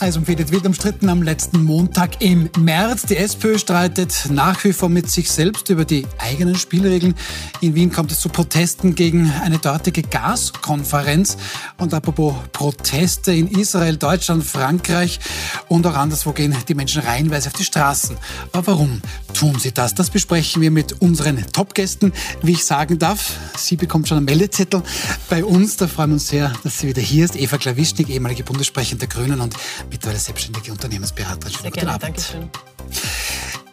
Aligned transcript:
Also 0.00 0.18
empfiehlt 0.20 0.50
wird 0.50 0.66
umstritten 0.66 1.10
am 1.10 1.22
letzten 1.22 1.62
Montag 1.62 2.22
im 2.22 2.48
März. 2.58 3.02
Die 3.02 3.18
SPÖ 3.18 3.58
streitet 3.58 4.30
nach 4.30 4.64
wie 4.64 4.72
vor 4.72 4.88
mit 4.88 5.10
sich 5.10 5.30
selbst 5.30 5.68
über 5.68 5.84
die 5.84 6.06
eigenen 6.16 6.54
Spielregeln. 6.54 7.14
In 7.60 7.74
Wien 7.74 7.92
kommt 7.92 8.10
es 8.10 8.20
zu 8.20 8.30
Protesten 8.30 8.94
gegen 8.94 9.30
eine 9.42 9.58
dortige 9.58 10.00
Gaskonferenz. 10.00 11.36
Und 11.76 11.92
apropos 11.92 12.34
Proteste 12.52 13.32
in 13.32 13.48
Israel, 13.48 13.98
Deutschland, 13.98 14.42
Frankreich 14.42 15.20
und 15.68 15.86
auch 15.86 15.96
anderswo 15.96 16.32
gehen 16.32 16.56
die 16.66 16.74
Menschen 16.74 17.02
reihenweise 17.02 17.50
auf 17.50 17.54
die 17.54 17.64
Straßen. 17.64 18.16
Aber 18.52 18.68
warum 18.68 19.02
tun 19.34 19.58
sie 19.58 19.72
das? 19.72 19.94
Das 19.94 20.08
besprechen 20.08 20.62
wir 20.62 20.70
mit 20.70 21.02
unseren 21.02 21.44
Topgästen. 21.52 22.14
Wie 22.40 22.52
ich 22.52 22.64
sagen 22.64 22.98
darf, 22.98 23.34
sie 23.58 23.76
bekommt 23.76 24.08
schon 24.08 24.16
einen 24.16 24.26
Meldezettel 24.26 24.82
bei 25.28 25.44
uns. 25.44 25.76
Da 25.76 25.86
freuen 25.86 26.08
wir 26.08 26.14
uns 26.14 26.28
sehr, 26.28 26.54
dass 26.64 26.78
sie 26.78 26.88
wieder 26.88 27.02
hier 27.02 27.26
ist. 27.26 27.36
Eva 27.36 27.58
Klawischnik, 27.58 28.08
ehemalige 28.08 28.44
Bundessprecherin 28.44 28.98
der 28.98 29.08
Grünen 29.08 29.42
und 29.42 29.54
mittlerweile 29.90 30.18
selbstständige 30.18 30.72
Unternehmensberaterin. 30.72 31.54
Sehr 31.60 31.70
gerne, 31.70 31.98
danke 31.98 32.20
schön. 32.20 32.50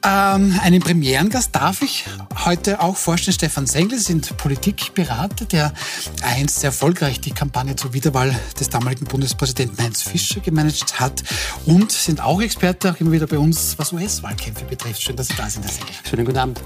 Ähm, 0.07 0.57
einen 0.63 0.79
Premierengast 0.79 1.53
darf 1.53 1.81
ich 1.81 2.05
heute 2.45 2.79
auch 2.79 2.95
vorstellen. 2.95 3.33
Stefan 3.33 3.67
Sengel 3.67 3.99
sind 3.99 4.37
Politikberater, 4.37 5.43
der 5.43 5.73
einst 6.21 6.61
sehr 6.61 6.69
erfolgreich 6.69 7.19
die 7.19 7.31
Kampagne 7.31 7.75
zur 7.75 7.91
Wiederwahl 7.91 8.33
des 8.57 8.69
damaligen 8.69 9.05
Bundespräsidenten 9.05 9.83
Heinz 9.83 10.03
Fischer 10.03 10.39
gemanagt 10.39 11.01
hat 11.01 11.23
und 11.65 11.91
sind 11.91 12.21
auch 12.21 12.41
Experte, 12.41 12.91
auch 12.91 12.99
immer 13.01 13.11
wieder 13.11 13.27
bei 13.27 13.37
uns, 13.37 13.77
was 13.77 13.91
US-Wahlkämpfe 13.91 14.63
betrifft. 14.63 15.01
Schön, 15.01 15.17
dass 15.17 15.27
Sie 15.27 15.35
da 15.35 15.49
sind, 15.49 15.65
Herr 15.65 15.73
Sengel. 15.73 15.93
Schönen 16.09 16.25
guten 16.25 16.37
Abend. 16.37 16.61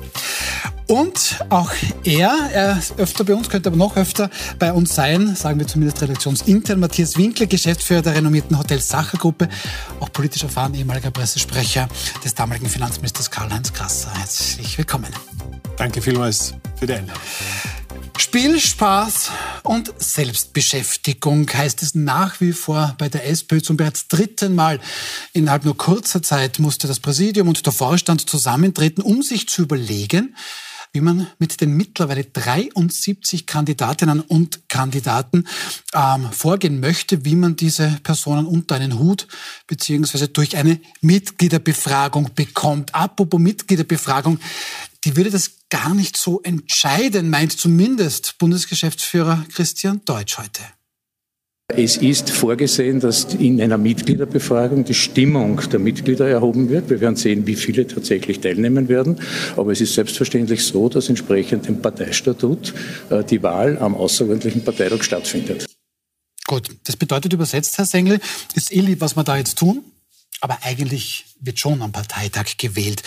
Und 0.92 1.40
auch 1.48 1.72
er, 2.04 2.50
er 2.52 2.78
ist 2.78 3.00
öfter 3.00 3.24
bei 3.24 3.34
uns, 3.34 3.50
könnte 3.50 3.70
aber 3.70 3.78
noch 3.78 3.96
öfter 3.96 4.30
bei 4.60 4.74
uns 4.74 4.94
sein, 4.94 5.38
sagen 5.38 5.58
wir 5.58 5.66
zumindest 5.66 6.02
redaktionsintern. 6.02 6.82
Matthias 6.82 7.16
Winkler, 7.18 7.46
Geschäftsführer 7.46 8.02
der 8.02 8.14
renommierten 8.16 8.60
Hotel 8.60 8.82
Sacher 8.82 9.18
Gruppe, 9.18 9.48
auch 10.02 10.12
politisch 10.12 10.44
erfahren, 10.44 10.74
ehemaliger 10.74 11.10
Pressesprecher 11.10 11.88
des 12.26 12.36
damaligen 12.36 12.68
Finanzministers 12.68 13.31
Karl-Heinz 13.32 13.74
Krasser. 13.74 14.14
Herzlich 14.14 14.78
willkommen. 14.78 15.12
Danke 15.78 16.02
vielmals 16.02 16.54
für 16.78 16.86
die 16.86 16.94
Einladung. 16.94 17.24
Spiel, 18.18 18.60
Spaß 18.60 19.32
und 19.64 19.92
Selbstbeschäftigung 19.98 21.50
heißt 21.52 21.82
es 21.82 21.96
nach 21.96 22.40
wie 22.40 22.52
vor 22.52 22.94
bei 22.98 23.10
der 23.10 23.28
SPÖ. 23.28 23.62
Zum 23.62 23.78
bereits 23.78 24.08
dritten 24.08 24.54
Mal 24.54 24.80
innerhalb 25.34 25.66
nur 25.66 25.76
kurzer 25.76 26.22
Zeit 26.22 26.60
musste 26.60 26.88
das 26.88 27.00
Präsidium 27.00 27.48
und 27.48 27.66
der 27.66 27.74
Vorstand 27.74 28.30
zusammentreten, 28.30 29.02
um 29.02 29.24
sich 29.24 29.50
zu 29.50 29.64
überlegen, 29.64 30.36
wie 30.94 31.02
man 31.02 31.28
mit 31.40 31.62
den 31.62 31.76
mittlerweile 31.78 32.26
73 32.26 33.46
Kandidatinnen 33.46 34.20
und 34.20 34.68
Kandidaten 34.68 35.48
ähm, 35.94 36.30
vorgehen 36.32 36.80
möchte, 36.80 37.24
wie 37.24 37.36
man 37.36 37.56
diese 37.56 38.00
Personen 38.04 38.46
unter 38.46 38.76
einen 38.76 39.00
Hut 39.00 39.28
beziehungsweise 39.68 40.28
durch 40.28 40.58
eine 40.58 40.80
Mitgliederbefragung 41.02 42.32
bekommt. 42.36 42.94
Apropos 42.94 43.40
Mitgliederbefragung, 43.40 44.40
die 45.06 45.16
würde 45.16 45.32
das 45.32 45.52
gar 45.70 45.96
nicht 45.96 46.18
so 46.18 46.42
entscheiden, 46.42 47.30
meint 47.30 47.54
zumindest 47.54 48.38
Bundesgeschäftsführer 48.38 49.46
Christian 49.54 50.02
Deutsch 50.06 50.38
heute. 50.38 50.62
Es 51.78 51.98
ist 51.98 52.30
vorgesehen, 52.30 53.00
dass 53.00 53.34
in 53.36 53.62
einer 53.62 53.78
Mitgliederbefragung 53.78 54.86
die 54.86 54.94
Stimmung 54.94 55.62
der 55.72 55.80
Mitglieder 55.80 56.28
erhoben 56.28 56.70
wird. 56.70 56.90
Wir 56.90 57.02
werden 57.02 57.16
sehen, 57.16 57.48
wie 57.48 57.56
viele 57.56 57.88
tatsächlich 57.88 58.40
teilnehmen 58.40 58.88
werden. 58.90 59.20
Aber 59.56 59.72
es 59.72 59.82
ist 59.82 59.94
selbstverständlich 59.94 60.64
so, 60.64 60.90
dass 60.90 61.10
entsprechend 61.10 61.68
dem 61.68 61.82
Parteistatut 61.82 62.74
äh, 63.10 63.24
die 63.24 63.42
Wahl 63.44 63.78
am 63.78 63.96
außerordentlichen 63.96 64.64
Parteitag 64.64 65.04
stattfindet. 65.04 65.66
Gut, 66.46 66.70
das 66.84 66.98
bedeutet 66.98 67.32
übersetzt, 67.34 67.78
Herr 67.78 67.86
Sengel, 67.86 68.20
ist 68.56 68.74
eh 68.74 68.82
lieb, 68.82 69.00
was 69.00 69.16
wir 69.16 69.24
da 69.24 69.38
jetzt 69.38 69.58
tun. 69.58 69.84
Aber 70.42 70.58
eigentlich 70.64 71.26
wird 71.40 71.60
schon 71.60 71.82
am 71.82 71.92
Parteitag 71.92 72.58
gewählt. 72.58 73.04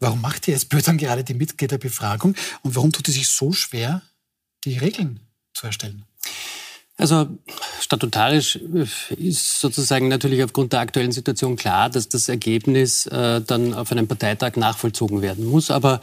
Warum 0.00 0.20
macht 0.20 0.46
die 0.46 0.52
SPÖ 0.52 0.80
dann 0.80 0.96
gerade 0.96 1.22
die 1.22 1.34
Mitgliederbefragung? 1.34 2.34
Und 2.62 2.76
warum 2.76 2.92
tut 2.92 3.08
es 3.08 3.14
sich 3.14 3.28
so 3.28 3.52
schwer, 3.52 4.02
die 4.64 4.78
Regeln 4.78 5.20
zu 5.52 5.66
erstellen? 5.66 6.07
Also 7.00 7.28
statutarisch 7.80 8.56
äh, 8.56 9.14
ist 9.14 9.60
sozusagen 9.60 10.08
natürlich 10.08 10.42
aufgrund 10.42 10.72
der 10.72 10.80
aktuellen 10.80 11.12
Situation 11.12 11.54
klar, 11.54 11.88
dass 11.88 12.08
das 12.08 12.28
Ergebnis 12.28 13.06
äh, 13.06 13.40
dann 13.40 13.72
auf 13.72 13.92
einem 13.92 14.08
Parteitag 14.08 14.56
nachvollzogen 14.56 15.22
werden 15.22 15.46
muss. 15.46 15.70
Aber 15.70 16.00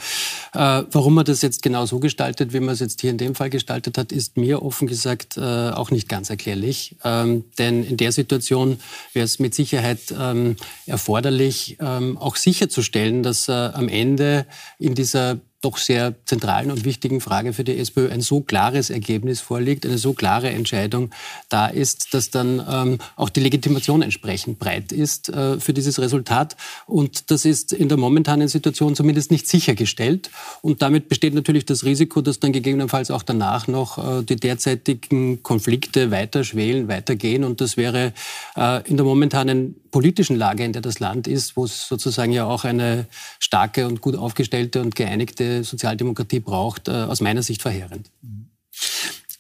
äh, 0.54 0.84
warum 0.90 1.16
man 1.16 1.26
das 1.26 1.42
jetzt 1.42 1.62
genau 1.62 1.86
so 1.86 2.00
gestaltet, 2.00 2.54
wie 2.54 2.62
man 2.62 2.74
es 2.74 2.80
jetzt 2.80 3.02
hier 3.02 3.10
in 3.10 3.18
dem 3.18 3.36
Fall 3.36 3.50
gestaltet 3.50 3.98
hat, 3.98 4.14
ist 4.14 4.38
mir 4.38 4.62
offen 4.62 4.88
gesagt 4.88 5.36
äh, 5.36 5.42
auch 5.42 5.92
nicht 5.92 6.08
ganz 6.08 6.30
erklärlich. 6.30 6.96
Ähm, 7.04 7.44
denn 7.58 7.84
in 7.84 7.98
der 7.98 8.14
Situation 8.14 8.80
wäre 9.12 9.26
es 9.26 9.38
mit 9.38 9.54
Sicherheit 9.54 10.00
ähm, 10.18 10.56
erforderlich, 10.86 11.76
ähm, 11.82 12.18
auch 12.18 12.38
sicherzustellen, 12.38 13.22
dass 13.22 13.50
äh, 13.50 13.52
am 13.52 13.90
Ende 13.90 14.46
in 14.80 14.96
dieser 14.96 15.40
doch 15.62 15.78
sehr 15.78 16.14
zentralen 16.26 16.72
und 16.72 16.86
wichtigen 16.86 17.22
Frage 17.22 17.54
für 17.54 17.64
die 17.64 17.78
SPÖ 17.78 18.10
ein 18.10 18.22
so 18.22 18.42
klares 18.42 18.90
Ergebnis 18.90 19.42
vorliegt, 19.42 19.86
eine 19.86 19.98
so 19.98 20.14
klare 20.14 20.50
Entscheidung 20.50 21.10
da 21.50 21.68
ist, 21.68 22.14
dass 22.14 22.30
dann 22.30 22.64
ähm, 22.70 23.00
auch 23.16 23.30
die 23.30 23.40
Legitimation 23.40 24.02
entsprechend 24.02 24.60
breit 24.60 24.92
ist 24.92 25.30
äh, 25.30 25.60
für 25.60 25.74
dieses 25.74 26.00
Resultat. 26.00 26.56
Und 26.86 27.32
das 27.32 27.46
ist 27.46 27.74
in 27.74 27.90
der 27.90 27.98
momentanen 27.98 28.48
Situation 28.48 28.96
zumindest 28.96 29.32
nicht 29.32 29.48
sichergestellt. 29.48 30.30
Und 30.62 30.82
damit 30.82 31.10
besteht 31.10 31.34
natürlich 31.34 31.66
das 31.66 31.84
Risiko, 31.84 32.22
dass 32.22 32.40
dann 32.40 32.52
gegebenenfalls 32.52 33.10
auch 33.10 33.24
danach 33.24 33.68
noch 33.68 33.98
äh, 33.98 34.24
die 34.24 34.36
derzeitigen 34.36 35.42
Konflikte 35.42 36.12
weiter 36.12 36.44
schwelen, 36.44 36.88
weitergehen. 36.88 37.44
Und 37.44 37.62
das 37.62 37.78
wäre 37.78 38.14
äh, 38.56 38.88
in 38.88 38.98
der 38.98 39.06
momentanen 39.06 39.76
politischen 39.96 40.36
Lage, 40.36 40.66
in 40.66 40.74
der 40.74 40.82
das 40.82 41.00
Land 41.00 41.26
ist, 41.26 41.56
wo 41.56 41.64
es 41.64 41.88
sozusagen 41.88 42.34
ja 42.34 42.44
auch 42.44 42.66
eine 42.66 43.08
starke 43.40 43.88
und 43.88 44.02
gut 44.02 44.18
aufgestellte 44.18 44.82
und 44.82 44.94
geeinigte 44.94 45.64
Sozialdemokratie 45.64 46.42
braucht, 46.42 46.90
äh, 46.90 46.92
aus 46.92 47.22
meiner 47.22 47.42
Sicht 47.42 47.62
verheerend. 47.62 48.12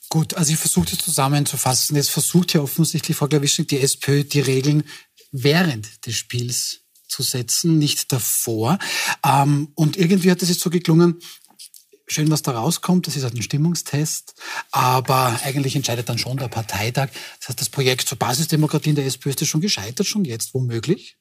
Gut, 0.07 0.33
also 0.35 0.53
ich 0.53 0.57
versuche 0.57 0.91
das 0.91 0.99
zusammenzufassen. 0.99 1.97
Jetzt 1.97 2.09
versucht 2.09 2.53
ja 2.53 2.61
offensichtlich 2.61 3.17
Frau 3.17 3.27
Glawischnik, 3.27 3.67
die 3.67 3.81
SPÖ, 3.81 4.23
die 4.23 4.39
Regeln 4.39 4.85
während 5.33 6.05
des 6.05 6.15
Spiels 6.15 6.79
zu 7.05 7.21
setzen, 7.21 7.77
nicht 7.77 8.13
davor. 8.13 8.79
Ähm, 9.25 9.73
und 9.75 9.97
irgendwie 9.97 10.31
hat 10.31 10.41
es 10.41 10.47
jetzt 10.47 10.61
so 10.61 10.69
geklungen, 10.69 11.19
schön, 12.07 12.29
was 12.31 12.41
da 12.41 12.51
rauskommt, 12.51 13.07
das 13.07 13.15
ist 13.15 13.23
halt 13.23 13.33
ein 13.33 13.41
Stimmungstest, 13.41 14.35
aber 14.71 15.39
eigentlich 15.43 15.75
entscheidet 15.75 16.09
dann 16.09 16.17
schon 16.17 16.37
der 16.37 16.47
Parteitag. 16.47 17.09
Das 17.39 17.49
heißt, 17.49 17.61
das 17.61 17.69
Projekt 17.69 18.07
zur 18.07 18.17
Basisdemokratie 18.17 18.89
in 18.89 18.95
der 18.95 19.05
SPÖ 19.05 19.29
ist 19.29 19.45
schon 19.45 19.61
gescheitert, 19.61 20.07
schon 20.07 20.25
jetzt 20.25 20.53
womöglich? 20.53 21.17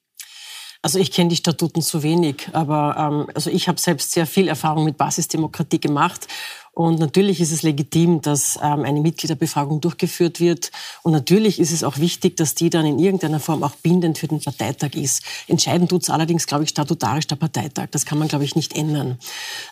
Also 0.83 0.99
ich 0.99 1.13
kenne 1.13 1.31
die 1.31 1.37
Statuten 1.37 1.81
zu 1.81 2.03
wenig, 2.03 2.51
aber 2.53 2.97
ähm, 2.99 3.31
also 3.35 3.49
ich 3.49 3.69
habe 3.69 3.81
selbst 3.81 4.13
sehr 4.13 4.27
viel 4.27 4.49
Erfahrung 4.49 4.85
mit 4.85 4.99
Basisdemokratie 4.99 5.81
gemacht 5.81 6.29
und 6.75 6.99
natürlich 6.99 7.41
ist 7.41 7.53
es 7.53 7.63
legitim, 7.63 8.21
dass 8.21 8.59
ähm, 8.61 8.85
eine 8.85 9.01
Mitgliederbefragung 9.01 9.81
durchgeführt 9.81 10.41
wird. 10.41 10.73
Und 11.03 11.13
natürlich 11.13 11.61
ist 11.61 11.71
es 11.71 11.85
auch 11.85 11.99
wichtig, 11.99 12.37
dass 12.37 12.57
die 12.57 12.69
dann 12.69 12.85
in 12.85 12.99
irgendeiner 12.99 13.39
Form 13.39 13.63
auch 13.63 13.77
bindend 13.77 14.19
für 14.19 14.27
den 14.27 14.41
Parteitag 14.41 14.95
ist. 14.95 15.23
Entscheiden 15.47 15.87
tut 15.87 16.03
es 16.03 16.11
allerdings, 16.11 16.49
glaube 16.49 16.65
ich, 16.65 16.71
statutarisch 16.71 17.29
der 17.29 17.37
Parteitag. 17.37 17.87
Das 17.93 18.05
kann 18.05 18.19
man, 18.19 18.27
glaube 18.27 18.45
ich, 18.45 18.57
nicht 18.57 18.77
ändern. 18.77 19.19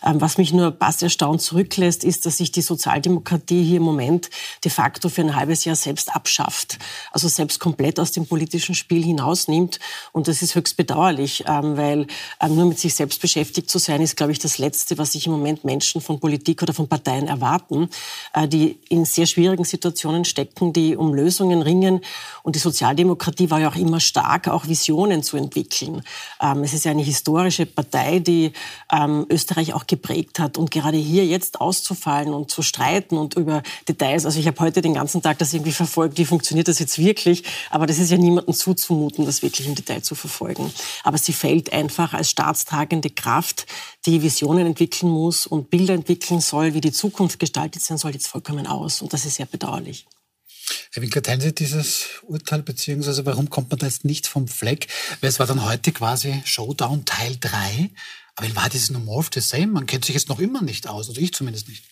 Ähm, 0.01 0.21
was 0.21 0.37
mich 0.37 0.53
nur 0.53 0.77
fast 0.79 1.03
erstaunt 1.03 1.41
zurücklässt, 1.41 2.05
ist, 2.05 2.25
dass 2.25 2.37
sich 2.37 2.53
die 2.53 2.61
Sozialdemokratie 2.61 3.63
hier 3.63 3.77
im 3.77 3.83
Moment 3.83 4.29
de 4.63 4.71
facto 4.71 5.09
für 5.09 5.21
ein 5.21 5.35
halbes 5.35 5.65
Jahr 5.65 5.75
selbst 5.75 6.15
abschafft. 6.15 6.79
Also 7.11 7.27
selbst 7.27 7.59
komplett 7.59 7.99
aus 7.99 8.13
dem 8.13 8.25
politischen 8.25 8.75
Spiel 8.75 9.03
hinausnimmt. 9.03 9.79
Und 10.13 10.29
das 10.29 10.41
ist 10.41 10.55
höchst 10.55 10.77
bedauerlich, 10.77 11.43
ähm, 11.47 11.75
weil 11.75 12.07
nur 12.47 12.65
mit 12.65 12.79
sich 12.79 12.95
selbst 12.95 13.19
beschäftigt 13.19 13.69
zu 13.69 13.77
sein, 13.77 14.01
ist, 14.01 14.15
glaube 14.15 14.31
ich, 14.31 14.39
das 14.39 14.57
Letzte, 14.57 14.97
was 14.97 15.11
sich 15.11 15.25
im 15.25 15.33
Moment 15.33 15.65
Menschen 15.65 15.99
von 15.99 16.21
Politik 16.21 16.63
oder 16.63 16.73
von 16.73 16.87
Parteien 16.93 17.27
erwarten, 17.27 17.89
äh, 18.33 18.47
die 18.47 18.77
in 18.87 19.03
sehr 19.05 19.25
schwierigen 19.25 19.63
Situationen 19.63 20.25
stecken, 20.25 20.73
die 20.73 20.95
um 20.95 21.15
Lösungen 21.15 21.63
ringen. 21.63 22.01
Und 22.43 22.55
die 22.55 22.59
Sozialdemokratie 22.59 23.49
war 23.49 23.59
ja 23.59 23.69
auch 23.69 23.75
immer 23.75 23.99
stark, 23.99 24.47
auch 24.47 24.67
Visionen 24.67 25.23
zu 25.23 25.35
entwickeln. 25.35 26.03
Ähm, 26.39 26.61
es 26.61 26.73
ist 26.73 26.85
ja 26.85 26.91
eine 26.91 27.01
historische 27.01 27.65
Partei, 27.65 28.19
die 28.19 28.51
ähm, 28.91 29.25
Österreich 29.27 29.73
auch 29.73 29.87
geprägt 29.87 30.37
hat. 30.37 30.59
Und 30.59 30.69
gerade 30.69 30.97
hier 30.97 31.25
jetzt 31.25 31.61
auszufallen 31.61 32.31
und 32.31 32.51
zu 32.51 32.61
streiten 32.61 33.17
und 33.17 33.33
über 33.37 33.63
Details, 33.87 34.27
also 34.27 34.39
ich 34.39 34.45
habe 34.45 34.59
heute 34.59 34.83
den 34.83 34.93
ganzen 34.93 35.23
Tag 35.23 35.39
das 35.39 35.51
irgendwie 35.51 35.71
verfolgt, 35.71 36.19
wie 36.19 36.25
funktioniert 36.25 36.67
das 36.67 36.77
jetzt 36.77 36.99
wirklich, 36.99 37.43
aber 37.71 37.87
das 37.87 37.97
ist 37.97 38.11
ja 38.11 38.17
niemandem 38.17 38.53
zuzumuten, 38.53 39.25
das 39.25 39.41
wirklich 39.41 39.67
im 39.67 39.73
Detail 39.73 40.03
zu 40.03 40.13
verfolgen. 40.13 40.71
Aber 41.03 41.17
sie 41.17 41.33
fällt 41.33 41.73
einfach 41.73 42.13
als 42.13 42.29
staatstragende 42.29 43.09
Kraft, 43.09 43.65
die 44.05 44.21
Visionen 44.21 44.67
entwickeln 44.67 45.09
muss 45.09 45.47
und 45.47 45.69
Bilder 45.69 45.93
entwickeln 45.93 46.41
soll, 46.41 46.73
wie 46.73 46.81
die 46.81 46.91
Zukunft 46.91 47.39
gestaltet 47.39 47.81
sein 47.81 47.97
soll, 47.97 48.11
jetzt 48.11 48.27
vollkommen 48.27 48.67
aus. 48.67 49.01
Und 49.01 49.13
das 49.13 49.25
ist 49.25 49.35
sehr 49.35 49.45
bedauerlich. 49.45 50.05
Herr 50.91 51.03
Winkler, 51.03 51.21
teilen 51.21 51.41
Sie 51.41 51.53
dieses 51.53 52.05
Urteil, 52.23 52.63
beziehungsweise 52.63 53.25
warum 53.25 53.49
kommt 53.49 53.69
man 53.69 53.79
da 53.79 53.85
jetzt 53.85 54.05
nicht 54.05 54.27
vom 54.27 54.47
Fleck? 54.47 54.87
Weil 55.21 55.29
es 55.29 55.39
war 55.39 55.47
dann 55.47 55.65
heute 55.65 55.91
quasi 55.91 56.41
Showdown 56.45 57.05
Teil 57.05 57.37
3. 57.39 57.89
Aber 58.35 58.47
in 58.47 58.55
Wahrheit 58.55 58.75
ist 58.75 58.83
es 58.83 58.89
no 58.91 58.99
more 58.99 59.19
of 59.19 59.29
the 59.33 59.41
same. 59.41 59.67
Man 59.67 59.85
kennt 59.85 60.05
sich 60.05 60.15
jetzt 60.15 60.29
noch 60.29 60.39
immer 60.39 60.61
nicht 60.61 60.87
aus, 60.87 61.09
also 61.09 61.19
ich 61.19 61.33
zumindest 61.33 61.67
nicht. 61.69 61.83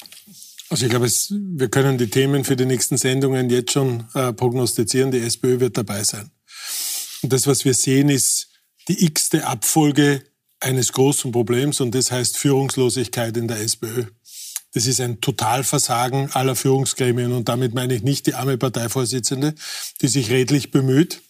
Also 0.69 0.85
ich 0.85 0.89
glaube, 0.89 1.05
es, 1.05 1.31
wir 1.31 1.69
können 1.69 1.97
die 1.97 2.09
Themen 2.09 2.45
für 2.45 2.55
die 2.55 2.65
nächsten 2.65 2.97
Sendungen 2.97 3.49
jetzt 3.49 3.73
schon 3.73 4.07
äh, 4.13 4.31
prognostizieren. 4.31 5.11
Die 5.11 5.19
SPÖ 5.19 5.59
wird 5.59 5.77
dabei 5.77 6.03
sein. 6.03 6.31
Und 7.21 7.33
das, 7.33 7.45
was 7.45 7.65
wir 7.65 7.73
sehen, 7.73 8.09
ist 8.09 8.49
die 8.87 9.05
x-te 9.05 9.45
Abfolge 9.45 10.23
eines 10.61 10.93
großen 10.93 11.31
Problems 11.31 11.81
und 11.81 11.93
das 11.93 12.11
heißt 12.11 12.37
Führungslosigkeit 12.37 13.35
in 13.35 13.47
der 13.47 13.59
SPÖ. 13.59 14.05
Das 14.73 14.87
ist 14.87 15.01
ein 15.01 15.19
Totalversagen 15.19 16.31
aller 16.31 16.55
Führungsgremien 16.55 17.33
und 17.33 17.49
damit 17.49 17.73
meine 17.73 17.93
ich 17.93 18.03
nicht 18.03 18.25
die 18.27 18.35
arme 18.35 18.57
Parteivorsitzende, 18.57 19.53
die 20.01 20.07
sich 20.07 20.29
redlich 20.29 20.71
bemüht, 20.71 21.21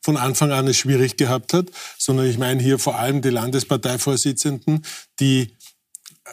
von 0.00 0.16
Anfang 0.16 0.50
an 0.50 0.66
es 0.66 0.78
schwierig 0.78 1.16
gehabt 1.16 1.52
hat, 1.52 1.66
sondern 1.96 2.26
ich 2.26 2.38
meine 2.38 2.60
hier 2.60 2.78
vor 2.78 2.98
allem 2.98 3.22
die 3.22 3.30
Landesparteivorsitzenden, 3.30 4.84
die 5.20 5.42
äh, 6.24 6.30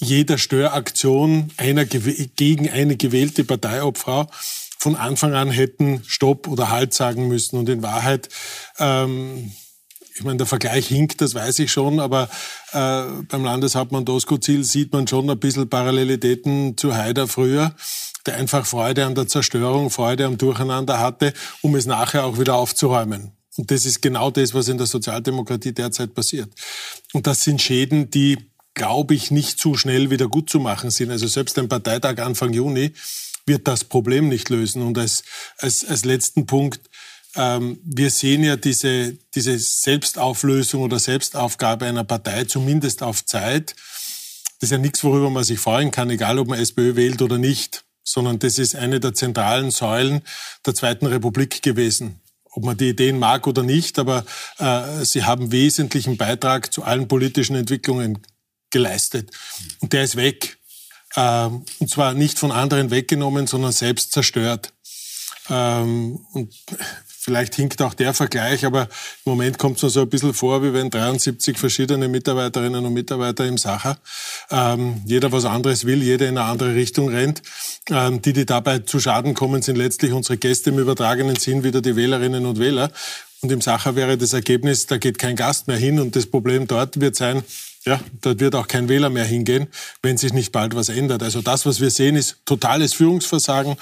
jeder 0.00 0.36
Störaktion 0.36 1.52
einer 1.56 1.86
gegen 1.86 2.68
eine 2.68 2.96
gewählte 2.96 3.44
Parteiobfrau 3.44 4.28
von 4.78 4.94
Anfang 4.94 5.34
an 5.34 5.50
hätten 5.50 6.02
Stopp 6.06 6.46
oder 6.46 6.70
Halt 6.70 6.94
sagen 6.94 7.28
müssen. 7.28 7.58
Und 7.58 7.68
in 7.68 7.82
Wahrheit 7.82 8.28
ähm, 8.78 9.52
ich 10.18 10.24
meine, 10.24 10.38
der 10.38 10.46
Vergleich 10.46 10.88
hinkt, 10.88 11.20
das 11.20 11.34
weiß 11.34 11.60
ich 11.60 11.70
schon, 11.70 12.00
aber 12.00 12.28
äh, 12.72 13.02
beim 13.28 13.44
Landeshauptmann 13.44 14.04
Doskozil 14.04 14.64
sieht 14.64 14.92
man 14.92 15.06
schon 15.06 15.30
ein 15.30 15.38
bisschen 15.38 15.68
Parallelitäten 15.68 16.76
zu 16.76 16.96
Haider 16.96 17.28
früher, 17.28 17.74
der 18.26 18.34
einfach 18.36 18.66
Freude 18.66 19.06
an 19.06 19.14
der 19.14 19.28
Zerstörung, 19.28 19.90
Freude 19.90 20.26
am 20.26 20.36
Durcheinander 20.36 20.98
hatte, 20.98 21.32
um 21.62 21.76
es 21.76 21.86
nachher 21.86 22.24
auch 22.24 22.38
wieder 22.38 22.56
aufzuräumen. 22.56 23.32
Und 23.56 23.70
das 23.70 23.86
ist 23.86 24.02
genau 24.02 24.30
das, 24.30 24.54
was 24.54 24.68
in 24.68 24.78
der 24.78 24.86
Sozialdemokratie 24.86 25.72
derzeit 25.72 26.14
passiert. 26.14 26.48
Und 27.12 27.26
das 27.26 27.44
sind 27.44 27.62
Schäden, 27.62 28.10
die, 28.10 28.38
glaube 28.74 29.14
ich, 29.14 29.30
nicht 29.30 29.58
zu 29.58 29.74
schnell 29.74 30.10
wieder 30.10 30.28
gut 30.28 30.50
zu 30.50 30.58
machen 30.58 30.90
sind. 30.90 31.10
Also 31.10 31.28
selbst 31.28 31.58
ein 31.58 31.68
Parteitag 31.68 32.18
Anfang 32.18 32.52
Juni 32.52 32.92
wird 33.46 33.66
das 33.66 33.84
Problem 33.84 34.28
nicht 34.28 34.48
lösen. 34.48 34.82
Und 34.82 34.98
als, 34.98 35.22
als, 35.58 35.84
als 35.84 36.04
letzten 36.04 36.46
Punkt, 36.46 36.80
ähm, 37.38 37.78
wir 37.84 38.10
sehen 38.10 38.42
ja 38.42 38.56
diese, 38.56 39.16
diese 39.34 39.58
Selbstauflösung 39.58 40.82
oder 40.82 40.98
Selbstaufgabe 40.98 41.86
einer 41.86 42.02
Partei 42.02 42.44
zumindest 42.44 43.02
auf 43.02 43.24
Zeit. 43.24 43.76
Das 44.60 44.68
ist 44.68 44.70
ja 44.72 44.78
nichts, 44.78 45.04
worüber 45.04 45.30
man 45.30 45.44
sich 45.44 45.60
freuen 45.60 45.92
kann, 45.92 46.10
egal 46.10 46.40
ob 46.40 46.48
man 46.48 46.58
SPÖ 46.58 46.96
wählt 46.96 47.22
oder 47.22 47.38
nicht, 47.38 47.84
sondern 48.02 48.40
das 48.40 48.58
ist 48.58 48.74
eine 48.74 48.98
der 48.98 49.14
zentralen 49.14 49.70
Säulen 49.70 50.22
der 50.66 50.74
Zweiten 50.74 51.06
Republik 51.06 51.62
gewesen. 51.62 52.20
Ob 52.50 52.64
man 52.64 52.76
die 52.76 52.88
Ideen 52.88 53.20
mag 53.20 53.46
oder 53.46 53.62
nicht, 53.62 54.00
aber 54.00 54.24
äh, 54.58 55.04
sie 55.04 55.22
haben 55.22 55.52
wesentlichen 55.52 56.16
Beitrag 56.16 56.72
zu 56.72 56.82
allen 56.82 57.06
politischen 57.06 57.54
Entwicklungen 57.54 58.18
geleistet. 58.70 59.30
Und 59.78 59.92
der 59.92 60.02
ist 60.02 60.16
weg. 60.16 60.58
Ähm, 61.14 61.64
und 61.78 61.88
zwar 61.88 62.14
nicht 62.14 62.38
von 62.38 62.50
anderen 62.50 62.90
weggenommen, 62.90 63.46
sondern 63.46 63.70
selbst 63.70 64.10
zerstört. 64.10 64.72
Ähm, 65.48 66.26
und 66.32 66.52
Vielleicht 67.20 67.56
hinkt 67.56 67.82
auch 67.82 67.94
der 67.94 68.14
Vergleich, 68.14 68.64
aber 68.64 68.82
im 68.82 69.32
Moment 69.32 69.58
kommt 69.58 69.78
es 69.78 69.82
mir 69.82 69.90
so 69.90 70.02
ein 70.02 70.08
bisschen 70.08 70.34
vor, 70.34 70.62
wie 70.62 70.72
wenn 70.72 70.88
73 70.88 71.58
verschiedene 71.58 72.06
Mitarbeiterinnen 72.06 72.86
und 72.86 72.92
Mitarbeiter 72.92 73.44
im 73.44 73.58
Sacher, 73.58 73.98
ähm, 74.52 75.02
jeder 75.04 75.32
was 75.32 75.44
anderes 75.44 75.84
will, 75.84 76.00
jeder 76.00 76.28
in 76.28 76.38
eine 76.38 76.48
andere 76.48 76.76
Richtung 76.76 77.08
rennt. 77.08 77.42
Ähm, 77.90 78.22
die, 78.22 78.32
die 78.32 78.46
dabei 78.46 78.78
zu 78.78 79.00
Schaden 79.00 79.34
kommen, 79.34 79.62
sind 79.62 79.76
letztlich 79.76 80.12
unsere 80.12 80.38
Gäste 80.38 80.70
im 80.70 80.78
übertragenen 80.78 81.34
Sinn, 81.34 81.64
wieder 81.64 81.82
die 81.82 81.96
Wählerinnen 81.96 82.46
und 82.46 82.60
Wähler. 82.60 82.92
Und 83.40 83.50
im 83.50 83.60
Sacher 83.60 83.96
wäre 83.96 84.16
das 84.16 84.32
Ergebnis, 84.32 84.86
da 84.86 84.98
geht 84.98 85.18
kein 85.18 85.34
Gast 85.34 85.66
mehr 85.66 85.76
hin 85.76 85.98
und 85.98 86.14
das 86.14 86.26
Problem 86.26 86.68
dort 86.68 87.00
wird 87.00 87.16
sein, 87.16 87.42
ja, 87.88 88.00
da 88.20 88.38
wird 88.38 88.54
auch 88.54 88.68
kein 88.68 88.88
Wähler 88.88 89.10
mehr 89.10 89.24
hingehen, 89.24 89.68
wenn 90.02 90.16
sich 90.16 90.32
nicht 90.32 90.52
bald 90.52 90.74
was 90.74 90.88
ändert. 90.88 91.22
Also 91.22 91.42
das, 91.42 91.66
was 91.66 91.80
wir 91.80 91.90
sehen, 91.90 92.16
ist 92.16 92.36
totales 92.44 92.92
Führungsversagen, 92.94 93.76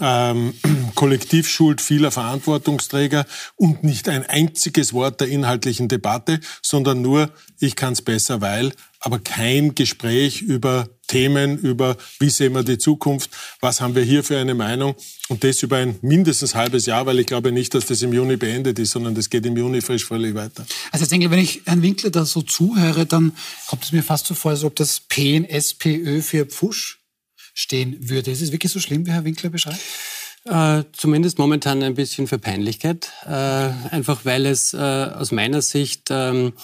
ähm, 0.00 0.54
Kollektivschuld 0.94 1.80
vieler 1.80 2.10
Verantwortungsträger 2.10 3.26
und 3.56 3.84
nicht 3.84 4.08
ein 4.08 4.24
einziges 4.26 4.92
Wort 4.92 5.20
der 5.20 5.28
inhaltlichen 5.28 5.88
Debatte, 5.88 6.40
sondern 6.62 7.02
nur, 7.02 7.30
ich 7.60 7.76
kann 7.76 7.92
es 7.92 8.02
besser, 8.02 8.40
weil 8.40 8.72
aber 9.00 9.18
kein 9.18 9.74
Gespräch 9.74 10.42
über 10.42 10.88
Themen, 11.12 11.58
über 11.58 11.98
wie 12.18 12.30
sehen 12.30 12.54
wir 12.54 12.62
die 12.62 12.78
Zukunft, 12.78 13.30
was 13.60 13.82
haben 13.82 13.94
wir 13.94 14.02
hier 14.02 14.24
für 14.24 14.38
eine 14.38 14.54
Meinung 14.54 14.94
und 15.28 15.44
das 15.44 15.62
über 15.62 15.76
ein 15.76 15.98
mindestens 16.00 16.54
halbes 16.54 16.86
Jahr, 16.86 17.04
weil 17.04 17.18
ich 17.18 17.26
glaube 17.26 17.52
nicht, 17.52 17.74
dass 17.74 17.84
das 17.84 18.00
im 18.00 18.14
Juni 18.14 18.36
beendet 18.36 18.78
ist, 18.78 18.92
sondern 18.92 19.14
das 19.14 19.28
geht 19.28 19.44
im 19.44 19.54
Juni 19.54 19.82
frisch 19.82 20.06
völlig 20.06 20.34
weiter. 20.34 20.64
Also 20.90 21.04
ich 21.04 21.10
denke, 21.10 21.30
wenn 21.30 21.38
ich 21.38 21.60
Herrn 21.66 21.82
Winkler 21.82 22.08
da 22.08 22.24
so 22.24 22.40
zuhöre, 22.40 23.04
dann 23.04 23.32
kommt 23.66 23.84
es 23.84 23.92
mir 23.92 24.02
fast 24.02 24.26
so 24.26 24.34
vor, 24.34 24.52
als 24.52 24.64
ob 24.64 24.74
das 24.74 25.00
P 25.00 25.36
in 25.36 25.44
SPÖ 25.44 26.22
für 26.22 26.46
Pfusch 26.46 27.00
stehen 27.52 28.08
würde. 28.08 28.30
Ist 28.30 28.40
es 28.40 28.50
wirklich 28.50 28.72
so 28.72 28.80
schlimm, 28.80 29.04
wie 29.06 29.10
Herr 29.10 29.24
Winkler 29.24 29.50
beschreibt? 29.50 29.80
Äh, 30.44 30.84
zumindest 30.92 31.38
momentan 31.38 31.82
ein 31.82 31.94
bisschen 31.94 32.26
für 32.26 32.38
Peinlichkeit, 32.38 33.12
äh, 33.26 33.30
einfach 33.30 34.24
weil 34.24 34.46
es 34.46 34.72
äh, 34.72 34.78
aus 34.78 35.30
meiner 35.30 35.60
Sicht 35.60 36.08
ähm, 36.10 36.54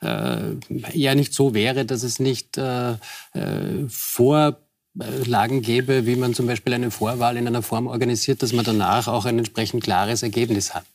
äh, 0.00 0.54
ja 0.92 1.14
nicht 1.14 1.32
so 1.32 1.54
wäre, 1.54 1.84
dass 1.84 2.02
es 2.02 2.18
nicht 2.18 2.58
äh, 2.58 2.92
äh, 2.92 3.88
vor 3.88 4.65
Lagen 4.98 5.60
gäbe, 5.60 6.06
wie 6.06 6.16
man 6.16 6.32
zum 6.32 6.46
Beispiel 6.46 6.72
eine 6.72 6.90
Vorwahl 6.90 7.36
in 7.36 7.46
einer 7.46 7.62
Form 7.62 7.86
organisiert, 7.86 8.42
dass 8.42 8.52
man 8.52 8.64
danach 8.64 9.08
auch 9.08 9.26
ein 9.26 9.38
entsprechend 9.38 9.84
klares 9.84 10.22
Ergebnis 10.22 10.74
hat. 10.74 10.86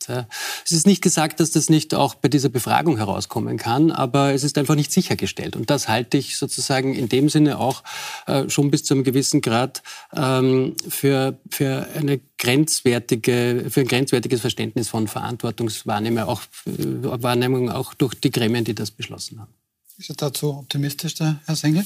Es 0.66 0.72
ist 0.72 0.88
nicht 0.88 1.02
gesagt, 1.02 1.40
dass 1.40 1.52
das 1.52 1.70
nicht 1.70 1.94
auch 1.94 2.16
bei 2.16 2.28
dieser 2.28 2.50
Befragung 2.50 2.98
herauskommen 2.98 3.58
kann, 3.58 3.92
aber 3.92 4.34
es 4.34 4.44
ist 4.44 4.58
einfach 4.58 4.76
nicht 4.76 4.92
sichergestellt. 4.92 5.56
Und 5.56 5.70
das 5.70 5.88
halte 5.88 6.18
ich 6.18 6.38
sozusagen 6.38 6.96
in 6.96 7.10
dem 7.10 7.30
Sinne 7.30 7.60
auch 7.60 7.84
äh, 8.26 8.50
schon 8.50 8.72
bis 8.72 8.84
zu 8.84 8.94
einem 8.96 9.04
gewissen 9.04 9.42
Grad 9.42 9.84
ähm, 10.16 10.76
für, 10.88 11.38
für 11.50 11.88
eine 11.96 12.20
grenzwertige, 12.38 13.68
für 13.70 13.82
ein 13.82 13.88
grenzwertiges 13.88 14.42
Verständnis 14.42 14.90
von 14.90 15.08
Verantwortungswahrnehmung, 15.08 16.24
auch, 16.24 16.42
äh, 16.66 17.22
Wahrnehmung 17.24 17.70
auch 17.70 17.94
durch 17.94 18.16
die 18.16 18.32
Gremien, 18.32 18.66
die 18.66 18.74
das 18.74 18.90
beschlossen 18.90 19.40
haben. 19.40 19.54
Ist 19.98 20.10
er 20.10 20.16
dazu 20.16 20.58
optimistisch, 20.58 21.14
der 21.14 21.40
Herr 21.46 21.56
Sengel? 21.56 21.86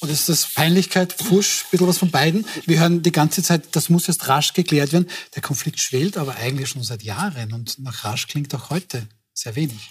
Oder 0.00 0.12
ist 0.12 0.28
das 0.28 0.46
Peinlichkeit, 0.46 1.12
Fusch, 1.12 1.64
ein 1.64 1.70
bisschen 1.70 1.86
was 1.86 1.98
von 1.98 2.10
beiden? 2.10 2.46
Wir 2.66 2.80
hören 2.80 3.02
die 3.02 3.12
ganze 3.12 3.42
Zeit, 3.42 3.62
das 3.72 3.88
muss 3.88 4.06
jetzt 4.06 4.28
rasch 4.28 4.52
geklärt 4.52 4.92
werden. 4.92 5.08
Der 5.34 5.42
Konflikt 5.42 5.80
schwelt 5.80 6.16
aber 6.16 6.36
eigentlich 6.36 6.68
schon 6.68 6.82
seit 6.82 7.02
Jahren 7.02 7.52
und 7.52 7.78
nach 7.78 8.04
rasch 8.04 8.26
klingt 8.26 8.54
auch 8.54 8.70
heute 8.70 9.06
sehr 9.32 9.56
wenig. 9.56 9.90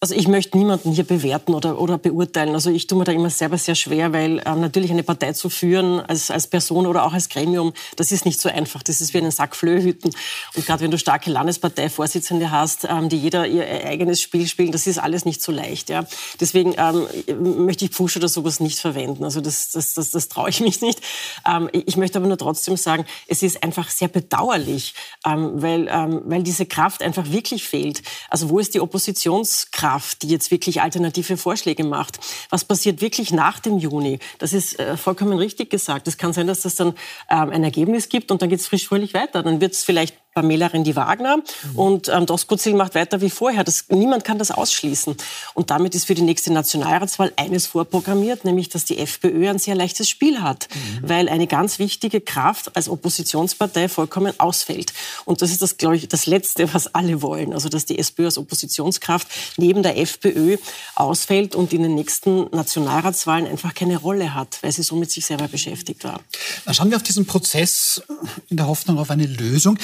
Also 0.00 0.14
ich 0.14 0.28
möchte 0.28 0.56
niemanden 0.56 0.92
hier 0.92 1.02
bewerten 1.02 1.54
oder, 1.54 1.80
oder 1.80 1.98
beurteilen. 1.98 2.54
Also 2.54 2.70
ich 2.70 2.86
tue 2.86 2.96
mir 2.96 3.02
da 3.02 3.10
immer 3.10 3.30
selber 3.30 3.58
sehr 3.58 3.74
schwer, 3.74 4.12
weil 4.12 4.40
ähm, 4.46 4.60
natürlich 4.60 4.92
eine 4.92 5.02
Partei 5.02 5.32
zu 5.32 5.50
führen 5.50 5.98
als, 5.98 6.30
als 6.30 6.46
Person 6.46 6.86
oder 6.86 7.04
auch 7.04 7.14
als 7.14 7.28
Gremium, 7.28 7.72
das 7.96 8.12
ist 8.12 8.24
nicht 8.24 8.40
so 8.40 8.48
einfach. 8.48 8.84
Das 8.84 9.00
ist 9.00 9.12
wie 9.12 9.18
einen 9.18 9.32
Sack 9.32 9.56
Flöhe 9.56 9.82
hüten. 9.82 10.12
Und 10.54 10.64
gerade 10.64 10.84
wenn 10.84 10.92
du 10.92 10.98
starke 10.98 11.32
Landesparteivorsitzende 11.32 12.52
hast, 12.52 12.84
ähm, 12.84 13.08
die 13.08 13.16
jeder 13.16 13.44
ihr 13.48 13.66
eigenes 13.84 14.20
Spiel 14.20 14.46
spielen, 14.46 14.70
das 14.70 14.86
ist 14.86 14.98
alles 14.98 15.24
nicht 15.24 15.42
so 15.42 15.50
leicht. 15.50 15.88
Ja. 15.88 16.06
Deswegen 16.38 16.76
ähm, 16.78 17.66
möchte 17.66 17.84
ich 17.84 17.90
Pfusch 17.90 18.16
oder 18.16 18.28
sowas 18.28 18.60
nicht 18.60 18.78
verwenden. 18.78 19.24
Also 19.24 19.40
das, 19.40 19.72
das, 19.72 19.94
das, 19.94 20.12
das 20.12 20.28
traue 20.28 20.50
ich 20.50 20.60
mich 20.68 20.80
nicht. 20.80 21.00
Ähm, 21.44 21.68
ich 21.72 21.96
möchte 21.96 22.18
aber 22.18 22.28
nur 22.28 22.38
trotzdem 22.38 22.76
sagen, 22.76 23.04
es 23.26 23.42
ist 23.42 23.64
einfach 23.64 23.90
sehr 23.90 24.06
bedauerlich, 24.06 24.94
ähm, 25.26 25.60
weil, 25.60 25.88
ähm, 25.90 26.22
weil 26.26 26.44
diese 26.44 26.66
Kraft 26.66 27.02
einfach 27.02 27.32
wirklich 27.32 27.64
fehlt. 27.64 28.02
Also 28.30 28.48
wo 28.48 28.60
ist 28.60 28.74
die 28.74 28.80
Oppositionskraft? 28.80 29.87
Kraft, 29.88 30.22
die 30.22 30.28
jetzt 30.28 30.50
wirklich 30.50 30.82
alternative 30.82 31.38
Vorschläge 31.38 31.82
macht. 31.82 32.18
Was 32.50 32.64
passiert 32.64 33.00
wirklich 33.00 33.32
nach 33.32 33.58
dem 33.58 33.78
Juni? 33.78 34.18
Das 34.38 34.52
ist 34.52 34.78
äh, 34.78 34.98
vollkommen 34.98 35.38
richtig 35.38 35.70
gesagt. 35.70 36.06
Es 36.08 36.18
kann 36.18 36.34
sein, 36.34 36.46
dass 36.46 36.60
das 36.60 36.74
dann 36.74 36.88
ähm, 37.30 37.48
ein 37.50 37.64
Ergebnis 37.64 38.10
gibt 38.10 38.30
und 38.30 38.42
dann 38.42 38.50
geht 38.50 38.60
es 38.60 38.66
frisch 38.66 38.86
fröhlich 38.86 39.14
weiter. 39.14 39.42
Dann 39.42 39.62
wird 39.62 39.72
es 39.72 39.84
vielleicht 39.84 40.14
Pamela 40.38 40.68
Rendi-Wagner 40.68 41.38
mhm. 41.38 41.78
und 41.78 42.08
ähm, 42.08 42.24
Doskozil 42.24 42.74
macht 42.74 42.94
weiter 42.94 43.20
wie 43.20 43.28
vorher. 43.28 43.64
Das, 43.64 43.86
niemand 43.88 44.22
kann 44.22 44.38
das 44.38 44.52
ausschließen. 44.52 45.16
Und 45.54 45.70
damit 45.70 45.96
ist 45.96 46.04
für 46.04 46.14
die 46.14 46.22
nächste 46.22 46.52
Nationalratswahl 46.52 47.32
eines 47.34 47.66
vorprogrammiert, 47.66 48.44
nämlich 48.44 48.68
dass 48.68 48.84
die 48.84 48.98
FPÖ 48.98 49.50
ein 49.50 49.58
sehr 49.58 49.74
leichtes 49.74 50.08
Spiel 50.08 50.40
hat, 50.40 50.68
mhm. 50.72 51.08
weil 51.08 51.28
eine 51.28 51.48
ganz 51.48 51.80
wichtige 51.80 52.20
Kraft 52.20 52.76
als 52.76 52.88
Oppositionspartei 52.88 53.88
vollkommen 53.88 54.32
ausfällt. 54.38 54.92
Und 55.24 55.42
das 55.42 55.50
ist 55.50 55.60
das, 55.60 55.76
glaube 55.76 55.96
ich, 55.96 56.06
das 56.06 56.26
Letzte, 56.26 56.72
was 56.72 56.94
alle 56.94 57.20
wollen. 57.20 57.52
Also 57.52 57.68
dass 57.68 57.84
die 57.84 57.98
SPÖ 57.98 58.26
als 58.26 58.38
Oppositionskraft 58.38 59.26
neben 59.56 59.82
der 59.82 59.98
FPÖ 59.98 60.56
ausfällt 60.94 61.56
und 61.56 61.72
in 61.72 61.82
den 61.82 61.96
nächsten 61.96 62.48
Nationalratswahlen 62.50 63.48
einfach 63.48 63.74
keine 63.74 63.96
Rolle 63.96 64.34
hat, 64.34 64.58
weil 64.62 64.70
sie 64.70 64.84
so 64.84 64.94
mit 64.94 65.10
sich 65.10 65.26
selber 65.26 65.48
beschäftigt 65.48 66.04
war. 66.04 66.20
Dann 66.64 66.74
schauen 66.74 66.90
wir 66.90 66.96
auf 66.96 67.02
diesen 67.02 67.26
Prozess 67.26 68.02
in 68.48 68.56
der 68.56 68.68
Hoffnung 68.68 68.98
auf 68.98 69.10
eine 69.10 69.26
Lösung. 69.26 69.78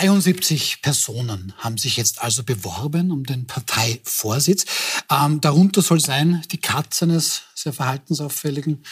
73 0.00 0.80
Personen 0.80 1.52
haben 1.58 1.76
sich 1.76 1.98
jetzt 1.98 2.22
also 2.22 2.42
beworben 2.42 3.10
um 3.10 3.24
den 3.24 3.46
Parteivorsitz. 3.46 4.64
Ähm, 5.10 5.42
darunter 5.42 5.82
soll 5.82 6.00
sein 6.00 6.42
die 6.50 6.56
Katze 6.56 7.04
eines 7.04 7.42
sehr 7.54 7.74
verhaltensauffälligen 7.74 8.82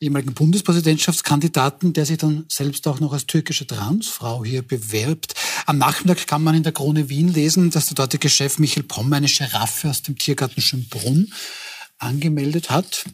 ehemaligen 0.00 0.34
Bundespräsidentschaftskandidaten, 0.34 1.94
der 1.94 2.04
sich 2.04 2.18
dann 2.18 2.44
selbst 2.48 2.86
auch 2.88 3.00
noch 3.00 3.14
als 3.14 3.24
türkische 3.24 3.66
Transfrau 3.66 4.44
hier 4.44 4.60
bewerbt. 4.60 5.34
Am 5.64 5.78
Nachmittag 5.78 6.26
kann 6.26 6.42
man 6.42 6.54
in 6.54 6.62
der 6.62 6.72
Krone 6.72 7.08
Wien 7.08 7.32
lesen, 7.32 7.70
dass 7.70 7.86
der 7.86 7.94
dortige 7.94 8.28
Chef 8.28 8.58
Michael 8.58 8.82
Pomm 8.82 9.10
eine 9.14 9.28
Giraffe 9.28 9.88
aus 9.88 10.02
dem 10.02 10.18
Tiergarten 10.18 10.60
Schönbrunn 10.60 11.32
angemeldet 11.98 12.68
hat. 12.68 13.06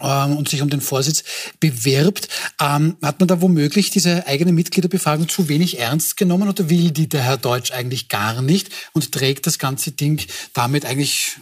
Ähm, 0.00 0.36
und 0.36 0.48
sich 0.48 0.62
um 0.62 0.70
den 0.70 0.80
Vorsitz 0.80 1.24
bewirbt. 1.60 2.28
Ähm, 2.60 2.96
hat 3.02 3.20
man 3.20 3.28
da 3.28 3.40
womöglich 3.40 3.90
diese 3.90 4.26
eigene 4.26 4.52
Mitgliederbefragung 4.52 5.28
zu 5.28 5.48
wenig 5.48 5.78
ernst 5.78 6.16
genommen 6.16 6.48
oder 6.48 6.68
will 6.70 6.90
die 6.90 7.08
der 7.08 7.22
Herr 7.22 7.36
Deutsch 7.36 7.72
eigentlich 7.72 8.08
gar 8.08 8.42
nicht 8.42 8.70
und 8.92 9.12
trägt 9.12 9.46
das 9.46 9.58
ganze 9.58 9.92
Ding 9.92 10.22
damit 10.52 10.84
eigentlich 10.84 11.38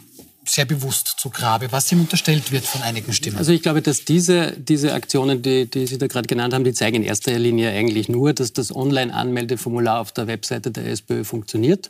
sehr 0.47 0.65
bewusst 0.65 1.15
zu 1.17 1.29
Grabe, 1.29 1.71
was 1.71 1.91
ihm 1.91 2.01
unterstellt 2.01 2.51
wird 2.51 2.65
von 2.65 2.81
einigen 2.81 3.13
Stimmen. 3.13 3.37
Also 3.37 3.51
ich 3.51 3.61
glaube, 3.61 3.81
dass 3.81 4.05
diese, 4.05 4.53
diese 4.57 4.93
Aktionen, 4.93 5.41
die, 5.41 5.69
die 5.69 5.87
Sie 5.87 5.97
da 5.97 6.07
gerade 6.07 6.27
genannt 6.27 6.53
haben, 6.53 6.63
die 6.63 6.73
zeigen 6.73 6.97
in 6.97 7.03
erster 7.03 7.37
Linie 7.37 7.71
eigentlich 7.71 8.09
nur, 8.09 8.33
dass 8.33 8.53
das 8.53 8.75
Online-Anmeldeformular 8.75 9.99
auf 9.99 10.11
der 10.11 10.27
Webseite 10.27 10.71
der 10.71 10.87
SPÖ 10.87 11.23
funktioniert 11.23 11.89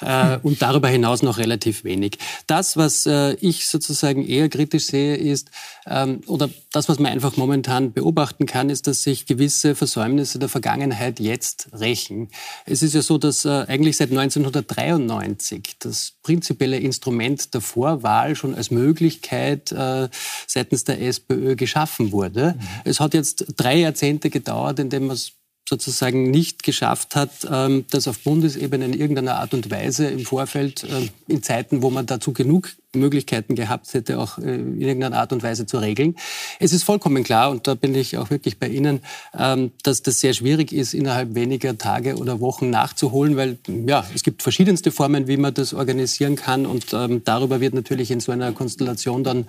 äh, 0.00 0.38
und 0.42 0.62
darüber 0.62 0.88
hinaus 0.88 1.22
noch 1.22 1.38
relativ 1.38 1.84
wenig. 1.84 2.18
Das, 2.46 2.76
was 2.76 3.06
äh, 3.06 3.34
ich 3.34 3.68
sozusagen 3.68 4.26
eher 4.26 4.48
kritisch 4.48 4.86
sehe, 4.86 5.16
ist, 5.16 5.50
ähm, 5.86 6.20
oder 6.26 6.50
das, 6.72 6.88
was 6.88 6.98
man 6.98 7.12
einfach 7.12 7.36
momentan 7.36 7.92
beobachten 7.92 8.46
kann, 8.46 8.70
ist, 8.70 8.86
dass 8.86 9.02
sich 9.02 9.26
gewisse 9.26 9.74
Versäumnisse 9.74 10.38
der 10.38 10.48
Vergangenheit 10.48 11.20
jetzt 11.20 11.68
rächen. 11.72 12.28
Es 12.66 12.82
ist 12.82 12.94
ja 12.94 13.02
so, 13.02 13.18
dass 13.18 13.44
äh, 13.44 13.64
eigentlich 13.68 13.96
seit 13.96 14.10
1993 14.10 15.76
das 15.78 16.13
prinzipielle 16.24 16.78
Instrument 16.78 17.54
der 17.54 17.60
Vorwahl 17.60 18.34
schon 18.34 18.56
als 18.56 18.72
Möglichkeit 18.72 19.70
äh, 19.70 20.08
seitens 20.48 20.82
der 20.82 21.00
SPÖ 21.00 21.54
geschaffen 21.54 22.10
wurde. 22.10 22.56
Mhm. 22.56 22.64
Es 22.84 22.98
hat 22.98 23.14
jetzt 23.14 23.46
drei 23.56 23.76
Jahrzehnte 23.76 24.30
gedauert, 24.30 24.80
in 24.80 24.90
dem 24.90 25.06
man 25.06 25.14
es 25.14 25.34
sozusagen 25.68 26.30
nicht 26.30 26.62
geschafft 26.62 27.14
hat, 27.14 27.30
ähm, 27.50 27.84
das 27.90 28.08
auf 28.08 28.18
Bundesebene 28.18 28.84
in 28.86 28.94
irgendeiner 28.94 29.36
Art 29.36 29.54
und 29.54 29.70
Weise 29.70 30.08
im 30.08 30.24
Vorfeld, 30.24 30.84
äh, 30.84 31.08
in 31.28 31.42
Zeiten, 31.42 31.82
wo 31.82 31.90
man 31.90 32.06
dazu 32.06 32.32
genug 32.32 32.70
Möglichkeiten 32.94 33.54
gehabt 33.54 33.92
hätte, 33.94 34.18
auch 34.18 34.38
äh, 34.38 34.54
in 34.54 34.80
irgendeiner 34.80 35.18
Art 35.18 35.32
und 35.32 35.42
Weise 35.42 35.66
zu 35.66 35.78
regeln. 35.78 36.16
Es 36.60 36.72
ist 36.72 36.84
vollkommen 36.84 37.24
klar, 37.24 37.50
und 37.50 37.66
da 37.66 37.74
bin 37.74 37.94
ich 37.94 38.16
auch 38.18 38.30
wirklich 38.30 38.58
bei 38.58 38.68
Ihnen, 38.68 39.00
ähm, 39.38 39.72
dass 39.82 40.02
das 40.02 40.20
sehr 40.20 40.34
schwierig 40.34 40.72
ist, 40.72 40.94
innerhalb 40.94 41.34
weniger 41.34 41.76
Tage 41.78 42.16
oder 42.16 42.40
Wochen 42.40 42.70
nachzuholen, 42.70 43.36
weil 43.36 43.58
ja, 43.86 44.06
es 44.14 44.22
gibt 44.22 44.42
verschiedenste 44.42 44.92
Formen, 44.92 45.26
wie 45.26 45.36
man 45.36 45.54
das 45.54 45.74
organisieren 45.74 46.36
kann 46.36 46.66
und 46.66 46.92
ähm, 46.92 47.22
darüber 47.24 47.60
wird 47.60 47.74
natürlich 47.74 48.10
in 48.10 48.20
so 48.20 48.32
einer 48.32 48.52
Konstellation 48.52 49.24
dann 49.24 49.46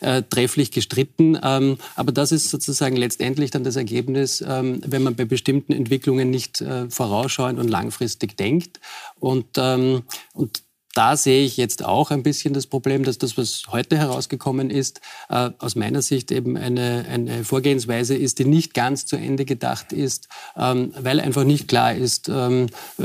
äh, 0.00 0.22
trefflich 0.22 0.70
gestritten. 0.70 1.38
Ähm, 1.42 1.78
aber 1.96 2.12
das 2.12 2.32
ist 2.32 2.50
sozusagen 2.50 2.96
letztendlich 2.96 3.50
dann 3.50 3.64
das 3.64 3.76
Ergebnis, 3.76 4.42
wenn 4.42 5.02
man 5.02 5.14
bei 5.14 5.24
bestimmten 5.24 5.72
Entwicklungen 5.72 6.30
nicht 6.30 6.60
äh, 6.60 6.88
vorausschauend 6.88 7.58
und 7.58 7.68
langfristig 7.68 8.36
denkt. 8.36 8.80
Und, 9.18 9.58
und 9.58 10.62
da 10.94 11.16
sehe 11.16 11.44
ich 11.44 11.56
jetzt 11.56 11.84
auch 11.84 12.10
ein 12.10 12.22
bisschen 12.22 12.52
das 12.52 12.66
Problem, 12.66 13.04
dass 13.04 13.16
das, 13.18 13.38
was 13.38 13.62
heute 13.70 13.96
herausgekommen 13.96 14.70
ist, 14.70 15.00
äh, 15.28 15.50
aus 15.58 15.76
meiner 15.76 16.02
Sicht 16.02 16.32
eben 16.32 16.56
eine, 16.56 17.04
eine 17.08 17.44
Vorgehensweise 17.44 18.16
ist, 18.16 18.40
die 18.40 18.44
nicht 18.44 18.74
ganz 18.74 19.06
zu 19.06 19.16
Ende 19.16 19.44
gedacht 19.44 19.92
ist, 19.92 20.28
ähm, 20.56 20.92
weil 20.98 21.20
einfach 21.20 21.44
nicht 21.44 21.68
klar 21.68 21.94
ist, 21.94 22.28
ähm, 22.28 22.66
äh, 22.98 23.04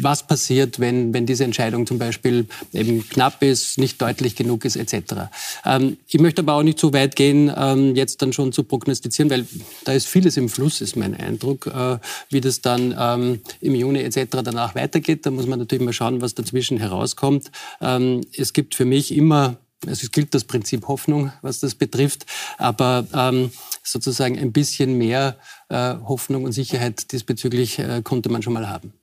was 0.00 0.26
passiert, 0.26 0.80
wenn, 0.80 1.12
wenn 1.12 1.26
diese 1.26 1.44
Entscheidung 1.44 1.86
zum 1.86 1.98
Beispiel 1.98 2.46
eben 2.72 3.06
knapp 3.06 3.42
ist, 3.42 3.76
nicht 3.76 4.00
deutlich 4.00 4.34
genug 4.34 4.64
ist, 4.64 4.76
etc. 4.76 5.28
Ähm, 5.66 5.98
ich 6.08 6.18
möchte 6.20 6.40
aber 6.40 6.54
auch 6.54 6.62
nicht 6.62 6.80
so 6.80 6.94
weit 6.94 7.16
gehen, 7.16 7.52
ähm, 7.54 7.94
jetzt 7.96 8.22
dann 8.22 8.32
schon 8.32 8.52
zu 8.52 8.64
prognostizieren, 8.64 9.28
weil 9.30 9.46
da 9.84 9.92
ist 9.92 10.06
vieles 10.06 10.38
im 10.38 10.48
Fluss, 10.48 10.80
ist 10.80 10.96
mein 10.96 11.14
Eindruck, 11.14 11.66
äh, 11.66 11.98
wie 12.30 12.40
das 12.40 12.62
dann 12.62 12.94
ähm, 12.98 13.40
im 13.60 13.74
Juni 13.74 14.00
etc. 14.00 14.38
danach 14.42 14.74
weitergeht. 14.74 15.26
Da 15.26 15.30
muss 15.30 15.46
man 15.46 15.58
natürlich 15.58 15.84
mal 15.84 15.92
schauen, 15.92 16.22
was 16.22 16.34
dazwischen 16.34 16.78
herauskommt 16.78 16.93
rauskommt. 16.94 17.50
Ähm, 17.80 18.22
es 18.36 18.52
gibt 18.52 18.74
für 18.74 18.84
mich 18.84 19.14
immer 19.14 19.58
es 19.86 20.10
gilt 20.10 20.34
das 20.34 20.44
Prinzip 20.44 20.88
Hoffnung, 20.88 21.32
was 21.42 21.60
das 21.60 21.74
betrifft, 21.74 22.26
aber 22.56 23.06
ähm, 23.12 23.52
sozusagen 23.82 24.38
ein 24.38 24.52
bisschen 24.52 24.96
mehr 24.96 25.36
äh, 25.68 25.94
Hoffnung 26.06 26.44
und 26.44 26.52
Sicherheit 26.52 27.12
diesbezüglich 27.12 27.78
äh, 27.78 28.00
konnte 28.02 28.28
man 28.28 28.42
schon 28.42 28.54
mal 28.54 28.68
haben. 28.68 28.94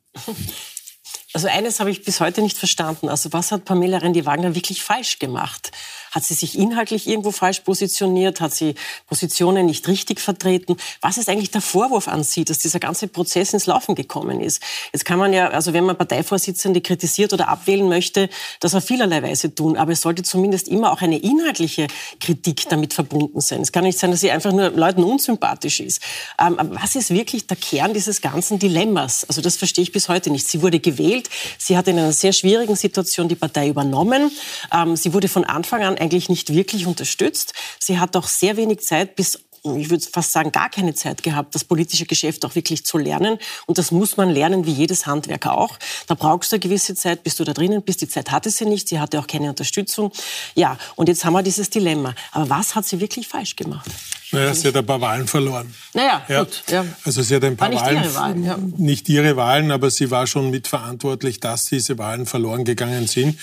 Also 1.34 1.48
eines 1.48 1.80
habe 1.80 1.92
ich 1.92 2.04
bis 2.04 2.20
heute 2.20 2.42
nicht 2.42 2.58
verstanden. 2.58 3.08
Also 3.08 3.32
was 3.32 3.54
hat 3.54 3.64
Pamela 3.64 4.00
Rendi-Wagner 4.00 4.54
wirklich 4.54 4.84
falsch 4.84 5.18
gemacht? 5.18 5.72
Hat 6.12 6.26
sie 6.26 6.34
sich 6.34 6.58
inhaltlich 6.58 7.08
irgendwo 7.08 7.32
falsch 7.32 7.62
positioniert? 7.62 8.42
Hat 8.42 8.54
sie 8.54 8.76
Positionen 9.08 9.66
nicht 9.66 9.88
richtig 9.88 10.20
vertreten? 10.20 10.76
Was 11.00 11.18
ist 11.18 11.30
eigentlich 11.30 11.52
der 11.52 11.62
Vorwurf 11.62 12.10
an 12.10 12.24
sie, 12.24 12.44
dass 12.44 12.60
dieser 12.60 12.80
ganze 12.80 13.08
Prozess 13.08 13.54
ins 13.54 13.66
Laufen 13.66 13.96
gekommen 13.96 14.42
ist? 14.42 14.62
Jetzt 14.92 15.06
kann 15.06 15.18
man 15.18 15.32
ja, 15.32 15.50
also 15.50 15.72
wenn 15.74 15.86
man 15.86 15.98
Parteivorsitzende 15.98 16.82
kritisiert 16.82 17.32
oder 17.32 17.48
abwählen 17.48 17.88
möchte, 17.88 18.30
das 18.60 18.76
auf 18.76 18.84
vielerlei 18.84 19.24
Weise 19.24 19.56
tun. 19.56 19.78
Aber 19.78 19.94
es 19.94 20.02
sollte 20.02 20.22
zumindest 20.24 20.68
immer 20.68 20.92
auch 20.92 21.02
eine 21.02 21.18
inhaltliche 21.18 21.88
Kritik 22.20 22.68
damit 22.68 22.94
verbunden 22.94 23.40
sein. 23.40 23.62
Es 23.62 23.72
kann 23.72 23.86
nicht 23.86 23.98
sein, 23.98 24.12
dass 24.12 24.20
sie 24.20 24.32
einfach 24.32 24.52
nur 24.52 24.70
Leuten 24.70 25.04
unsympathisch 25.04 25.80
ist. 25.80 26.02
Ähm, 26.40 26.58
was 26.60 26.96
ist 26.96 27.12
wirklich 27.12 27.48
der 27.48 27.56
Kern 27.56 27.94
dieses 27.94 28.20
ganzen 28.20 28.60
Dilemmas? 28.60 29.24
Also 29.24 29.42
das 29.42 29.56
verstehe 29.56 29.84
ich 29.84 29.94
bis 29.94 30.10
heute 30.10 30.30
nicht. 30.30 30.46
Sie 30.46 30.62
wurde 30.62 30.82
gewählt. 30.82 31.30
Sie 31.58 31.78
hat 31.78 31.88
in 31.88 31.98
einer 31.98 32.12
sehr 32.12 32.34
schwierigen 32.34 32.76
Situation 32.76 33.30
die 33.30 33.36
Partei 33.36 33.70
übernommen. 33.70 34.32
Ähm, 34.74 34.98
sie 34.98 35.14
wurde 35.14 35.30
von 35.30 35.46
Anfang 35.46 35.84
an 35.84 36.01
eigentlich 36.02 36.30
nicht 36.30 36.54
wirklich 36.54 36.88
unterstützt. 36.88 37.54
Sie 37.80 38.00
hat 38.00 38.16
auch 38.16 38.28
sehr 38.28 38.58
wenig 38.58 38.82
Zeit 38.82 39.16
bis 39.16 39.40
ich 39.64 39.92
würde 39.92 40.04
fast 40.12 40.32
sagen, 40.32 40.52
gar 40.52 40.70
keine 40.70 40.96
Zeit 40.96 41.22
gehabt, 41.22 41.54
das 41.54 41.64
politische 41.64 42.06
Geschäft 42.06 42.44
auch 42.46 42.56
wirklich 42.56 42.84
zu 42.84 42.98
lernen. 42.98 43.38
Und 43.68 43.78
das 43.78 43.92
muss 43.92 44.18
man 44.18 44.30
lernen, 44.30 44.66
wie 44.66 44.72
jedes 44.72 45.06
Handwerker 45.06 45.56
auch. 45.56 45.78
Da 46.08 46.16
brauchst 46.16 46.52
du 46.52 46.56
eine 46.56 46.62
gewisse 46.62 46.96
Zeit, 46.96 47.24
bis 47.24 47.36
du 47.36 47.44
da 47.44 47.54
drinnen 47.54 47.84
bist. 47.84 48.02
Die 48.02 48.08
Zeit 48.08 48.32
hatte 48.32 48.50
sie 48.50 48.66
nicht, 48.66 48.90
sie 48.90 49.00
hatte 49.00 49.20
auch 49.20 49.28
keine 49.28 49.50
Unterstützung. 49.50 50.12
Ja, 50.56 50.78
und 50.96 51.10
jetzt 51.10 51.26
haben 51.26 51.34
wir 51.34 51.44
dieses 51.44 51.70
Dilemma. 51.70 52.16
Aber 52.32 52.50
was 52.50 52.74
hat 52.74 52.86
sie 52.86 53.00
wirklich 53.00 53.28
falsch 53.28 53.56
gemacht? 53.56 53.86
Naja, 54.32 54.54
sie 54.54 54.68
hat 54.70 54.78
ein 54.78 54.86
paar 54.86 55.02
Wahlen 55.02 55.28
verloren. 55.28 55.74
Naja, 55.94 56.24
ja. 56.28 56.44
gut. 56.44 56.64
Ja. 56.70 56.86
Also 57.04 57.22
sie 57.22 57.36
hat 57.36 57.44
ein 57.44 57.58
paar 57.58 57.70
nicht 57.70 57.82
Wahlen, 57.82 58.04
ihre 58.04 58.16
Wahlen 58.16 58.44
ja. 58.46 58.58
nicht 58.78 59.10
ihre 59.10 59.36
Wahlen, 59.36 59.72
aber 59.72 59.92
sie 59.92 60.10
war 60.10 60.26
schon 60.26 60.50
mitverantwortlich, 60.50 61.40
dass 61.40 61.66
diese 61.66 61.98
Wahlen 61.98 62.26
verloren 62.26 62.64
gegangen 62.64 63.08
sind. 63.08 63.38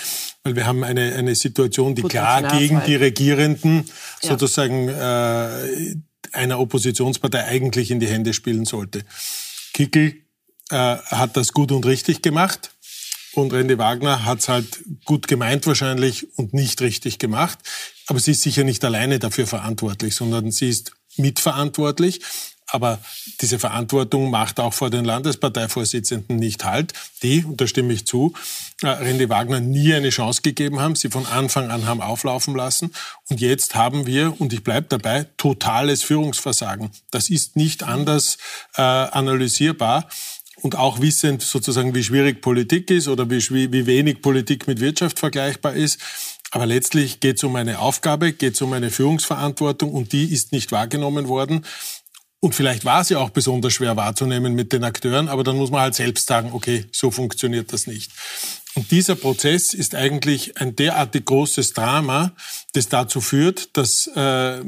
Weil 0.45 0.57
wir 0.57 0.66
haben 0.66 0.85
eine, 0.85 1.14
eine 1.14 1.35
Situation, 1.35 1.95
die 1.95 2.02
klar 2.02 2.42
gegen 2.59 2.83
die 2.87 2.97
Regierenden 2.97 3.85
sozusagen 4.23 4.88
äh, 4.88 5.95
einer 6.33 6.59
Oppositionspartei 6.59 7.45
eigentlich 7.45 7.90
in 7.90 8.00
die 8.00 8.07
Hände 8.07 8.33
spielen 8.33 8.64
sollte. 8.64 9.02
Kickel 9.75 10.23
äh, 10.71 10.97
hat 10.97 11.37
das 11.37 11.52
gut 11.52 11.73
und 11.73 11.85
richtig 11.87 12.23
gemacht. 12.23 12.73
Und 13.40 13.52
Randy 13.52 13.78
Wagner 13.78 14.25
hat 14.25 14.40
es 14.40 14.49
halt 14.49 14.85
gut 15.04 15.28
gemeint 15.28 15.66
wahrscheinlich 15.66 16.37
und 16.37 16.54
nicht 16.54 16.80
richtig 16.80 17.18
gemacht. 17.18 17.59
Aber 18.07 18.21
sie 18.21 18.33
ist 18.33 18.42
sicher 18.42 18.64
nicht 18.64 18.85
alleine 18.85 19.18
dafür 19.18 19.47
verantwortlich, 19.47 20.14
sondern 20.14 20.50
sie 20.50 20.68
ist 20.68 20.92
mitverantwortlich. 21.16 22.21
Aber 22.71 22.99
diese 23.40 23.59
Verantwortung 23.59 24.30
macht 24.30 24.61
auch 24.61 24.75
vor 24.75 24.90
den 24.90 25.04
Landesparteivorsitzenden 25.04 26.37
nicht 26.37 26.64
halt, 26.64 26.92
die, 27.23 27.42
und 27.42 27.61
da 27.61 27.66
stimme 27.66 27.95
ich 27.95 28.07
zu, 28.07 28.35
äh, 28.83 28.88
Randy 28.88 29.30
Wagner 29.30 29.61
nie 29.61 29.95
eine 29.95 30.11
Chance 30.11 30.42
gegeben 30.42 30.78
haben, 30.78 30.95
sie 30.95 31.09
von 31.09 31.25
Anfang 31.25 31.71
an 31.71 31.87
haben 31.87 32.02
auflaufen 32.02 32.54
lassen. 32.54 32.92
Und 33.30 33.40
jetzt 33.40 33.75
haben 33.75 34.07
wir, 34.07 34.38
und 34.38 34.52
ich 34.52 34.62
bleibe 34.62 34.87
dabei, 34.90 35.26
totales 35.38 36.02
Führungsversagen. 36.02 36.90
Das 37.11 37.30
ist 37.30 37.57
nicht 37.57 37.85
anders 37.85 38.37
äh, 38.76 38.83
analysierbar 38.83 40.07
und 40.62 40.77
auch 40.77 41.00
wissend 41.00 41.43
sozusagen, 41.43 41.95
wie 41.95 42.05
schwierig 42.05 42.41
Politik 42.41 42.91
ist 42.91 43.09
oder 43.09 43.29
wie, 43.31 43.73
wie 43.73 43.87
wenig 43.87 44.23
Politik 44.23 44.67
mit 44.67 44.81
Wirtschaft 44.81 45.19
vergleichbar 45.19 45.75
ist. 45.75 46.00
Aber 46.50 46.67
letztlich 46.67 47.21
geht 47.21 47.37
es 47.37 47.45
um 47.45 47.57
eine 47.57 47.79
Aufgabe, 47.79 48.33
geht 48.33 48.55
es 48.55 48.62
um 48.62 48.73
eine 48.73 48.91
Führungsverantwortung 48.91 49.93
und 49.93 50.12
die 50.12 50.33
ist 50.33 50.53
nicht 50.53 50.73
wahrgenommen 50.73 51.29
worden. 51.29 51.65
Und 52.41 52.55
vielleicht 52.55 52.85
war 52.85 53.05
sie 53.05 53.17
auch 53.17 53.31
besonders 53.31 53.73
schwer 53.73 53.97
wahrzunehmen 53.97 54.55
mit 54.55 54.73
den 54.73 54.85
Akteuren, 54.85 55.29
aber 55.29 55.43
dann 55.43 55.57
muss 55.57 55.71
man 55.71 55.81
halt 55.81 55.95
selbst 55.97 56.29
sagen, 56.29 56.50
okay, 56.53 56.87
so 56.93 57.11
funktioniert 57.11 57.73
das 57.73 57.87
nicht. 57.87 58.12
Und 58.75 58.93
dieser 58.93 59.17
Prozess 59.17 59.75
ist 59.75 59.97
eigentlich 59.97 60.57
ein 60.61 60.77
derartig 60.77 61.25
großes 61.25 61.73
Drama, 61.73 62.33
das 62.75 62.88
dazu 62.88 63.21
führt, 63.21 63.77
dass 63.77 64.07
äh, 64.07 64.61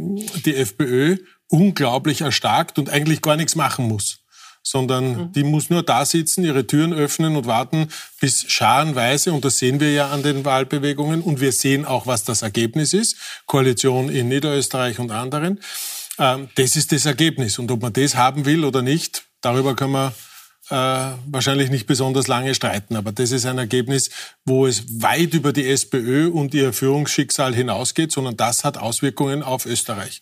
die 0.45 0.57
FPÖ 0.57 1.19
unglaublich 1.47 2.23
erstarkt 2.23 2.79
und 2.79 2.91
eigentlich 2.91 3.23
gar 3.23 3.37
nichts 3.37 3.55
machen 3.55 3.87
muss 3.87 4.20
sondern 4.63 5.13
mhm. 5.13 5.33
die 5.33 5.45
muss 5.45 5.71
nur 5.71 5.83
da 5.83 6.05
sitzen, 6.05 6.45
ihre 6.45 6.67
Türen 6.67 6.93
öffnen 6.93 7.37
und 7.37 7.47
warten, 7.47 7.89
bis 8.21 8.45
scharenweise, 8.51 9.33
und 9.33 9.45
das 9.45 9.59
sehen 9.59 9.81
wir 9.81 9.93
ja 9.93 10.11
an 10.11 10.23
den 10.23 10.45
Wahlbewegungen, 10.45 11.23
und 11.23 11.41
wir 11.41 11.53
sehen 11.53 11.85
auch, 11.85 12.07
was 12.07 12.25
das 12.25 12.43
Ergebnis 12.43 12.93
ist, 12.93 13.17
Koalition 13.47 14.09
in 14.09 14.29
Niederösterreich 14.29 14.99
und 14.99 15.11
anderen, 15.11 15.61
ähm, 16.19 16.49
das 16.55 16.77
ist 16.77 16.93
das 16.93 17.07
Ergebnis. 17.07 17.59
Und 17.59 17.71
ob 17.71 17.83
man 17.83 17.93
das 17.93 18.15
haben 18.15 18.45
will 18.45 18.65
oder 18.65 18.83
nicht, 18.83 19.25
darüber 19.41 19.75
können 19.75 19.93
wir 19.93 20.13
äh, 20.71 20.75
wahrscheinlich 21.27 21.71
nicht 21.71 21.87
besonders 21.87 22.29
lange 22.29 22.55
streiten. 22.55 22.95
Aber 22.95 23.11
das 23.11 23.33
ist 23.33 23.47
ein 23.47 23.59
Ergebnis, 23.59 24.11
wo 24.45 24.67
es 24.67 25.03
weit 25.03 25.35
über 25.35 25.53
die 25.53 25.69
SPÖ 25.69 26.29
und 26.29 26.55
ihr 26.55 26.73
Führungsschicksal 26.73 27.55
hinausgeht, 27.55 28.13
sondern 28.13 28.37
das 28.37 28.65
hat 28.65 28.79
Auswirkungen 28.79 29.43
auf 29.43 29.67
Österreich. 29.67 30.21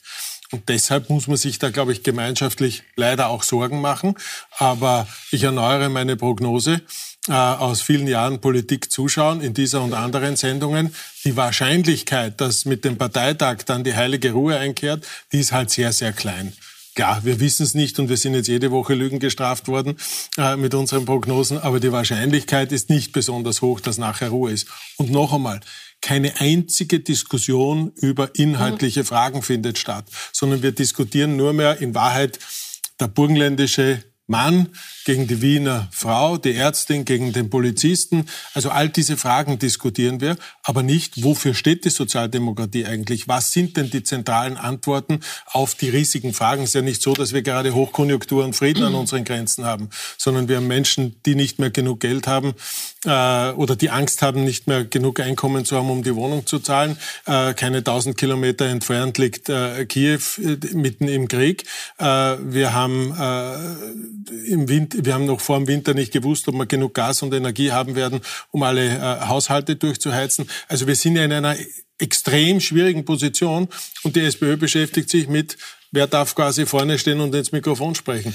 Und 0.50 0.68
deshalb 0.68 1.10
muss 1.10 1.26
man 1.26 1.36
sich 1.36 1.58
da, 1.58 1.70
glaube 1.70 1.92
ich, 1.92 2.02
gemeinschaftlich 2.02 2.82
leider 2.96 3.28
auch 3.28 3.42
Sorgen 3.42 3.80
machen. 3.80 4.14
Aber 4.56 5.06
ich 5.30 5.42
erneuere 5.42 5.90
meine 5.90 6.16
Prognose 6.16 6.80
äh, 7.28 7.32
aus 7.32 7.82
vielen 7.82 8.06
Jahren 8.06 8.40
Politik 8.40 8.90
zuschauen, 8.90 9.42
in 9.42 9.52
dieser 9.52 9.82
und 9.82 9.92
anderen 9.92 10.36
Sendungen. 10.36 10.94
Die 11.24 11.36
Wahrscheinlichkeit, 11.36 12.40
dass 12.40 12.64
mit 12.64 12.84
dem 12.84 12.96
Parteitag 12.96 13.64
dann 13.66 13.84
die 13.84 13.94
heilige 13.94 14.32
Ruhe 14.32 14.58
einkehrt, 14.58 15.06
die 15.32 15.40
ist 15.40 15.52
halt 15.52 15.70
sehr, 15.70 15.92
sehr 15.92 16.12
klein. 16.12 16.54
Klar, 16.94 17.24
wir 17.24 17.38
wissen 17.38 17.62
es 17.62 17.74
nicht 17.74 17.98
und 18.00 18.08
wir 18.08 18.16
sind 18.16 18.34
jetzt 18.34 18.48
jede 18.48 18.72
Woche 18.72 18.94
Lügen 18.94 19.20
gestraft 19.20 19.68
worden 19.68 19.96
äh, 20.36 20.56
mit 20.56 20.74
unseren 20.74 21.04
Prognosen, 21.04 21.58
aber 21.58 21.78
die 21.78 21.92
Wahrscheinlichkeit 21.92 22.72
ist 22.72 22.90
nicht 22.90 23.12
besonders 23.12 23.62
hoch, 23.62 23.78
dass 23.78 23.98
nachher 23.98 24.30
Ruhe 24.30 24.50
ist. 24.50 24.66
Und 24.96 25.10
noch 25.12 25.32
einmal, 25.32 25.60
keine 26.00 26.40
einzige 26.40 27.00
Diskussion 27.00 27.92
über 27.96 28.34
inhaltliche 28.34 29.04
Fragen 29.04 29.42
findet 29.42 29.78
statt, 29.78 30.06
sondern 30.32 30.62
wir 30.62 30.72
diskutieren 30.72 31.36
nur 31.36 31.52
mehr 31.52 31.80
in 31.80 31.94
Wahrheit 31.94 32.38
der 33.00 33.08
burgenländische 33.08 34.04
Mann 34.26 34.68
gegen 35.08 35.26
die 35.26 35.40
Wiener 35.40 35.88
Frau, 35.90 36.36
die 36.36 36.52
Ärztin 36.52 37.06
gegen 37.06 37.32
den 37.32 37.48
Polizisten. 37.48 38.26
Also 38.52 38.68
all 38.68 38.90
diese 38.90 39.16
Fragen 39.16 39.58
diskutieren 39.58 40.20
wir, 40.20 40.36
aber 40.62 40.82
nicht, 40.82 41.24
wofür 41.24 41.54
steht 41.54 41.86
die 41.86 41.88
Sozialdemokratie 41.88 42.84
eigentlich? 42.84 43.26
Was 43.26 43.52
sind 43.52 43.78
denn 43.78 43.88
die 43.88 44.02
zentralen 44.02 44.58
Antworten 44.58 45.20
auf 45.46 45.74
die 45.74 45.88
riesigen 45.88 46.34
Fragen? 46.34 46.64
Es 46.64 46.70
ist 46.70 46.74
ja 46.74 46.82
nicht 46.82 47.00
so, 47.00 47.14
dass 47.14 47.32
wir 47.32 47.40
gerade 47.40 47.74
Hochkonjunktur 47.74 48.44
und 48.44 48.54
Frieden 48.54 48.84
an 48.84 48.94
unseren 48.94 49.24
Grenzen 49.24 49.64
haben, 49.64 49.88
sondern 50.18 50.46
wir 50.46 50.58
haben 50.58 50.66
Menschen, 50.66 51.16
die 51.24 51.36
nicht 51.36 51.58
mehr 51.58 51.70
genug 51.70 52.00
Geld 52.00 52.26
haben 52.26 52.52
äh, 53.06 53.52
oder 53.52 53.76
die 53.76 53.88
Angst 53.88 54.20
haben, 54.20 54.44
nicht 54.44 54.66
mehr 54.66 54.84
genug 54.84 55.20
Einkommen 55.20 55.64
zu 55.64 55.78
haben, 55.78 55.88
um 55.88 56.02
die 56.02 56.14
Wohnung 56.14 56.44
zu 56.44 56.58
zahlen. 56.58 56.98
Äh, 57.24 57.54
keine 57.54 57.82
tausend 57.82 58.18
Kilometer 58.18 58.66
entfernt 58.66 59.16
liegt 59.16 59.48
äh, 59.48 59.86
Kiew 59.86 60.20
äh, 60.36 60.58
mitten 60.74 61.08
im 61.08 61.28
Krieg. 61.28 61.64
Äh, 61.96 62.04
wir 62.04 62.74
haben 62.74 63.14
äh, 63.18 64.52
im 64.52 64.68
Winter 64.68 64.97
wir 65.04 65.14
haben 65.14 65.26
noch 65.26 65.40
vor 65.40 65.58
dem 65.58 65.66
Winter 65.66 65.94
nicht 65.94 66.12
gewusst, 66.12 66.48
ob 66.48 66.54
wir 66.54 66.66
genug 66.66 66.94
Gas 66.94 67.22
und 67.22 67.32
Energie 67.32 67.72
haben 67.72 67.94
werden, 67.94 68.20
um 68.50 68.62
alle 68.62 68.86
äh, 68.86 69.26
Haushalte 69.26 69.76
durchzuheizen. 69.76 70.48
Also 70.68 70.86
wir 70.86 70.96
sind 70.96 71.16
ja 71.16 71.24
in 71.24 71.32
einer 71.32 71.56
extrem 71.98 72.60
schwierigen 72.60 73.04
Position 73.04 73.68
und 74.02 74.16
die 74.16 74.20
SPÖ 74.20 74.56
beschäftigt 74.56 75.10
sich 75.10 75.28
mit, 75.28 75.56
wer 75.90 76.06
darf 76.06 76.34
quasi 76.34 76.66
vorne 76.66 76.98
stehen 76.98 77.20
und 77.20 77.34
ins 77.34 77.52
Mikrofon 77.52 77.94
sprechen. 77.94 78.34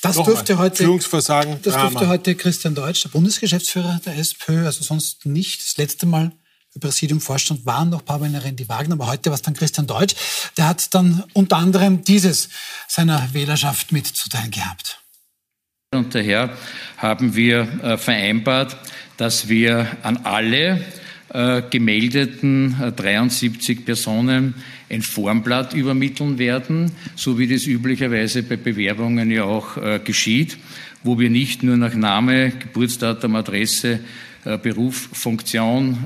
Das 0.00 0.16
Nochmal, 0.16 0.34
dürfte 0.34 0.58
heute, 0.58 0.82
Führungsversagen, 0.82 1.60
das 1.62 1.74
Drama. 1.74 1.90
dürfte 1.90 2.08
heute 2.08 2.34
Christian 2.34 2.74
Deutsch, 2.74 3.02
der 3.02 3.10
Bundesgeschäftsführer 3.10 4.00
der 4.04 4.18
SPÖ, 4.18 4.66
also 4.66 4.82
sonst 4.82 5.26
nicht. 5.26 5.62
Das 5.62 5.76
letzte 5.76 6.06
Mal 6.06 6.32
im 6.74 6.80
Präsidium 6.80 7.20
Vorstand 7.20 7.66
waren 7.66 7.90
noch 7.90 8.04
Pamela 8.04 8.38
Rendi 8.38 8.68
Wagner, 8.68 8.94
aber 8.94 9.06
heute 9.06 9.30
war 9.30 9.34
es 9.34 9.42
dann 9.42 9.54
Christian 9.54 9.86
Deutsch. 9.86 10.14
Der 10.56 10.66
hat 10.66 10.92
dann 10.94 11.22
unter 11.34 11.56
anderem 11.56 12.02
dieses 12.02 12.48
seiner 12.88 13.32
Wählerschaft 13.32 13.92
mitzuteilen 13.92 14.50
gehabt. 14.50 15.01
Und 15.94 16.14
daher 16.14 16.48
haben 16.96 17.36
wir 17.36 17.68
äh, 17.82 17.98
vereinbart, 17.98 18.78
dass 19.18 19.50
wir 19.50 19.86
an 20.02 20.20
alle 20.24 20.80
äh, 21.34 21.60
gemeldeten 21.68 22.74
73 22.96 23.78
äh, 23.78 23.82
Personen 23.82 24.54
ein 24.88 25.02
Formblatt 25.02 25.74
übermitteln 25.74 26.38
werden, 26.38 26.92
so 27.14 27.38
wie 27.38 27.46
das 27.46 27.66
üblicherweise 27.66 28.42
bei 28.42 28.56
Bewerbungen 28.56 29.30
ja 29.30 29.44
auch 29.44 29.76
geschieht, 30.04 30.58
wo 31.02 31.18
wir 31.18 31.30
nicht 31.30 31.62
nur 31.62 31.78
nach 31.78 31.94
Name, 31.94 32.52
Geburtsdatum, 32.58 33.36
Adresse, 33.36 34.00
Beruf, 34.62 35.08
Funktion, 35.14 35.96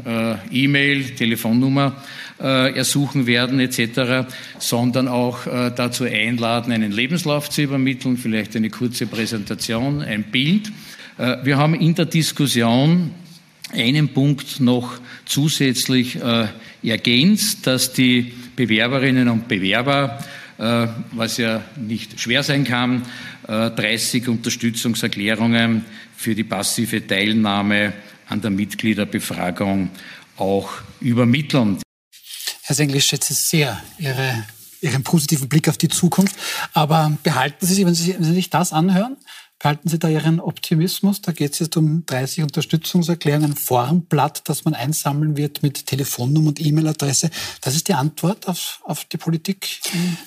E-Mail, 0.53 1.17
Telefonnummer 1.17 2.01
äh, 2.41 2.77
ersuchen 2.77 3.27
werden 3.27 3.61
etc., 3.61 4.29
sondern 4.59 5.09
auch 5.09 5.47
äh, 5.47 5.73
dazu 5.75 6.05
einladen, 6.05 6.73
einen 6.73 6.93
Lebenslauf 6.93 7.51
zu 7.51 7.63
übermitteln, 7.63 8.17
vielleicht 8.17 8.57
eine 8.57 8.71
kurze 8.71 9.07
Präsentation, 9.07 10.03
ein 10.03 10.25
Bild. 10.25 10.71
Äh, 11.19 11.39
wir 11.45 11.57
haben 11.57 11.75
in 11.75 11.95
der 11.95 12.07
Diskussion 12.07 13.11
einen 13.73 14.09
Punkt 14.09 14.61
noch 14.61 14.99
zusätzlich 15.25 16.17
äh, 16.17 16.47
ergänzt, 16.83 17.67
dass 17.67 17.93
die 17.93 18.33
Bewerberinnen 18.55 19.29
und 19.29 19.49
Bewerber, 19.49 20.19
äh, 20.59 20.87
was 21.13 21.37
ja 21.39 21.63
nicht 21.77 22.21
schwer 22.21 22.43
sein 22.43 22.65
kann, 22.65 23.03
30 23.47 24.27
äh, 24.27 24.31
Unterstützungserklärungen 24.31 25.85
für 26.17 26.35
die 26.35 26.45
passive 26.45 27.07
Teilnahme 27.07 27.93
an 28.29 28.41
der 28.41 28.51
Mitgliederbefragung 28.51 29.91
auch 30.37 30.71
übermitteln. 31.01 31.79
Herr 32.67 32.75
Sengel, 32.75 32.97
ich 32.97 33.05
schätze 33.05 33.33
sehr 33.33 33.81
Ihre, 33.97 34.45
Ihren 34.81 35.05
positiven 35.05 35.49
Blick 35.49 35.69
auf 35.69 35.79
die 35.79 35.89
Zukunft. 35.89 36.35
Aber 36.73 37.17
behalten 37.23 37.65
Sie 37.65 37.75
sich, 37.75 37.87
wenn 37.87 37.95
Sie, 37.95 38.17
sich 38.19 38.51
das 38.51 38.73
anhören, 38.73 39.17
behalten 39.61 39.89
Sie 39.89 40.01
da 40.01 40.09
Ihren 40.09 40.41
Optimismus. 40.41 41.23
Da 41.23 41.31
geht 41.31 41.53
es 41.53 41.61
jetzt 41.61 41.77
um 41.77 42.05
30 42.07 42.43
Unterstützungserklärungen, 42.43 43.53
ein 43.53 43.57
Formblatt, 43.57 44.49
das 44.49 44.65
man 44.65 44.75
einsammeln 44.75 45.37
wird 45.37 45.63
mit 45.63 45.87
Telefonnummer 45.87 46.49
und 46.49 46.61
E-Mail-Adresse. 46.61 47.31
Das 47.61 47.77
ist 47.77 47.87
die 47.87 47.95
Antwort 47.95 48.49
auf, 48.49 48.81
auf 48.83 49.05
die 49.05 49.17
Politik? 49.17 49.81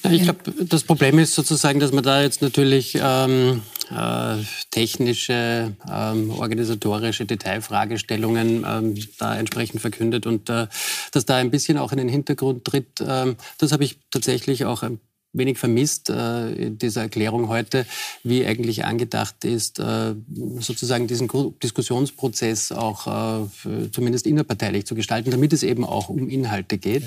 ich 0.09 0.23
glaube, 0.23 0.53
das 0.63 0.83
Problem 0.83 1.19
ist 1.19 1.35
sozusagen, 1.35 1.81
dass 1.81 1.91
man 1.91 2.05
da 2.05 2.21
jetzt 2.21 2.41
natürlich 2.41 2.97
ähm, 3.01 3.63
äh, 3.91 4.43
technische, 4.71 5.75
ähm, 5.91 6.31
organisatorische 6.31 7.25
Detailfragestellungen 7.25 8.65
ähm, 8.67 8.95
da 9.17 9.35
entsprechend 9.35 9.81
verkündet 9.81 10.25
und 10.25 10.49
äh, 10.49 10.67
dass 11.11 11.25
da 11.25 11.37
ein 11.37 11.51
bisschen 11.51 11.77
auch 11.77 11.91
in 11.91 11.97
den 11.97 12.09
Hintergrund 12.09 12.65
tritt. 12.65 13.01
Ähm, 13.05 13.35
das 13.57 13.71
habe 13.71 13.83
ich 13.83 13.99
tatsächlich 14.11 14.65
auch 14.65 14.83
ein 14.83 14.99
wenig 15.31 15.57
vermisst 15.57 16.09
äh, 16.09 16.51
in 16.51 16.77
dieser 16.77 17.01
Erklärung 17.01 17.49
heute, 17.49 17.85
wie 18.23 18.45
eigentlich 18.45 18.85
angedacht 18.85 19.45
ist, 19.45 19.79
äh, 19.79 20.15
sozusagen 20.59 21.07
diesen 21.07 21.29
Diskussionsprozess 21.61 22.71
auch 22.71 23.43
äh, 23.43 23.91
zumindest 23.91 24.25
innerparteilich 24.25 24.85
zu 24.85 24.95
gestalten, 24.95 25.29
damit 25.31 25.53
es 25.53 25.63
eben 25.63 25.85
auch 25.85 26.09
um 26.09 26.29
Inhalte 26.29 26.77
geht. 26.77 27.03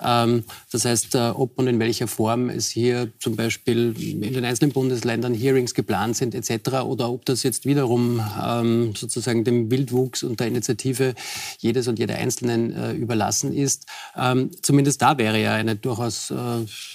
Ja. 0.00 0.24
Ähm, 0.24 0.44
das 0.72 0.84
heißt, 0.84 1.14
äh, 1.14 1.30
ob 1.34 1.58
und 1.58 1.66
in 1.66 1.78
welcher 1.78 2.08
Form 2.08 2.48
es 2.48 2.68
hier 2.68 3.10
zum 3.18 3.36
Beispiel 3.36 3.94
in 3.98 4.32
den 4.32 4.44
einzelnen 4.44 4.72
Bundesländern 4.72 5.34
Hearings 5.34 5.74
geplant 5.74 6.16
sind 6.16 6.34
etc. 6.34 6.84
oder 6.84 7.10
ob 7.10 7.26
das 7.26 7.42
jetzt 7.42 7.66
wiederum 7.66 8.22
ähm, 8.42 8.94
sozusagen 8.96 9.44
dem 9.44 9.70
Wildwuchs 9.70 10.22
und 10.22 10.40
der 10.40 10.46
Initiative 10.46 11.14
jedes 11.58 11.86
und 11.88 11.98
jeder 11.98 12.16
Einzelnen 12.16 12.72
äh, 12.72 12.92
überlassen 12.92 13.52
ist. 13.52 13.86
Ähm, 14.16 14.50
zumindest 14.62 15.02
da 15.02 15.18
wäre 15.18 15.40
ja 15.40 15.54
eine 15.54 15.76
durchaus 15.76 16.30
äh, 16.30 16.34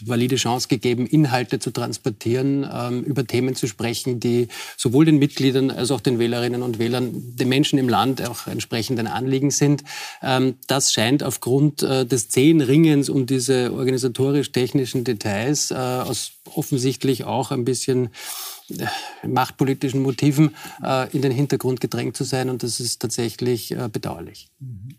valide 0.02 0.36
Chance 0.36 0.63
Chance 0.64 0.68
gegeben, 0.68 1.06
Inhalte 1.06 1.60
zu 1.60 1.72
transportieren, 1.72 2.68
ähm, 2.72 3.04
über 3.04 3.26
Themen 3.26 3.56
zu 3.56 3.68
sprechen, 3.68 4.20
die 4.20 4.48
sowohl 4.78 5.06
den 5.06 5.18
Mitgliedern 5.18 5.72
als 5.72 5.92
auch 5.92 6.02
den 6.02 6.20
Wählerinnen 6.20 6.62
und 6.62 6.80
Wählern, 6.80 7.12
den 7.36 7.50
Menschen 7.50 7.80
im 7.80 7.90
Land 7.90 8.22
auch 8.28 8.48
entsprechend 8.48 9.00
ein 9.00 9.08
Anliegen 9.08 9.52
sind. 9.52 9.84
Ähm, 10.22 10.56
das 10.68 10.94
scheint 10.94 11.24
aufgrund 11.24 11.84
äh, 11.84 12.06
des 12.06 12.30
zähen 12.30 12.62
Ringens 12.62 13.10
um 13.10 13.26
diese 13.26 13.74
organisatorisch-technischen 13.74 15.04
Details 15.04 15.72
äh, 15.72 15.76
aus 15.76 16.34
offensichtlich 16.56 17.24
auch 17.24 17.52
ein 17.52 17.66
bisschen 17.66 18.10
äh, 18.70 18.86
machtpolitischen 19.28 20.02
Motiven 20.02 20.56
äh, 20.84 21.10
in 21.12 21.22
den 21.22 21.32
Hintergrund 21.32 21.82
gedrängt 21.82 22.18
zu 22.18 22.24
sein. 22.24 22.50
Und 22.50 22.64
das 22.64 22.80
ist 22.80 23.02
tatsächlich 23.02 23.72
äh, 23.72 23.90
bedauerlich. 23.92 24.50
Mhm. 24.60 24.96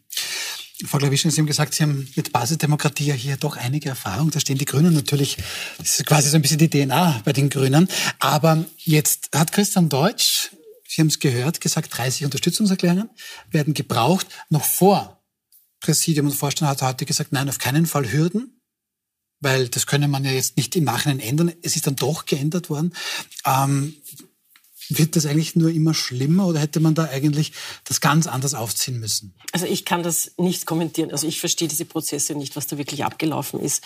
Frau 0.87 0.99
Glawischin, 0.99 1.31
Sie 1.31 1.41
haben 1.41 1.47
gesagt, 1.47 1.75
Sie 1.75 1.83
haben 1.83 2.09
mit 2.15 2.33
Basisdemokratie 2.33 3.07
ja 3.07 3.15
hier 3.15 3.37
doch 3.37 3.57
einige 3.57 3.89
Erfahrung. 3.89 4.31
Da 4.31 4.41
stehen 4.41 4.59
die 4.59 4.65
Grünen 4.65 4.93
natürlich, 4.93 5.39
das 5.79 6.01
ist 6.01 6.07
quasi 6.07 6.29
so 6.29 6.37
ein 6.37 6.43
bisschen 6.43 6.59
die 6.59 6.69
DNA 6.69 7.23
bei 7.25 7.33
den 7.33 7.49
Grünen. 7.49 7.89
Aber 8.19 8.65
jetzt 8.79 9.31
hat 9.35 9.53
Christian 9.53 9.89
Deutsch, 9.89 10.51
Sie 10.87 11.01
haben 11.01 11.09
es 11.09 11.19
gehört, 11.19 11.61
gesagt, 11.61 11.97
30 11.97 12.25
Unterstützungserklärungen 12.25 13.11
werden 13.51 13.75
gebraucht. 13.75 14.27
Noch 14.49 14.65
vor 14.65 15.23
Präsidium 15.81 16.27
und 16.27 16.33
Vorstand 16.33 16.71
hat 16.71 16.83
er 16.83 16.89
heute 16.89 17.07
gesagt, 17.07 17.33
nein, 17.33 17.49
auf 17.49 17.59
keinen 17.59 17.87
Fall 17.87 18.13
Hürden, 18.13 18.61
weil 19.41 19.69
das 19.69 19.87
könne 19.87 20.09
man 20.09 20.25
ja 20.25 20.33
jetzt 20.33 20.57
nicht 20.57 20.77
im 20.77 20.85
Nachhinein 20.85 21.21
ändern. 21.21 21.53
Es 21.63 21.77
ist 21.77 21.87
dann 21.87 21.97
doch 21.97 22.27
geändert 22.27 22.71
worden. 22.71 22.95
Ähm, 23.47 23.97
wird 24.89 25.17
das 25.17 25.27
eigentlich 25.27 25.57
nur 25.57 25.71
immer 25.71 25.95
schlimmer 25.95 26.47
oder 26.47 26.61
hätte 26.61 26.81
man 26.81 26.95
da 26.95 27.05
eigentlich 27.05 27.53
das 27.85 28.01
ganz 28.01 28.27
anders 28.27 28.55
aufziehen 28.55 29.01
müssen? 29.01 29.35
Also 29.53 29.67
ich 29.67 29.85
kann 29.85 30.03
das 30.03 30.33
nicht 30.37 30.67
kommentieren. 30.67 31.11
Also 31.11 31.27
ich 31.27 31.41
verstehe 31.41 31.69
diese 31.69 31.85
Prozesse 31.85 32.35
nicht, 32.35 32.57
was 32.57 32.67
da 32.67 32.79
wirklich 32.79 33.05
abgelaufen 33.05 33.61
ist. 33.61 33.83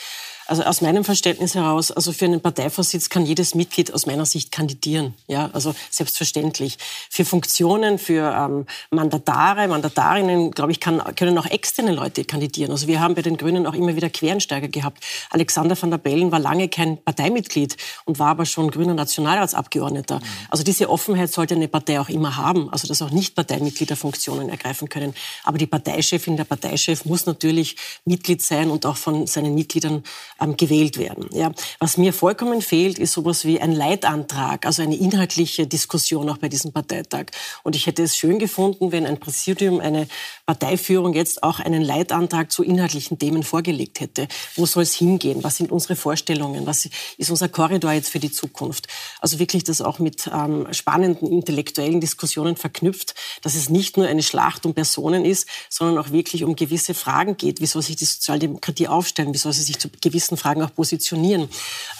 Also 0.48 0.64
aus 0.64 0.80
meinem 0.80 1.04
Verständnis 1.04 1.54
heraus, 1.54 1.90
also 1.90 2.12
für 2.12 2.24
einen 2.24 2.40
Parteivorsitz 2.40 3.10
kann 3.10 3.26
jedes 3.26 3.54
Mitglied 3.54 3.92
aus 3.92 4.06
meiner 4.06 4.24
Sicht 4.24 4.50
kandidieren. 4.50 5.14
Ja, 5.26 5.50
also 5.52 5.74
selbstverständlich. 5.90 6.78
Für 7.10 7.24
Funktionen, 7.24 7.98
für 7.98 8.32
ähm, 8.32 8.66
Mandatare, 8.90 9.68
Mandatarinnen, 9.68 10.50
glaube 10.50 10.72
ich, 10.72 10.80
kann, 10.80 11.02
können 11.16 11.36
auch 11.38 11.46
externe 11.46 11.92
Leute 11.92 12.24
kandidieren. 12.24 12.70
Also 12.70 12.86
wir 12.88 13.00
haben 13.00 13.14
bei 13.14 13.22
den 13.22 13.36
Grünen 13.36 13.66
auch 13.66 13.74
immer 13.74 13.94
wieder 13.94 14.08
Quereinsteiger 14.08 14.68
gehabt. 14.68 15.04
Alexander 15.30 15.80
van 15.80 15.90
der 15.90 15.98
Bellen 15.98 16.32
war 16.32 16.38
lange 16.38 16.68
kein 16.68 16.96
Parteimitglied 17.04 17.76
und 18.06 18.18
war 18.18 18.28
aber 18.28 18.46
schon 18.46 18.70
grüner 18.70 18.94
Nationalratsabgeordneter. 18.94 20.20
Also 20.48 20.64
diese 20.64 20.78
diese 20.78 20.90
Offenheit 20.90 21.32
sollte 21.32 21.56
eine 21.56 21.66
Partei 21.66 21.98
auch 21.98 22.08
immer 22.08 22.36
haben, 22.36 22.70
also 22.70 22.86
dass 22.86 23.02
auch 23.02 23.10
Nicht-Parteimitglieder 23.10 23.96
Funktionen 23.96 24.48
ergreifen 24.48 24.88
können. 24.88 25.12
Aber 25.42 25.58
die 25.58 25.66
Parteichefin, 25.66 26.36
der 26.36 26.44
Parteichef 26.44 27.04
muss 27.04 27.26
natürlich 27.26 27.74
Mitglied 28.04 28.40
sein 28.42 28.70
und 28.70 28.86
auch 28.86 28.96
von 28.96 29.26
seinen 29.26 29.56
Mitgliedern 29.56 30.04
ähm, 30.40 30.56
gewählt 30.56 30.98
werden. 30.98 31.28
Ja. 31.32 31.52
Was 31.78 31.96
mir 31.96 32.12
vollkommen 32.12 32.62
fehlt, 32.62 32.98
ist 32.98 33.12
sowas 33.12 33.44
wie 33.44 33.60
ein 33.60 33.72
Leitantrag, 33.72 34.66
also 34.66 34.82
eine 34.82 34.96
inhaltliche 34.96 35.66
Diskussion 35.66 36.28
auch 36.28 36.38
bei 36.38 36.48
diesem 36.48 36.72
Parteitag. 36.72 37.26
Und 37.62 37.76
ich 37.76 37.86
hätte 37.86 38.02
es 38.02 38.16
schön 38.16 38.38
gefunden, 38.38 38.92
wenn 38.92 39.06
ein 39.06 39.18
Präsidium, 39.18 39.80
eine 39.80 40.08
Parteiführung 40.46 41.14
jetzt 41.14 41.42
auch 41.42 41.60
einen 41.60 41.82
Leitantrag 41.82 42.50
zu 42.52 42.62
inhaltlichen 42.62 43.18
Themen 43.18 43.42
vorgelegt 43.42 44.00
hätte. 44.00 44.28
Wo 44.56 44.66
soll 44.66 44.82
es 44.82 44.94
hingehen? 44.94 45.42
Was 45.42 45.56
sind 45.56 45.72
unsere 45.72 45.96
Vorstellungen? 45.96 46.66
Was 46.66 46.88
ist 47.16 47.30
unser 47.30 47.48
Korridor 47.48 47.92
jetzt 47.92 48.10
für 48.10 48.18
die 48.18 48.30
Zukunft? 48.30 48.88
Also 49.20 49.38
wirklich 49.38 49.64
das 49.64 49.80
auch 49.80 49.98
mit 49.98 50.30
ähm, 50.32 50.66
spannenden 50.72 51.30
intellektuellen 51.30 52.00
Diskussionen 52.00 52.56
verknüpft, 52.56 53.14
dass 53.42 53.54
es 53.54 53.68
nicht 53.68 53.96
nur 53.96 54.06
eine 54.06 54.22
Schlacht 54.22 54.66
um 54.66 54.74
Personen 54.74 55.24
ist, 55.24 55.46
sondern 55.68 55.98
auch 55.98 56.10
wirklich 56.12 56.44
um 56.44 56.56
gewisse 56.56 56.94
Fragen 56.94 57.36
geht. 57.36 57.60
Wie 57.60 57.66
soll 57.66 57.82
sich 57.82 57.96
die 57.96 58.04
Sozialdemokratie 58.04 58.88
aufstellen? 58.88 59.34
Wie 59.34 59.38
soll 59.38 59.52
sie 59.52 59.62
sich 59.62 59.78
zu 59.78 59.88
gewissen 60.00 60.27
Fragen 60.36 60.62
auch 60.62 60.74
positionieren? 60.74 61.48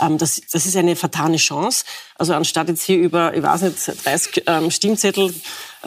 Ähm, 0.00 0.18
das, 0.18 0.40
das 0.52 0.66
ist 0.66 0.76
eine 0.76 0.96
vertane 0.96 1.36
Chance. 1.36 1.84
Also 2.16 2.34
anstatt 2.34 2.68
jetzt 2.68 2.82
hier 2.82 2.98
über, 2.98 3.34
ich 3.34 3.42
weiß 3.42 3.62
nicht, 3.62 4.04
30 4.04 4.42
ähm, 4.46 4.70
Stimmzettel 4.70 5.34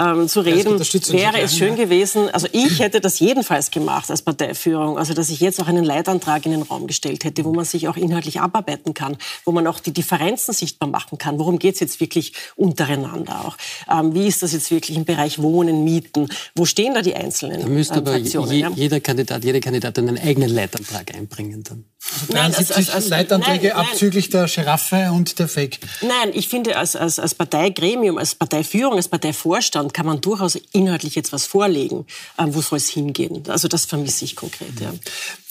ähm, 0.01 0.27
zu 0.27 0.41
reden, 0.41 0.79
wäre 0.79 1.39
es 1.41 1.55
schön 1.57 1.75
gewesen, 1.75 2.29
also 2.29 2.47
ich 2.51 2.79
hätte 2.79 3.01
das 3.01 3.19
jedenfalls 3.19 3.71
gemacht 3.71 4.09
als 4.09 4.21
Parteiführung, 4.21 4.97
also 4.97 5.13
dass 5.13 5.29
ich 5.29 5.39
jetzt 5.39 5.61
auch 5.61 5.67
einen 5.67 5.83
Leitantrag 5.83 6.45
in 6.45 6.51
den 6.51 6.61
Raum 6.63 6.87
gestellt 6.87 7.23
hätte, 7.23 7.45
wo 7.45 7.53
man 7.53 7.65
sich 7.65 7.87
auch 7.87 7.97
inhaltlich 7.97 8.39
abarbeiten 8.39 8.93
kann, 8.93 9.17
wo 9.45 9.51
man 9.51 9.67
auch 9.67 9.79
die 9.79 9.93
Differenzen 9.93 10.53
sichtbar 10.53 10.89
machen 10.89 11.17
kann. 11.17 11.37
Worum 11.37 11.59
geht 11.59 11.75
es 11.75 11.79
jetzt 11.79 11.99
wirklich 11.99 12.33
untereinander 12.55 13.45
auch? 13.45 13.57
Ähm, 13.91 14.13
wie 14.13 14.27
ist 14.27 14.41
das 14.41 14.53
jetzt 14.53 14.71
wirklich 14.71 14.97
im 14.97 15.05
Bereich 15.05 15.39
Wohnen, 15.39 15.83
Mieten? 15.83 16.29
Wo 16.55 16.65
stehen 16.65 16.93
da 16.93 17.01
die 17.01 17.15
einzelnen 17.15 17.61
Da 17.61 17.67
müsste 17.67 17.95
aber 17.95 18.17
je, 18.17 18.67
jeder 18.75 18.99
Kandidat, 18.99 19.43
jede 19.43 19.59
Kandidatin 19.59 20.07
einen 20.07 20.17
eigenen 20.17 20.49
Leitantrag 20.49 21.13
einbringen 21.13 21.63
dann. 21.63 21.85
Also 22.01 22.33
73 22.33 22.33
nein, 22.33 22.77
als, 22.77 22.89
als, 22.89 23.09
Leitanträge 23.09 23.67
nein, 23.67 23.77
abzüglich 23.77 24.29
der 24.29 24.45
Giraffe 24.45 25.11
und 25.11 25.37
der 25.37 25.47
Fake. 25.47 25.79
Nein, 26.01 26.31
ich 26.33 26.49
finde, 26.49 26.75
als, 26.77 26.95
als, 26.95 27.19
als 27.19 27.35
Parteigremium, 27.35 28.17
als 28.17 28.33
Parteiführung, 28.33 28.95
als 28.95 29.07
Parteivorstand 29.07 29.90
kann 29.93 30.05
man 30.05 30.21
durchaus 30.21 30.55
inhaltlich 30.71 31.15
jetzt 31.15 31.31
was 31.31 31.45
vorlegen. 31.45 32.05
Ähm, 32.37 32.53
wo 32.53 32.61
soll 32.61 32.77
es 32.77 32.89
hingehen? 32.89 33.43
Also 33.47 33.67
das 33.67 33.85
vermisse 33.85 34.25
ich 34.25 34.35
konkret. 34.35 34.79
Ja. 34.79 34.93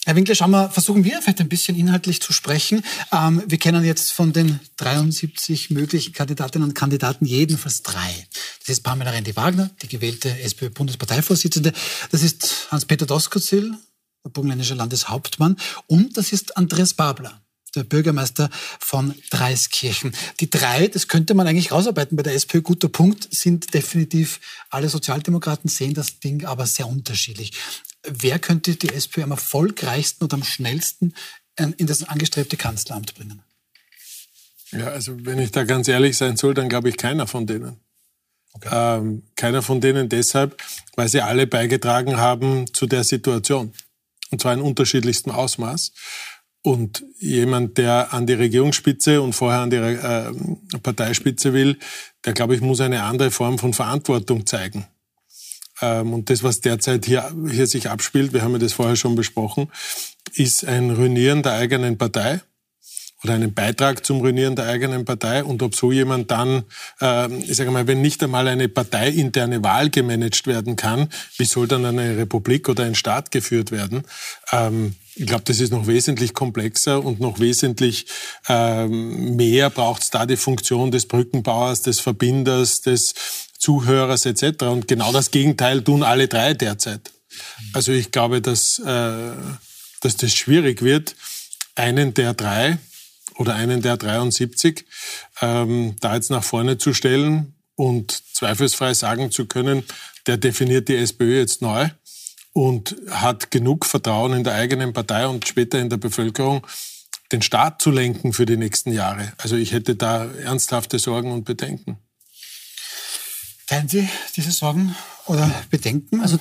Herr 0.06 0.16
Winkler, 0.16 0.34
schauen 0.34 0.50
wir, 0.50 0.70
versuchen 0.70 1.04
wir 1.04 1.20
vielleicht 1.20 1.40
ein 1.40 1.48
bisschen 1.48 1.76
inhaltlich 1.76 2.22
zu 2.22 2.32
sprechen. 2.32 2.82
Ähm, 3.12 3.42
wir 3.46 3.58
kennen 3.58 3.84
jetzt 3.84 4.12
von 4.12 4.32
den 4.32 4.58
73 4.78 5.70
möglichen 5.70 6.14
Kandidatinnen 6.14 6.68
und 6.68 6.74
Kandidaten 6.74 7.26
jedenfalls 7.26 7.82
drei. 7.82 8.26
Das 8.60 8.70
ist 8.70 8.82
Pamela 8.82 9.10
Rendi-Wagner, 9.10 9.70
die 9.82 9.88
gewählte 9.88 10.30
SPÖ-Bundesparteivorsitzende. 10.40 11.72
Das 12.10 12.22
ist 12.22 12.68
Hans-Peter 12.70 13.04
Doskozil, 13.04 13.74
der 14.24 14.30
burgenländische 14.30 14.74
Landeshauptmann. 14.74 15.56
Und 15.86 16.16
das 16.16 16.32
ist 16.32 16.56
Andreas 16.56 16.94
Babler, 16.94 17.40
der 17.74 17.84
Bürgermeister 17.84 18.50
von 18.78 19.14
Dreiskirchen. 19.30 20.12
Die 20.40 20.50
drei, 20.50 20.88
das 20.88 21.08
könnte 21.08 21.34
man 21.34 21.46
eigentlich 21.46 21.72
rausarbeiten 21.72 22.16
bei 22.16 22.22
der 22.22 22.34
SPÖ, 22.34 22.62
guter 22.62 22.88
Punkt, 22.88 23.28
sind 23.34 23.74
definitiv 23.74 24.40
alle 24.70 24.88
Sozialdemokraten, 24.88 25.68
sehen 25.68 25.94
das 25.94 26.20
Ding 26.20 26.44
aber 26.44 26.66
sehr 26.66 26.88
unterschiedlich. 26.88 27.52
Wer 28.02 28.38
könnte 28.38 28.76
die 28.76 28.90
SPÖ 28.90 29.22
am 29.22 29.30
erfolgreichsten 29.30 30.24
und 30.24 30.34
am 30.34 30.42
schnellsten 30.42 31.14
in 31.56 31.86
das 31.86 32.02
angestrebte 32.02 32.56
Kanzleramt 32.56 33.14
bringen? 33.14 33.42
Ja, 34.72 34.86
also 34.86 35.14
wenn 35.24 35.38
ich 35.38 35.50
da 35.50 35.64
ganz 35.64 35.88
ehrlich 35.88 36.16
sein 36.16 36.36
soll, 36.36 36.54
dann 36.54 36.68
glaube 36.68 36.88
ich 36.88 36.96
keiner 36.96 37.26
von 37.26 37.46
denen. 37.46 37.76
Okay. 38.52 38.68
Ähm, 38.72 39.22
keiner 39.36 39.62
von 39.62 39.80
denen 39.80 40.08
deshalb, 40.08 40.60
weil 40.96 41.08
sie 41.08 41.20
alle 41.20 41.46
beigetragen 41.46 42.16
haben 42.16 42.72
zu 42.72 42.86
der 42.86 43.04
Situation. 43.04 43.72
Und 44.30 44.40
zwar 44.40 44.54
in 44.54 44.60
unterschiedlichstem 44.60 45.32
Ausmaß. 45.32 45.92
Und 46.62 47.04
jemand, 47.18 47.78
der 47.78 48.12
an 48.12 48.26
die 48.26 48.34
Regierungsspitze 48.34 49.22
und 49.22 49.32
vorher 49.32 49.60
an 49.60 49.70
die 49.70 49.76
äh, 49.76 50.78
Parteispitze 50.82 51.54
will, 51.54 51.78
der, 52.24 52.34
glaube 52.34 52.54
ich, 52.54 52.60
muss 52.60 52.80
eine 52.80 53.02
andere 53.02 53.30
Form 53.30 53.58
von 53.58 53.72
Verantwortung 53.72 54.46
zeigen. 54.46 54.86
Ähm, 55.80 56.12
und 56.12 56.28
das, 56.28 56.42
was 56.42 56.60
derzeit 56.60 57.06
hier, 57.06 57.34
hier 57.50 57.66
sich 57.66 57.88
abspielt, 57.88 58.32
wir 58.32 58.42
haben 58.42 58.52
ja 58.52 58.58
das 58.58 58.74
vorher 58.74 58.96
schon 58.96 59.14
besprochen, 59.14 59.70
ist 60.34 60.64
ein 60.66 60.90
Ruinieren 60.90 61.42
der 61.42 61.52
eigenen 61.52 61.96
Partei 61.96 62.40
oder 63.22 63.34
einen 63.34 63.52
Beitrag 63.52 64.04
zum 64.04 64.20
Ruinieren 64.20 64.56
der 64.56 64.66
eigenen 64.66 65.04
Partei 65.04 65.44
und 65.44 65.62
ob 65.62 65.74
so 65.74 65.92
jemand 65.92 66.30
dann, 66.30 66.64
äh, 67.00 67.32
ich 67.42 67.56
sage 67.56 67.70
mal, 67.70 67.86
wenn 67.86 68.00
nicht 68.00 68.22
einmal 68.22 68.48
eine 68.48 68.68
parteiinterne 68.68 69.62
Wahl 69.62 69.90
gemanagt 69.90 70.46
werden 70.46 70.76
kann, 70.76 71.08
wie 71.36 71.44
soll 71.44 71.68
dann 71.68 71.84
eine 71.84 72.16
Republik 72.16 72.68
oder 72.68 72.84
ein 72.84 72.94
Staat 72.94 73.30
geführt 73.30 73.70
werden? 73.70 74.02
Ähm, 74.52 74.94
ich 75.14 75.26
glaube, 75.26 75.44
das 75.44 75.60
ist 75.60 75.72
noch 75.72 75.86
wesentlich 75.86 76.34
komplexer 76.34 77.04
und 77.04 77.20
noch 77.20 77.40
wesentlich 77.40 78.06
ähm, 78.48 79.36
mehr 79.36 79.70
braucht 79.70 80.02
es 80.02 80.10
da 80.10 80.26
die 80.26 80.36
Funktion 80.36 80.90
des 80.90 81.06
Brückenbauers, 81.06 81.82
des 81.82 82.00
Verbinders, 82.00 82.80
des 82.82 83.14
Zuhörers 83.58 84.26
etc. 84.26 84.64
Und 84.64 84.88
genau 84.88 85.12
das 85.12 85.30
Gegenteil 85.30 85.82
tun 85.82 86.02
alle 86.02 86.28
drei 86.28 86.54
derzeit. 86.54 87.12
Also 87.72 87.92
ich 87.92 88.10
glaube, 88.10 88.40
dass, 88.40 88.78
äh, 88.78 89.32
dass 90.00 90.16
das 90.16 90.32
schwierig 90.32 90.82
wird, 90.82 91.16
einen 91.74 92.14
der 92.14 92.34
drei 92.34 92.78
oder 93.36 93.54
einen 93.54 93.82
der 93.82 93.96
73 93.96 94.84
ähm, 95.40 95.96
da 96.00 96.14
jetzt 96.14 96.30
nach 96.30 96.44
vorne 96.44 96.78
zu 96.78 96.92
stellen 96.94 97.54
und 97.74 98.22
zweifelsfrei 98.34 98.94
sagen 98.94 99.30
zu 99.30 99.46
können, 99.46 99.84
der 100.26 100.36
definiert 100.36 100.88
die 100.88 100.96
SPÖ 100.96 101.38
jetzt 101.38 101.62
neu 101.62 101.88
und 102.52 102.96
hat 103.08 103.50
genug 103.50 103.86
Vertrauen 103.86 104.32
in 104.32 104.44
der 104.44 104.54
eigenen 104.54 104.92
Partei 104.92 105.26
und 105.26 105.46
später 105.46 105.78
in 105.78 105.88
der 105.88 105.96
Bevölkerung, 105.96 106.66
den 107.32 107.42
Staat 107.42 107.80
zu 107.80 107.90
lenken 107.90 108.32
für 108.32 108.46
die 108.46 108.56
nächsten 108.56 108.92
Jahre. 108.92 109.32
Also 109.38 109.56
ich 109.56 109.72
hätte 109.72 109.94
da 109.94 110.24
ernsthafte 110.24 110.98
Sorgen 110.98 111.32
und 111.32 111.44
Bedenken. 111.44 111.98
Teilen 113.66 113.88
Sie 113.88 114.08
diese 114.34 114.50
Sorgen 114.50 114.96
oder 115.26 115.48
Bedenken? 115.70 116.20
Also 116.20 116.38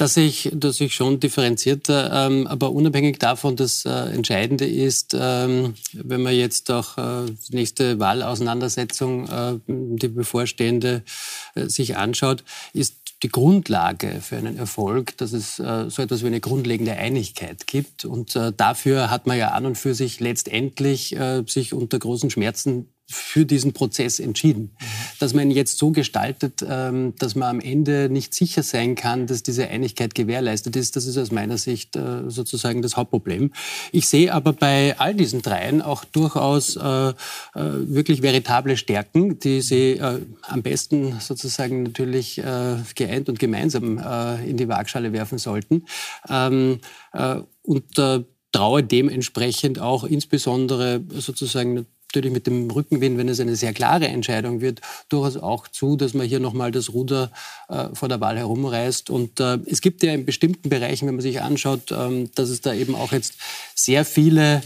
dass 0.00 0.16
ich, 0.16 0.50
dass 0.54 0.80
ich 0.80 0.94
schon 0.94 1.20
differenzierter, 1.20 2.26
ähm, 2.26 2.46
aber 2.46 2.72
unabhängig 2.72 3.18
davon, 3.18 3.56
das 3.56 3.84
äh, 3.84 3.90
Entscheidende 3.90 4.66
ist, 4.66 5.14
ähm, 5.18 5.74
wenn 5.92 6.22
man 6.22 6.34
jetzt 6.34 6.70
auch 6.70 6.96
äh, 6.96 7.26
die 7.26 7.56
nächste 7.56 7.98
Wahlauseinandersetzung, 7.98 9.28
äh, 9.28 9.58
die 9.66 10.08
bevorstehende, 10.08 11.02
äh, 11.54 11.66
sich 11.66 11.98
anschaut, 11.98 12.44
ist 12.72 12.94
die 13.22 13.28
Grundlage 13.28 14.20
für 14.20 14.36
einen 14.36 14.56
Erfolg, 14.56 15.16
dass 15.18 15.32
es 15.32 15.58
äh, 15.58 15.90
so 15.90 16.02
etwas 16.02 16.22
wie 16.22 16.28
eine 16.28 16.40
grundlegende 16.40 16.92
Einigkeit 16.92 17.66
gibt. 17.66 18.04
Und 18.04 18.34
äh, 18.34 18.52
dafür 18.56 19.10
hat 19.10 19.26
man 19.26 19.36
ja 19.36 19.48
an 19.48 19.66
und 19.66 19.76
für 19.76 19.94
sich 19.94 20.20
letztendlich 20.20 21.14
äh, 21.16 21.42
sich 21.46 21.74
unter 21.74 21.98
großen 21.98 22.30
Schmerzen 22.30 22.92
für 23.10 23.44
diesen 23.44 23.72
Prozess 23.72 24.20
entschieden. 24.20 24.70
Dass 25.18 25.34
man 25.34 25.50
ihn 25.50 25.56
jetzt 25.56 25.78
so 25.78 25.90
gestaltet, 25.90 26.64
ähm, 26.66 27.14
dass 27.18 27.34
man 27.34 27.48
am 27.48 27.60
Ende 27.60 28.08
nicht 28.08 28.34
sicher 28.34 28.62
sein 28.62 28.94
kann, 28.94 29.26
dass 29.26 29.42
diese 29.42 29.66
Einigkeit 29.66 30.14
gewährleistet 30.14 30.76
ist, 30.76 30.94
das 30.94 31.06
ist 31.06 31.18
aus 31.18 31.32
meiner 31.32 31.58
Sicht 31.58 31.96
äh, 31.96 32.30
sozusagen 32.30 32.82
das 32.82 32.96
Hauptproblem. 32.96 33.52
Ich 33.90 34.08
sehe 34.08 34.32
aber 34.32 34.52
bei 34.52 34.96
all 34.98 35.14
diesen 35.14 35.42
dreien 35.42 35.82
auch 35.82 36.04
durchaus 36.04 36.76
äh, 36.76 37.08
äh, 37.08 37.14
wirklich 37.54 38.22
veritable 38.22 38.76
Stärken, 38.76 39.40
die 39.40 39.60
sie 39.60 40.00
am 40.00 40.62
besten 40.62 41.18
sozusagen 41.20 41.82
natürlich 41.82 42.40
geeint 42.94 43.28
und 43.28 43.38
gemeinsam 43.38 43.98
in 44.46 44.56
die 44.56 44.68
Waagschale 44.68 45.12
werfen 45.12 45.38
sollten. 45.38 45.84
Ähm, 46.28 46.80
und 47.62 47.84
traue 48.52 48.82
dementsprechend 48.82 49.78
auch 49.78 50.04
insbesondere 50.04 51.02
sozusagen 51.10 51.86
natürlich 52.10 52.32
mit 52.32 52.46
dem 52.46 52.70
Rückenwind, 52.70 53.18
wenn 53.18 53.28
es 53.28 53.40
eine 53.40 53.54
sehr 53.54 53.72
klare 53.72 54.08
Entscheidung 54.08 54.60
wird, 54.60 54.80
durchaus 55.08 55.36
auch 55.36 55.68
zu, 55.68 55.96
dass 55.96 56.12
man 56.12 56.26
hier 56.26 56.40
nochmal 56.40 56.72
das 56.72 56.92
Ruder 56.92 57.30
äh, 57.68 57.88
vor 57.92 58.08
der 58.08 58.20
Wahl 58.20 58.36
herumreißt. 58.36 59.10
Und 59.10 59.38
äh, 59.38 59.58
es 59.66 59.80
gibt 59.80 60.02
ja 60.02 60.12
in 60.12 60.24
bestimmten 60.24 60.68
Bereichen, 60.68 61.06
wenn 61.06 61.14
man 61.14 61.22
sich 61.22 61.40
anschaut, 61.40 61.92
ähm, 61.92 62.30
dass 62.34 62.48
es 62.48 62.60
da 62.60 62.74
eben 62.74 62.94
auch 62.94 63.12
jetzt 63.12 63.34
sehr 63.74 64.04
viele 64.04 64.62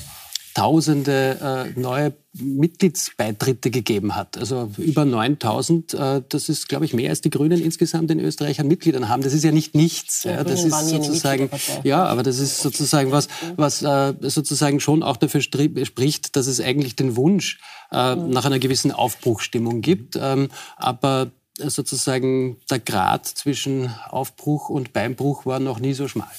tausende 0.54 1.72
äh, 1.76 1.78
neue 1.78 2.14
Mitgliedsbeitritte 2.32 3.70
gegeben 3.70 4.14
hat. 4.14 4.38
Also 4.38 4.70
über 4.78 5.04
9000, 5.04 5.94
äh, 5.94 6.22
das 6.28 6.48
ist, 6.48 6.68
glaube 6.68 6.84
ich, 6.84 6.94
mehr 6.94 7.10
als 7.10 7.20
die 7.20 7.30
Grünen 7.30 7.60
insgesamt 7.60 8.10
in 8.10 8.20
Österreich 8.20 8.60
an 8.60 8.68
Mitgliedern 8.68 9.08
haben. 9.08 9.22
Das 9.22 9.32
ist 9.32 9.42
ja 9.44 9.50
nicht 9.50 9.74
nichts. 9.74 10.22
Ja, 10.22 10.44
das 10.44 10.64
ist 10.64 10.88
sozusagen, 10.88 11.50
ja, 11.82 12.04
aber 12.04 12.22
das 12.22 12.38
ist 12.38 12.60
sozusagen 12.60 13.10
was, 13.10 13.28
was 13.56 13.82
äh, 13.82 14.14
sozusagen 14.20 14.80
schon 14.80 15.02
auch 15.02 15.16
dafür 15.16 15.40
spricht, 15.40 16.36
dass 16.36 16.46
es 16.46 16.60
eigentlich 16.60 16.96
den 16.96 17.16
Wunsch 17.16 17.60
äh, 17.90 18.14
nach 18.14 18.44
einer 18.44 18.60
gewissen 18.60 18.92
Aufbruchstimmung 18.92 19.80
gibt. 19.80 20.16
Ähm, 20.20 20.48
aber 20.76 21.32
sozusagen 21.58 22.58
der 22.70 22.80
Grad 22.80 23.26
zwischen 23.26 23.94
Aufbruch 24.08 24.68
und 24.68 24.92
Beinbruch 24.92 25.46
war 25.46 25.60
noch 25.60 25.78
nie 25.78 25.94
so 25.94 26.08
schmal. 26.08 26.30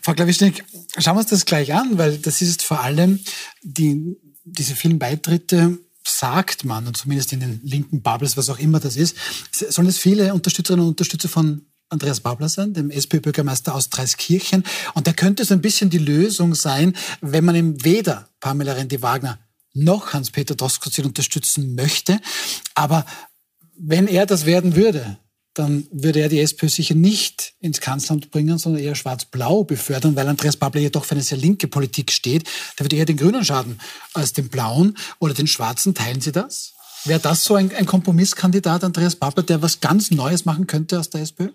Frau 0.00 0.14
Klawischnik, 0.14 0.64
schauen 0.98 1.16
wir 1.16 1.20
uns 1.20 1.30
das 1.30 1.44
gleich 1.44 1.74
an, 1.74 1.98
weil 1.98 2.18
das 2.18 2.42
ist 2.42 2.62
vor 2.62 2.80
allem 2.80 3.20
die, 3.62 4.16
diese 4.44 4.74
vielen 4.74 4.98
Beitritte 4.98 5.78
sagt 6.06 6.64
man, 6.64 6.86
und 6.86 6.96
zumindest 6.96 7.32
in 7.32 7.40
den 7.40 7.60
linken 7.62 8.02
Bubbles, 8.02 8.36
was 8.36 8.50
auch 8.50 8.58
immer 8.58 8.80
das 8.80 8.96
ist, 8.96 9.16
sollen 9.52 9.88
es 9.88 9.98
viele 9.98 10.34
Unterstützerinnen 10.34 10.84
und 10.84 10.90
Unterstützer 10.90 11.28
von 11.28 11.62
Andreas 11.88 12.20
Babler 12.20 12.48
sein, 12.48 12.74
dem 12.74 12.90
SPÖ-Bürgermeister 12.90 13.74
aus 13.74 13.88
Dreiskirchen. 13.88 14.64
Und 14.94 15.06
der 15.06 15.14
könnte 15.14 15.44
so 15.44 15.54
ein 15.54 15.60
bisschen 15.60 15.90
die 15.90 15.98
Lösung 15.98 16.54
sein, 16.54 16.94
wenn 17.20 17.44
man 17.44 17.54
ihm 17.54 17.84
weder 17.84 18.28
Pamela 18.40 18.72
Rendi-Wagner 18.72 19.38
noch 19.74 20.12
Hans-Peter 20.12 20.54
Doskozil 20.54 21.06
unterstützen 21.06 21.74
möchte. 21.74 22.20
Aber 22.74 23.06
wenn 23.76 24.06
er 24.06 24.26
das 24.26 24.46
werden 24.46 24.76
würde, 24.76 25.18
dann 25.54 25.86
würde 25.90 26.20
er 26.20 26.28
die 26.28 26.40
SPÖ 26.40 26.68
sicher 26.68 26.94
nicht 26.94 27.54
ins 27.60 27.80
Kanzleramt 27.80 28.30
bringen, 28.30 28.58
sondern 28.58 28.82
eher 28.82 28.94
schwarz-blau 28.94 29.64
befördern, 29.64 30.16
weil 30.16 30.28
Andreas 30.28 30.56
Babler 30.56 30.80
ja 30.80 30.90
doch 30.90 31.04
für 31.04 31.14
eine 31.14 31.22
sehr 31.22 31.38
linke 31.38 31.68
Politik 31.68 32.10
steht. 32.10 32.44
Der 32.78 32.84
würde 32.84 32.96
eher 32.96 33.04
den 33.04 33.16
Grünen 33.16 33.44
schaden 33.44 33.80
als 34.12 34.32
den 34.32 34.48
Blauen 34.48 34.96
oder 35.20 35.32
den 35.32 35.46
Schwarzen. 35.46 35.94
Teilen 35.94 36.20
Sie 36.20 36.32
das? 36.32 36.74
Wäre 37.04 37.20
das 37.20 37.44
so 37.44 37.54
ein, 37.54 37.74
ein 37.74 37.86
Kompromisskandidat, 37.86 38.82
Andreas 38.82 39.16
Babler, 39.16 39.42
der 39.42 39.62
was 39.62 39.80
ganz 39.80 40.10
Neues 40.10 40.44
machen 40.44 40.66
könnte 40.66 40.98
aus 40.98 41.10
der 41.10 41.20
SPÖ? 41.20 41.50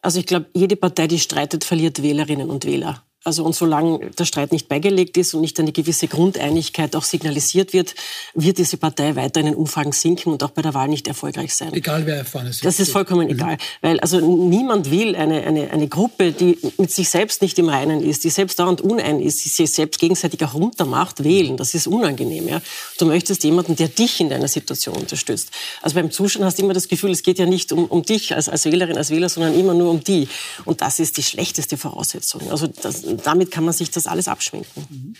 Also 0.00 0.20
ich 0.20 0.26
glaube, 0.26 0.46
jede 0.54 0.76
Partei, 0.76 1.06
die 1.06 1.18
streitet, 1.18 1.64
verliert 1.64 2.02
Wählerinnen 2.02 2.50
und 2.50 2.64
Wähler. 2.64 3.07
Also 3.24 3.44
und 3.44 3.54
solange 3.54 4.10
der 4.10 4.24
Streit 4.24 4.52
nicht 4.52 4.68
beigelegt 4.68 5.16
ist 5.16 5.34
und 5.34 5.40
nicht 5.40 5.58
eine 5.58 5.72
gewisse 5.72 6.06
Grundeinigkeit 6.06 6.94
auch 6.94 7.02
signalisiert 7.02 7.72
wird, 7.72 7.94
wird 8.34 8.58
diese 8.58 8.76
Partei 8.76 9.16
weiter 9.16 9.40
in 9.40 9.46
den 9.46 9.54
Umfragen 9.56 9.90
sinken 9.90 10.32
und 10.32 10.42
auch 10.44 10.50
bei 10.50 10.62
der 10.62 10.72
Wahl 10.72 10.86
nicht 10.86 11.08
erfolgreich 11.08 11.52
sein. 11.54 11.74
Egal 11.74 12.06
wer 12.06 12.24
vorne 12.24 12.52
sitzt. 12.52 12.64
Das 12.64 12.78
ist 12.78 12.92
vollkommen 12.92 13.26
mhm. 13.26 13.34
egal, 13.34 13.58
weil 13.82 13.98
also 13.98 14.20
niemand 14.20 14.92
will 14.92 15.16
eine, 15.16 15.42
eine, 15.42 15.70
eine 15.70 15.88
Gruppe, 15.88 16.30
die 16.30 16.58
mit 16.78 16.92
sich 16.92 17.08
selbst 17.08 17.42
nicht 17.42 17.58
im 17.58 17.68
Reinen 17.68 18.02
ist, 18.02 18.22
die 18.22 18.30
selbst 18.30 18.60
dauernd 18.60 18.80
unein 18.80 19.20
ist, 19.20 19.44
die 19.44 19.48
sich 19.48 19.72
selbst 19.72 19.98
gegenseitig 19.98 20.44
auch 20.44 20.54
runtermacht, 20.54 21.24
wählen. 21.24 21.56
Das 21.56 21.74
ist 21.74 21.88
unangenehm. 21.88 22.46
Ja? 22.46 22.62
Du 22.98 23.06
möchtest 23.06 23.42
jemanden, 23.42 23.74
der 23.74 23.88
dich 23.88 24.20
in 24.20 24.30
deiner 24.30 24.48
Situation 24.48 24.96
unterstützt. 24.96 25.50
Also 25.82 25.96
beim 25.96 26.12
Zuschauen 26.12 26.44
hast 26.44 26.58
du 26.58 26.62
immer 26.62 26.74
das 26.74 26.86
Gefühl, 26.86 27.10
es 27.10 27.24
geht 27.24 27.40
ja 27.40 27.46
nicht 27.46 27.72
um, 27.72 27.86
um 27.86 28.04
dich 28.04 28.34
als, 28.34 28.48
als 28.48 28.64
Wählerin, 28.64 28.96
als 28.96 29.10
Wähler, 29.10 29.28
sondern 29.28 29.58
immer 29.58 29.74
nur 29.74 29.90
um 29.90 30.04
die. 30.04 30.28
Und 30.64 30.82
das 30.82 31.00
ist 31.00 31.16
die 31.16 31.24
schlechteste 31.24 31.76
Voraussetzung. 31.76 32.48
Also 32.50 32.68
das, 32.68 33.02
damit 33.24 33.50
kann 33.50 33.64
man 33.64 33.74
sich 33.74 33.90
das 33.90 34.06
alles 34.06 34.28
abschminken. 34.28 35.16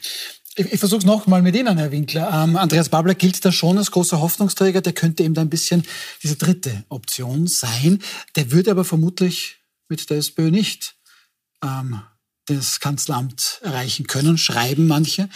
Ich, 0.57 0.72
ich 0.72 0.81
versuche 0.81 0.98
es 0.98 1.05
nochmal 1.05 1.40
mit 1.40 1.55
Ihnen, 1.55 1.79
Herr 1.79 1.92
Winkler. 1.92 2.31
Ähm, 2.33 2.57
Andreas 2.57 2.88
Babler 2.88 3.14
gilt 3.14 3.44
da 3.44 3.53
schon 3.53 3.79
als 3.79 3.90
großer 3.90 4.20
Hoffnungsträger. 4.20 4.81
Der 4.81 4.92
könnte 4.92 5.22
eben 5.22 5.35
da 5.35 5.40
ein 5.40 5.51
bisschen 5.51 5.85
diese 6.22 6.37
dritte 6.37 6.85
Option 6.88 7.46
sein. 7.46 8.01
Der 8.35 8.51
würde 8.51 8.72
aber 8.72 8.85
vermutlich 8.85 9.59
mit 9.88 10.11
der 10.11 10.18
SPÖ 10.18 10.51
nicht 10.51 10.96
ähm, 11.62 12.01
das 12.46 12.81
Kanzleramt 12.81 13.61
erreichen 13.62 14.07
können, 14.07 14.37
schreiben 14.37 14.87
manche. 14.87 15.29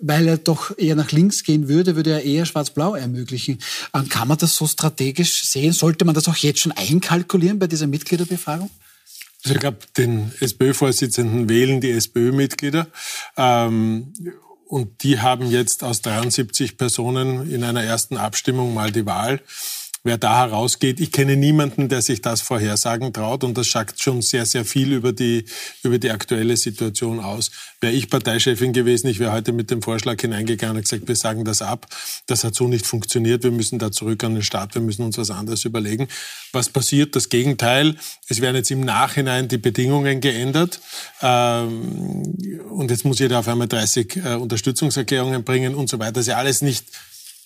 Weil 0.00 0.28
er 0.28 0.38
doch 0.38 0.76
eher 0.78 0.94
nach 0.94 1.10
links 1.10 1.42
gehen 1.42 1.66
würde, 1.66 1.96
würde 1.96 2.12
er 2.12 2.22
eher 2.22 2.46
Schwarz-Blau 2.46 2.94
ermöglichen. 2.94 3.58
Ähm, 3.94 4.08
kann 4.08 4.28
man 4.28 4.38
das 4.38 4.54
so 4.54 4.66
strategisch 4.66 5.44
sehen? 5.46 5.72
Sollte 5.72 6.04
man 6.04 6.14
das 6.14 6.28
auch 6.28 6.36
jetzt 6.36 6.60
schon 6.60 6.72
einkalkulieren 6.72 7.58
bei 7.58 7.66
dieser 7.66 7.86
Mitgliederbefragung? 7.86 8.70
Also 9.42 9.54
ich 9.54 9.60
glaube, 9.60 9.78
den 9.96 10.32
SPÖ-Vorsitzenden 10.40 11.48
wählen 11.48 11.80
die 11.80 11.90
SPÖ-Mitglieder. 11.90 12.88
Ähm, 13.36 14.12
und 14.66 15.02
die 15.02 15.20
haben 15.20 15.50
jetzt 15.50 15.82
aus 15.82 16.00
73 16.02 16.76
Personen 16.76 17.50
in 17.50 17.64
einer 17.64 17.82
ersten 17.82 18.16
Abstimmung 18.16 18.72
mal 18.72 18.92
die 18.92 19.06
Wahl 19.06 19.40
wer 20.02 20.16
da 20.16 20.38
herausgeht. 20.38 20.98
Ich 20.98 21.12
kenne 21.12 21.36
niemanden, 21.36 21.88
der 21.88 22.00
sich 22.00 22.22
das 22.22 22.40
vorhersagen 22.40 23.12
traut 23.12 23.44
und 23.44 23.58
das 23.58 23.70
sagt 23.70 24.00
schon 24.00 24.22
sehr, 24.22 24.46
sehr 24.46 24.64
viel 24.64 24.92
über 24.92 25.12
die, 25.12 25.44
über 25.82 25.98
die 25.98 26.10
aktuelle 26.10 26.56
Situation 26.56 27.20
aus. 27.20 27.50
Wäre 27.80 27.92
ich 27.92 28.08
Parteichefin 28.08 28.72
gewesen, 28.72 29.08
ich 29.08 29.18
wäre 29.18 29.32
heute 29.32 29.52
mit 29.52 29.70
dem 29.70 29.82
Vorschlag 29.82 30.18
hineingegangen 30.18 30.76
und 30.76 30.82
gesagt, 30.82 31.06
wir 31.06 31.16
sagen 31.16 31.44
das 31.44 31.60
ab. 31.60 31.86
Das 32.26 32.44
hat 32.44 32.54
so 32.54 32.66
nicht 32.66 32.86
funktioniert. 32.86 33.42
Wir 33.44 33.50
müssen 33.50 33.78
da 33.78 33.92
zurück 33.92 34.24
an 34.24 34.34
den 34.34 34.42
Start. 34.42 34.74
Wir 34.74 34.82
müssen 34.82 35.02
uns 35.02 35.18
was 35.18 35.30
anderes 35.30 35.64
überlegen. 35.64 36.08
Was 36.52 36.70
passiert? 36.70 37.14
Das 37.14 37.28
Gegenteil. 37.28 37.96
Es 38.28 38.40
werden 38.40 38.56
jetzt 38.56 38.70
im 38.70 38.80
Nachhinein 38.80 39.48
die 39.48 39.58
Bedingungen 39.58 40.20
geändert. 40.22 40.80
Ähm, 41.20 42.34
und 42.70 42.90
jetzt 42.90 43.04
muss 43.04 43.18
jeder 43.18 43.40
auf 43.40 43.48
einmal 43.48 43.68
30 43.68 44.16
äh, 44.16 44.34
Unterstützungserklärungen 44.36 45.44
bringen 45.44 45.74
und 45.74 45.90
so 45.90 45.98
weiter. 45.98 46.12
Das 46.12 46.22
ist 46.22 46.28
ja 46.28 46.36
alles 46.36 46.62
nicht, 46.62 46.86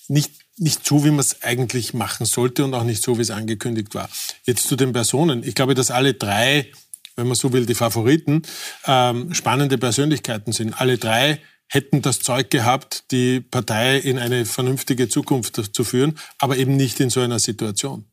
nicht 0.07 0.43
nicht 0.57 0.87
so, 0.87 1.05
wie 1.05 1.11
man 1.11 1.21
es 1.21 1.43
eigentlich 1.43 1.95
machen 1.95 2.27
sollte 2.27 2.64
und 2.64 2.75
auch 2.75 2.85
nicht 2.85 3.03
so, 3.03 3.19
wie 3.19 3.23
es 3.23 3.31
angekündigt 3.31 3.95
war. 3.95 4.09
Jetzt 4.45 4.69
zu 4.69 4.77
den 4.77 4.93
Personen. 4.93 5.43
Ich 5.43 5.55
glaube, 5.55 5.75
dass 5.75 5.90
alle 5.90 6.14
drei, 6.14 6.71
wenn 7.17 7.27
man 7.27 7.37
so 7.37 7.53
will, 7.53 7.67
die 7.67 7.75
Favoriten, 7.75 8.43
ähm, 8.87 9.35
spannende 9.35 9.79
Persönlichkeiten 9.79 10.53
sind. 10.53 10.81
Alle 10.81 10.99
drei 10.99 11.40
hätten 11.69 12.03
das 12.03 12.21
Zeug 12.21 12.51
gehabt, 12.51 13.11
die 13.11 13.40
Partei 13.40 13.99
in 13.99 14.19
eine 14.19 14.45
vernünftige 14.45 15.09
Zukunft 15.09 15.75
zu 15.75 15.85
führen, 15.85 16.19
aber 16.38 16.57
eben 16.57 16.77
nicht 16.77 17.01
in 17.01 17.11
so 17.11 17.21
einer 17.21 17.38
Situation. 17.38 18.05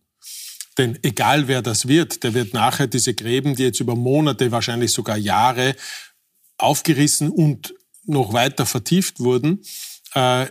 Denn 0.77 0.97
egal 1.03 1.47
wer 1.47 1.61
das 1.61 1.87
wird, 1.87 2.23
der 2.23 2.33
wird 2.33 2.53
nachher 2.53 2.87
diese 2.87 3.13
Gräben, 3.13 3.55
die 3.55 3.63
jetzt 3.63 3.81
über 3.81 3.95
Monate, 3.95 4.51
wahrscheinlich 4.51 4.91
sogar 4.91 5.17
Jahre 5.17 5.75
aufgerissen 6.57 7.29
und 7.29 7.73
noch 8.05 8.33
weiter 8.33 8.65
vertieft 8.65 9.19
wurden, 9.19 9.61
äh, 10.13 10.47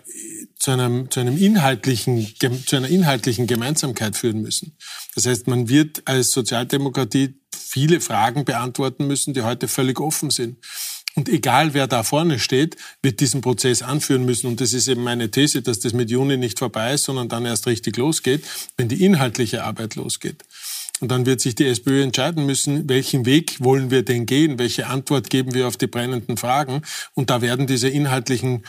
zu, 0.61 0.71
einem, 0.71 1.11
zu, 1.11 1.21
einem 1.21 1.37
inhaltlichen, 1.37 2.33
zu 2.67 2.77
einer 2.77 2.89
inhaltlichen 2.89 3.47
Gemeinsamkeit 3.47 4.17
führen 4.17 4.43
müssen. 4.43 4.77
Das 5.15 5.27
heißt, 5.27 5.49
man 5.49 5.69
wird 5.69 6.03
als 6.05 6.31
Sozialdemokratie 6.31 7.35
viele 7.53 8.01
Fragen 8.01 8.45
beantworten 8.45 9.07
müssen, 9.07 9.35
die 9.35 9.43
heute 9.43 9.67
völlig 9.67 9.99
offen 9.99 10.31
sind. 10.31 10.59
Und 11.17 11.29
egal 11.29 11.75
wer 11.75 11.87
da 11.87 12.05
vorne 12.05 12.39
steht, 12.39 12.77
wird 13.03 13.21
diesen 13.21 13.41
Prozess 13.41 13.83
anführen 13.83 14.25
müssen. 14.25 14.47
Und 14.47 14.61
das 14.61 14.73
ist 14.73 14.87
eben 14.87 15.03
meine 15.03 15.31
These, 15.31 15.63
dass 15.63 15.81
das 15.81 15.93
mit 15.93 16.11
Juni 16.11 16.37
nicht 16.37 16.59
vorbei 16.59 16.95
ist, 16.95 17.05
sondern 17.05 17.29
dann 17.29 17.47
erst 17.47 17.67
richtig 17.67 17.97
losgeht, 17.97 18.45
wenn 18.77 18.89
die 18.89 19.05
inhaltliche 19.05 19.65
Arbeit 19.65 19.97
losgeht. 19.97 20.45
Und 21.01 21.11
dann 21.11 21.25
wird 21.25 21.41
sich 21.41 21.55
die 21.55 21.67
SPÖ 21.67 22.03
entscheiden 22.03 22.45
müssen, 22.45 22.89
welchen 22.89 23.25
Weg 23.25 23.57
wollen 23.61 23.91
wir 23.91 24.05
denn 24.05 24.27
gehen, 24.27 24.59
welche 24.59 24.87
Antwort 24.87 25.31
geben 25.31 25.55
wir 25.55 25.67
auf 25.67 25.79
die 25.79 25.87
brennenden 25.87 26.37
Fragen. 26.37 26.83
Und 27.15 27.31
da 27.31 27.41
werden 27.41 27.67
diese 27.67 27.89
inhaltlichen 27.89 28.65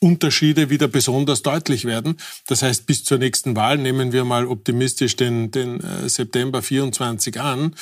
Unterschiede 0.00 0.70
wieder 0.70 0.88
besonders 0.88 1.42
deutlich 1.42 1.84
werden. 1.84 2.16
Das 2.46 2.62
heißt, 2.62 2.86
bis 2.86 3.04
zur 3.04 3.18
nächsten 3.18 3.54
Wahl, 3.54 3.76
nehmen 3.76 4.12
wir 4.12 4.24
mal 4.24 4.46
optimistisch 4.46 5.14
den, 5.14 5.50
den 5.50 5.80
äh, 5.80 6.08
September 6.08 6.62
24 6.62 7.38
an, 7.38 7.76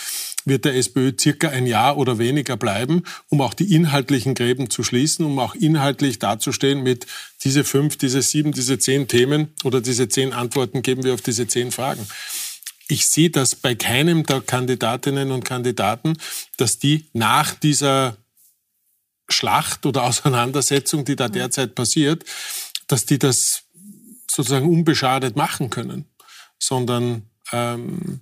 wird 0.44 0.64
der 0.64 0.74
SPÖ 0.74 1.12
circa 1.18 1.48
ein 1.50 1.66
Jahr 1.66 1.96
oder 1.96 2.18
weniger 2.18 2.56
bleiben, 2.56 3.04
um 3.28 3.40
auch 3.40 3.54
die 3.54 3.72
inhaltlichen 3.72 4.34
Gräben 4.34 4.68
zu 4.68 4.82
schließen, 4.82 5.24
um 5.24 5.38
auch 5.38 5.54
inhaltlich 5.54 6.18
dazustehen 6.18 6.82
mit 6.82 7.06
diese 7.44 7.62
fünf, 7.62 7.96
diese 7.96 8.20
sieben, 8.20 8.50
diese 8.50 8.80
zehn 8.80 9.06
Themen 9.06 9.54
oder 9.62 9.80
diese 9.80 10.08
zehn 10.08 10.32
Antworten 10.32 10.82
geben 10.82 11.04
wir 11.04 11.14
auf 11.14 11.22
diese 11.22 11.46
zehn 11.46 11.70
Fragen. 11.70 12.04
Ich 12.88 13.06
sehe 13.06 13.30
das 13.30 13.54
bei 13.54 13.74
keinem 13.74 14.24
der 14.24 14.40
Kandidatinnen 14.40 15.30
und 15.30 15.44
Kandidaten, 15.44 16.16
dass 16.56 16.78
die 16.78 17.04
nach 17.12 17.54
dieser 17.54 18.16
Schlacht 19.28 19.86
oder 19.86 20.02
Auseinandersetzung, 20.04 21.04
die 21.04 21.16
da 21.16 21.28
derzeit 21.28 21.74
passiert, 21.74 22.24
dass 22.86 23.04
die 23.06 23.18
das 23.18 23.64
sozusagen 24.30 24.68
unbeschadet 24.68 25.36
machen 25.36 25.70
können, 25.70 26.06
sondern 26.58 27.22
ähm, 27.52 28.20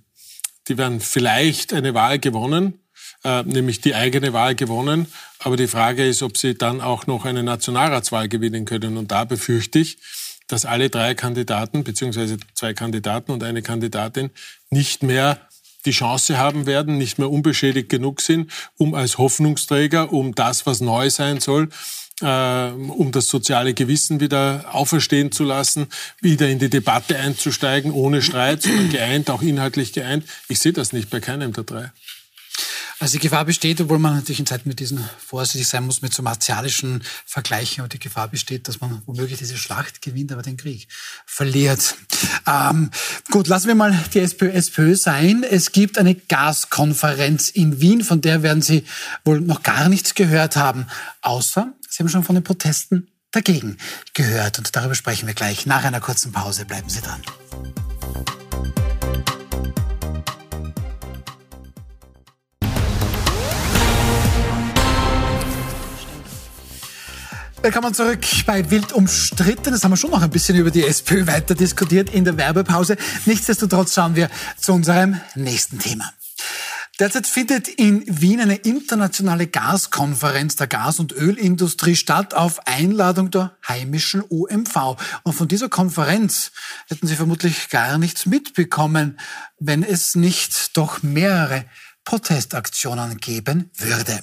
die 0.67 0.77
werden 0.77 0.99
vielleicht 0.99 1.73
eine 1.73 1.93
Wahl 1.93 2.19
gewonnen, 2.19 2.79
äh, 3.23 3.43
nämlich 3.43 3.81
die 3.81 3.95
eigene 3.95 4.33
Wahl 4.33 4.55
gewonnen. 4.55 5.07
Aber 5.39 5.57
die 5.57 5.67
Frage 5.67 6.07
ist, 6.07 6.23
ob 6.23 6.37
sie 6.37 6.55
dann 6.55 6.81
auch 6.81 7.07
noch 7.07 7.25
eine 7.25 7.43
Nationalratswahl 7.43 8.27
gewinnen 8.27 8.65
können. 8.65 8.97
Und 8.97 9.11
da 9.11 9.23
befürchte 9.23 9.79
ich, 9.79 9.97
dass 10.47 10.65
alle 10.65 10.89
drei 10.89 11.13
Kandidaten, 11.13 11.83
beziehungsweise 11.83 12.37
zwei 12.53 12.73
Kandidaten 12.73 13.31
und 13.31 13.43
eine 13.43 13.61
Kandidatin 13.61 14.31
nicht 14.69 15.03
mehr 15.03 15.46
die 15.87 15.91
Chance 15.91 16.37
haben 16.37 16.67
werden, 16.67 16.97
nicht 16.97 17.17
mehr 17.17 17.31
unbeschädigt 17.31 17.89
genug 17.89 18.21
sind, 18.21 18.51
um 18.77 18.93
als 18.93 19.17
Hoffnungsträger, 19.17 20.13
um 20.13 20.35
das, 20.35 20.65
was 20.65 20.81
neu 20.81 21.09
sein 21.09 21.39
soll, 21.39 21.69
äh, 22.21 22.69
um 22.69 23.11
das 23.11 23.27
soziale 23.27 23.73
Gewissen 23.73 24.19
wieder 24.19 24.65
auferstehen 24.71 25.31
zu 25.31 25.43
lassen, 25.43 25.87
wieder 26.21 26.47
in 26.49 26.59
die 26.59 26.69
Debatte 26.69 27.17
einzusteigen, 27.17 27.91
ohne 27.91 28.21
Streit, 28.21 28.63
sondern 28.63 28.89
geeint, 28.89 29.29
auch 29.29 29.41
inhaltlich 29.41 29.93
geeint. 29.93 30.25
Ich 30.49 30.59
sehe 30.59 30.73
das 30.73 30.93
nicht 30.93 31.09
bei 31.09 31.19
keinem 31.19 31.53
der 31.53 31.63
drei. 31.63 31.91
Also 32.99 33.13
die 33.13 33.19
Gefahr 33.19 33.45
besteht, 33.45 33.79
obwohl 33.79 33.99
man 33.99 34.15
natürlich 34.15 34.39
in 34.39 34.47
Zeiten 34.47 34.67
mit 34.67 34.79
diesen 34.79 35.07
vorsichtig 35.19 35.67
sein 35.67 35.85
muss 35.85 36.01
mit 36.01 36.13
so 36.13 36.23
martialischen 36.23 37.03
Vergleichen, 37.25 37.81
aber 37.81 37.89
die 37.89 37.99
Gefahr 37.99 38.27
besteht, 38.27 38.67
dass 38.67 38.81
man 38.81 39.03
womöglich 39.05 39.37
diese 39.37 39.55
Schlacht 39.57 40.01
gewinnt, 40.01 40.31
aber 40.31 40.41
den 40.41 40.57
Krieg 40.57 40.87
verliert. 41.25 41.95
Ähm, 42.47 42.89
gut, 43.29 43.47
lassen 43.47 43.67
wir 43.67 43.75
mal 43.75 43.97
die 44.13 44.19
SPÖ, 44.19 44.49
SPÖ 44.49 44.95
sein. 44.95 45.43
Es 45.43 45.71
gibt 45.71 45.99
eine 45.99 46.15
Gaskonferenz 46.15 47.49
in 47.49 47.81
Wien, 47.81 48.03
von 48.03 48.21
der 48.21 48.41
werden 48.41 48.63
Sie 48.63 48.83
wohl 49.23 49.41
noch 49.41 49.61
gar 49.61 49.89
nichts 49.89 50.15
gehört 50.15 50.55
haben, 50.55 50.87
außer 51.21 51.73
Sie 51.89 51.99
haben 51.99 52.09
schon 52.09 52.23
von 52.23 52.35
den 52.35 52.43
Protesten 52.43 53.07
dagegen 53.31 53.77
gehört. 54.13 54.57
Und 54.57 54.75
darüber 54.75 54.95
sprechen 54.95 55.27
wir 55.27 55.35
gleich 55.35 55.65
nach 55.65 55.83
einer 55.83 55.99
kurzen 55.99 56.31
Pause. 56.31 56.65
Bleiben 56.65 56.89
Sie 56.89 57.01
dran. 57.01 57.21
Willkommen 67.63 67.93
zurück 67.93 68.19
bei 68.45 68.69
Wild 68.69 68.93
umstritten. 68.93 69.71
Das 69.71 69.83
haben 69.83 69.91
wir 69.91 69.97
schon 69.97 70.11
noch 70.11 70.21
ein 70.21 70.29
bisschen 70.29 70.55
über 70.55 70.69
die 70.69 70.85
SPÖ 70.85 71.25
weiter 71.25 71.55
diskutiert 71.55 72.11
in 72.11 72.23
der 72.23 72.37
Werbepause. 72.37 72.97
Nichtsdestotrotz 73.25 73.95
schauen 73.95 74.15
wir 74.15 74.29
zu 74.59 74.73
unserem 74.73 75.19
nächsten 75.33 75.79
Thema. 75.79 76.13
Derzeit 76.99 77.25
findet 77.25 77.67
in 77.67 78.03
Wien 78.07 78.41
eine 78.41 78.55
internationale 78.55 79.47
Gaskonferenz 79.47 80.55
der 80.55 80.67
Gas- 80.67 80.99
und 80.99 81.11
Ölindustrie 81.11 81.95
statt 81.95 82.35
auf 82.35 82.65
Einladung 82.67 83.31
der 83.31 83.57
heimischen 83.67 84.23
OMV. 84.29 84.95
Und 85.23 85.33
von 85.33 85.47
dieser 85.47 85.67
Konferenz 85.67 86.51
hätten 86.87 87.07
Sie 87.07 87.15
vermutlich 87.15 87.69
gar 87.69 87.97
nichts 87.97 88.27
mitbekommen, 88.27 89.19
wenn 89.59 89.83
es 89.83 90.15
nicht 90.15 90.77
doch 90.77 91.01
mehrere 91.01 91.65
Protestaktionen 92.03 93.17
geben 93.17 93.71
würde. 93.77 94.21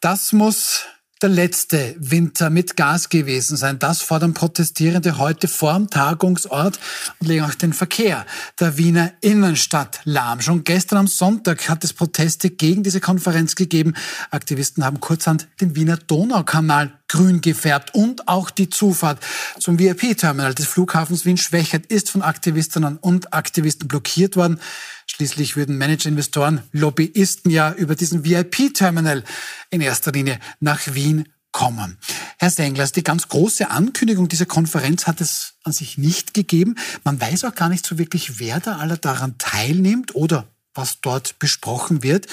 Das 0.00 0.32
muss 0.32 0.86
der 1.24 1.30
letzte 1.30 1.96
Winter 1.98 2.50
mit 2.50 2.76
Gas 2.76 3.08
gewesen 3.08 3.56
sein. 3.56 3.78
Das 3.78 4.02
fordern 4.02 4.34
Protestierende 4.34 5.16
heute 5.16 5.48
vorm 5.48 5.88
Tagungsort 5.88 6.78
und 7.18 7.26
legen 7.26 7.44
auch 7.44 7.54
den 7.54 7.72
Verkehr 7.72 8.26
der 8.60 8.76
Wiener 8.76 9.10
Innenstadt 9.22 10.00
lahm. 10.04 10.42
Schon 10.42 10.64
gestern 10.64 10.98
am 10.98 11.06
Sonntag 11.06 11.66
hat 11.70 11.82
es 11.82 11.94
Proteste 11.94 12.50
gegen 12.50 12.82
diese 12.82 13.00
Konferenz 13.00 13.54
gegeben. 13.54 13.94
Aktivisten 14.30 14.84
haben 14.84 15.00
kurzhand 15.00 15.48
den 15.62 15.74
Wiener 15.76 15.96
Donaukanal 15.96 16.92
grün 17.14 17.40
gefärbt 17.40 17.94
und 17.94 18.26
auch 18.26 18.50
die 18.50 18.68
Zufahrt 18.68 19.24
zum 19.60 19.78
VIP-Terminal 19.78 20.52
des 20.52 20.66
Flughafens 20.66 21.24
Wien-Schwächert 21.24 21.86
ist 21.86 22.10
von 22.10 22.22
Aktivistinnen 22.22 22.96
und 22.96 23.32
Aktivisten 23.32 23.86
blockiert 23.86 24.34
worden. 24.34 24.58
Schließlich 25.06 25.54
würden 25.54 25.78
Manager-Investoren, 25.78 26.64
Lobbyisten 26.72 27.52
ja 27.52 27.72
über 27.72 27.94
diesen 27.94 28.24
VIP-Terminal 28.24 29.22
in 29.70 29.80
erster 29.80 30.10
Linie 30.10 30.40
nach 30.58 30.80
Wien 30.94 31.28
kommen. 31.52 31.98
Herr 32.38 32.50
Senglers, 32.50 32.90
die 32.90 33.04
ganz 33.04 33.28
große 33.28 33.70
Ankündigung 33.70 34.26
dieser 34.26 34.46
Konferenz 34.46 35.06
hat 35.06 35.20
es 35.20 35.54
an 35.62 35.72
sich 35.72 35.96
nicht 35.96 36.34
gegeben. 36.34 36.74
Man 37.04 37.20
weiß 37.20 37.44
auch 37.44 37.54
gar 37.54 37.68
nicht 37.68 37.86
so 37.86 37.96
wirklich, 37.96 38.40
wer 38.40 38.58
da 38.58 38.78
alle 38.78 38.98
daran 38.98 39.38
teilnimmt 39.38 40.16
oder 40.16 40.48
was 40.74 41.00
dort 41.00 41.38
besprochen 41.38 42.02
wird. 42.02 42.26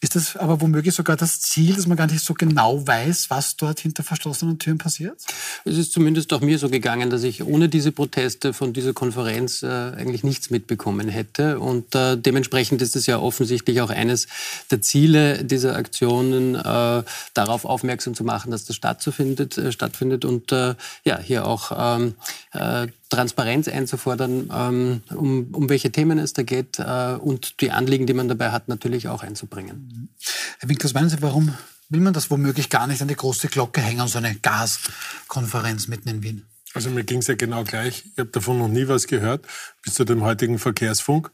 Ist 0.00 0.14
das 0.14 0.36
aber 0.36 0.60
womöglich 0.60 0.94
sogar 0.94 1.16
das 1.16 1.40
Ziel, 1.40 1.74
dass 1.74 1.86
man 1.86 1.96
gar 1.96 2.06
nicht 2.06 2.24
so 2.24 2.34
genau 2.34 2.86
weiß, 2.86 3.30
was 3.30 3.56
dort 3.56 3.80
hinter 3.80 4.02
verschlossenen 4.02 4.58
Türen 4.58 4.76
passiert? 4.76 5.24
Es 5.64 5.78
ist 5.78 5.92
zumindest 5.92 6.32
auch 6.34 6.40
mir 6.40 6.58
so 6.58 6.68
gegangen, 6.68 7.08
dass 7.08 7.22
ich 7.22 7.42
ohne 7.44 7.68
diese 7.70 7.92
Proteste 7.92 8.52
von 8.52 8.74
dieser 8.74 8.92
Konferenz 8.92 9.62
äh, 9.62 9.66
eigentlich 9.66 10.22
nichts 10.22 10.50
mitbekommen 10.50 11.08
hätte. 11.08 11.60
Und 11.60 11.94
äh, 11.94 12.16
dementsprechend 12.16 12.82
ist 12.82 12.94
es 12.94 13.06
ja 13.06 13.18
offensichtlich 13.18 13.80
auch 13.80 13.90
eines 13.90 14.26
der 14.70 14.82
Ziele 14.82 15.44
dieser 15.44 15.76
Aktionen, 15.76 16.54
äh, 16.54 17.02
darauf 17.32 17.64
aufmerksam 17.64 18.14
zu 18.14 18.24
machen, 18.24 18.50
dass 18.50 18.66
das 18.66 18.76
stattfindet, 18.76 19.56
äh, 19.56 19.72
stattfindet 19.72 20.24
und 20.24 20.52
äh, 20.52 20.74
ja, 21.04 21.18
hier 21.18 21.46
auch 21.46 21.72
ähm, 21.74 22.14
äh, 22.52 22.88
Transparenz 23.08 23.68
einzufordern, 23.68 24.50
ähm, 24.52 25.02
um, 25.14 25.48
um 25.52 25.68
welche 25.68 25.92
Themen 25.92 26.18
es 26.18 26.32
da 26.32 26.42
geht 26.42 26.78
und 26.78 27.60
die 27.60 27.70
Anliegen, 27.70 28.06
die 28.06 28.14
man 28.14 28.28
dabei 28.28 28.50
hat, 28.50 28.68
natürlich 28.68 29.08
auch 29.08 29.22
einzubringen. 29.22 30.10
Herr 30.58 30.68
Winkler, 30.68 30.84
was 30.84 30.94
meinen 30.94 31.08
Sie, 31.08 31.22
warum 31.22 31.54
will 31.88 32.00
man 32.00 32.12
das 32.12 32.30
womöglich 32.30 32.68
gar 32.68 32.86
nicht 32.86 33.00
an 33.02 33.08
die 33.08 33.16
große 33.16 33.48
Glocke 33.48 33.80
hängen, 33.80 34.06
so 34.08 34.18
eine 34.18 34.34
Gaskonferenz 34.34 35.88
mitten 35.88 36.08
in 36.08 36.22
Wien? 36.22 36.46
Also 36.74 36.90
mir 36.90 37.04
ging 37.04 37.20
es 37.20 37.26
ja 37.26 37.34
genau 37.34 37.64
gleich. 37.64 38.04
Ich 38.12 38.18
habe 38.18 38.30
davon 38.30 38.58
noch 38.58 38.68
nie 38.68 38.86
was 38.86 39.06
gehört, 39.06 39.46
bis 39.82 39.94
zu 39.94 40.04
dem 40.04 40.22
heutigen 40.22 40.58
Verkehrsfunk, 40.58 41.30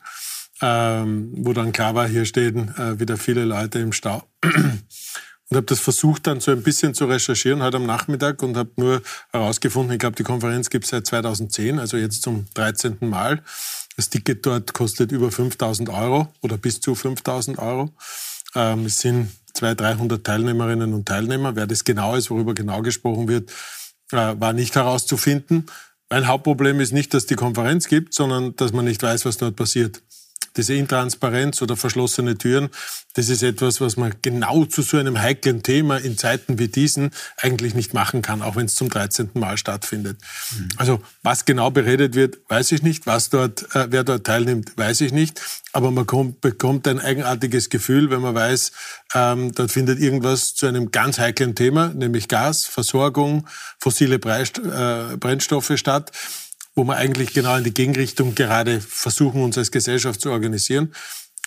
ähm, 0.60 1.32
wo 1.36 1.52
dann 1.52 1.72
klar 1.72 1.94
war, 1.94 2.06
hier 2.06 2.24
stehen 2.26 2.72
äh, 2.76 3.00
wieder 3.00 3.16
viele 3.16 3.44
Leute 3.44 3.80
im 3.80 3.92
Stau. 3.92 4.22
Und 5.52 5.56
habe 5.56 5.66
das 5.66 5.80
versucht 5.80 6.26
dann 6.26 6.40
so 6.40 6.50
ein 6.50 6.62
bisschen 6.62 6.94
zu 6.94 7.04
recherchieren 7.04 7.62
heute 7.62 7.76
am 7.76 7.84
Nachmittag 7.84 8.42
und 8.42 8.56
habe 8.56 8.70
nur 8.76 9.02
herausgefunden, 9.32 9.92
ich 9.92 9.98
glaube, 9.98 10.16
die 10.16 10.22
Konferenz 10.22 10.70
gibt 10.70 10.84
es 10.84 10.92
seit 10.92 11.06
2010, 11.06 11.78
also 11.78 11.98
jetzt 11.98 12.22
zum 12.22 12.46
13. 12.54 12.96
Mal. 13.00 13.42
Das 13.94 14.08
Ticket 14.08 14.46
dort 14.46 14.72
kostet 14.72 15.12
über 15.12 15.30
5000 15.30 15.90
Euro 15.90 16.32
oder 16.40 16.56
bis 16.56 16.80
zu 16.80 16.94
5000 16.94 17.58
Euro. 17.58 17.90
Ähm, 18.54 18.86
es 18.86 19.00
sind 19.00 19.28
200, 19.52 19.80
300 19.82 20.24
Teilnehmerinnen 20.24 20.94
und 20.94 21.06
Teilnehmer. 21.06 21.54
Wer 21.54 21.66
das 21.66 21.84
genau 21.84 22.16
ist, 22.16 22.30
worüber 22.30 22.54
genau 22.54 22.80
gesprochen 22.80 23.28
wird, 23.28 23.50
äh, 24.10 24.34
war 24.38 24.54
nicht 24.54 24.74
herauszufinden. 24.74 25.66
Mein 26.08 26.28
Hauptproblem 26.28 26.80
ist 26.80 26.94
nicht, 26.94 27.12
dass 27.12 27.26
die 27.26 27.36
Konferenz 27.36 27.88
gibt, 27.88 28.14
sondern 28.14 28.56
dass 28.56 28.72
man 28.72 28.86
nicht 28.86 29.02
weiß, 29.02 29.26
was 29.26 29.36
dort 29.36 29.56
passiert 29.56 30.00
diese 30.56 30.74
Intransparenz 30.74 31.62
oder 31.62 31.76
verschlossene 31.76 32.36
Türen, 32.36 32.68
das 33.14 33.28
ist 33.28 33.42
etwas, 33.42 33.80
was 33.80 33.96
man 33.96 34.14
genau 34.22 34.64
zu 34.64 34.82
so 34.82 34.96
einem 34.96 35.20
heiklen 35.20 35.62
Thema 35.62 35.98
in 35.98 36.16
Zeiten 36.16 36.58
wie 36.58 36.68
diesen 36.68 37.10
eigentlich 37.36 37.74
nicht 37.74 37.92
machen 37.92 38.22
kann, 38.22 38.40
auch 38.42 38.56
wenn 38.56 38.66
es 38.66 38.74
zum 38.74 38.88
13. 38.88 39.30
Mal 39.34 39.58
stattfindet. 39.58 40.18
Mhm. 40.56 40.68
Also 40.76 41.02
was 41.22 41.44
genau 41.44 41.70
beredet 41.70 42.14
wird, 42.14 42.38
weiß 42.48 42.72
ich 42.72 42.82
nicht. 42.82 43.06
Was 43.06 43.28
dort, 43.28 43.74
äh, 43.74 43.88
wer 43.90 44.04
dort 44.04 44.26
teilnimmt, 44.26 44.76
weiß 44.76 45.02
ich 45.02 45.12
nicht. 45.12 45.40
Aber 45.72 45.90
man 45.90 46.06
kommt, 46.06 46.40
bekommt 46.40 46.88
ein 46.88 47.00
eigenartiges 47.00 47.70
Gefühl, 47.70 48.10
wenn 48.10 48.20
man 48.20 48.34
weiß, 48.34 48.72
ähm, 49.14 49.52
dort 49.52 49.70
findet 49.72 50.00
irgendwas 50.00 50.54
zu 50.54 50.66
einem 50.66 50.90
ganz 50.90 51.18
heiklen 51.18 51.54
Thema, 51.54 51.88
nämlich 51.88 52.28
Gas, 52.28 52.64
Versorgung, 52.64 53.46
fossile 53.78 54.16
äh, 54.16 55.16
Brennstoffe 55.16 55.72
statt 55.76 56.12
wo 56.74 56.84
wir 56.84 56.96
eigentlich 56.96 57.32
genau 57.32 57.56
in 57.56 57.64
die 57.64 57.74
Gegenrichtung 57.74 58.34
gerade 58.34 58.80
versuchen, 58.80 59.42
uns 59.42 59.58
als 59.58 59.70
Gesellschaft 59.70 60.20
zu 60.20 60.30
organisieren. 60.30 60.92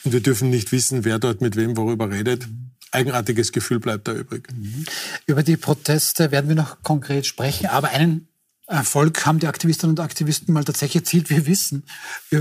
Und 0.04 0.14
wir 0.14 0.22
dürfen 0.22 0.50
nicht 0.50 0.72
wissen, 0.72 1.04
wer 1.04 1.20
dort 1.20 1.42
mit 1.42 1.56
wem 1.56 1.78
worüber 1.78 2.12
redet. 2.12 2.48
Eigenartiges 2.92 3.52
Gefühl 3.52 3.80
bleibt 3.80 4.08
da 4.08 4.14
übrig. 4.14 4.48
Mhm. 4.54 4.86
Über 5.26 5.44
die 5.44 5.58
Proteste 5.58 6.32
werden 6.32 6.48
wir 6.48 6.56
noch 6.56 6.82
konkret 6.84 7.26
sprechen, 7.26 7.66
aber 7.66 7.90
einen 7.90 8.28
Erfolg 8.68 9.26
haben 9.26 9.40
die 9.40 9.48
Aktivistinnen 9.48 9.96
und 9.96 10.04
Aktivisten 10.04 10.54
mal 10.54 10.64
tatsächlich 10.64 11.04
erzielt. 11.04 11.30
Wir 11.30 11.46
wissen 11.46 11.84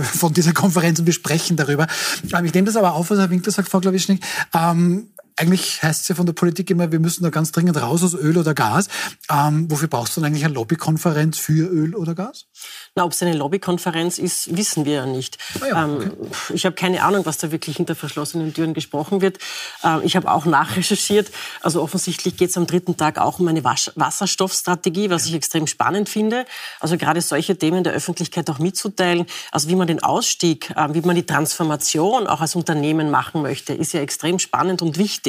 von 0.02 0.32
dieser 0.32 0.52
Konferenz 0.52 0.98
und 0.98 1.06
wir 1.06 1.12
sprechen 1.12 1.56
darüber. 1.56 1.86
Ähm, 2.32 2.44
ich 2.44 2.54
nehme 2.54 2.66
das 2.66 2.76
aber 2.76 2.94
auf, 2.94 3.10
was 3.10 3.18
Herr 3.18 3.30
Winkler 3.30 3.52
sagt, 3.52 3.68
Frau 3.68 3.80
Klawischnik. 3.80 4.24
Ähm, 4.54 5.08
eigentlich 5.36 5.82
heißt 5.82 6.02
es 6.02 6.08
ja 6.08 6.14
von 6.14 6.26
der 6.26 6.32
Politik 6.32 6.70
immer, 6.70 6.92
wir 6.92 7.00
müssen 7.00 7.24
da 7.24 7.30
ganz 7.30 7.50
dringend 7.50 7.80
raus 7.80 8.04
aus 8.04 8.14
Öl 8.14 8.38
oder 8.38 8.54
Gas. 8.54 8.88
Ähm, 9.28 9.68
wofür 9.68 9.88
brauchst 9.88 10.16
du 10.16 10.20
denn 10.20 10.28
eigentlich 10.28 10.44
eine 10.44 10.54
Lobbykonferenz 10.54 11.38
für 11.38 11.68
Öl 11.68 11.96
oder 11.96 12.14
Gas? 12.14 12.46
Na, 12.94 13.04
ob 13.04 13.12
es 13.12 13.22
eine 13.22 13.34
Lobbykonferenz 13.34 14.18
ist, 14.18 14.56
wissen 14.56 14.84
wir 14.84 14.94
ja 14.94 15.06
nicht. 15.06 15.38
Ah 15.60 15.66
ja, 15.66 15.86
okay. 15.86 16.04
ähm, 16.04 16.28
ich 16.54 16.64
habe 16.64 16.76
keine 16.76 17.02
Ahnung, 17.02 17.26
was 17.26 17.38
da 17.38 17.50
wirklich 17.50 17.78
hinter 17.78 17.96
verschlossenen 17.96 18.54
Türen 18.54 18.74
gesprochen 18.74 19.20
wird. 19.20 19.38
Ähm, 19.82 20.02
ich 20.04 20.14
habe 20.14 20.30
auch 20.30 20.44
nachrecherchiert. 20.44 21.32
Also 21.60 21.82
offensichtlich 21.82 22.36
geht 22.36 22.50
es 22.50 22.56
am 22.56 22.68
dritten 22.68 22.96
Tag 22.96 23.18
auch 23.18 23.40
um 23.40 23.48
eine 23.48 23.64
Wasch 23.64 23.90
Wasserstoffstrategie, 23.96 25.10
was 25.10 25.26
ich 25.26 25.34
extrem 25.34 25.66
spannend 25.66 26.08
finde. 26.08 26.44
Also 26.78 26.96
gerade 26.96 27.20
solche 27.20 27.58
Themen 27.58 27.82
der 27.82 27.92
Öffentlichkeit 27.92 28.48
auch 28.50 28.60
mitzuteilen. 28.60 29.26
Also 29.50 29.68
wie 29.68 29.74
man 29.74 29.88
den 29.88 30.00
Ausstieg, 30.00 30.70
äh, 30.76 30.94
wie 30.94 31.00
man 31.00 31.16
die 31.16 31.26
Transformation 31.26 32.28
auch 32.28 32.40
als 32.40 32.54
Unternehmen 32.54 33.10
machen 33.10 33.42
möchte, 33.42 33.74
ist 33.74 33.92
ja 33.94 34.00
extrem 34.00 34.38
spannend 34.38 34.80
und 34.80 34.96
wichtig. 34.96 35.23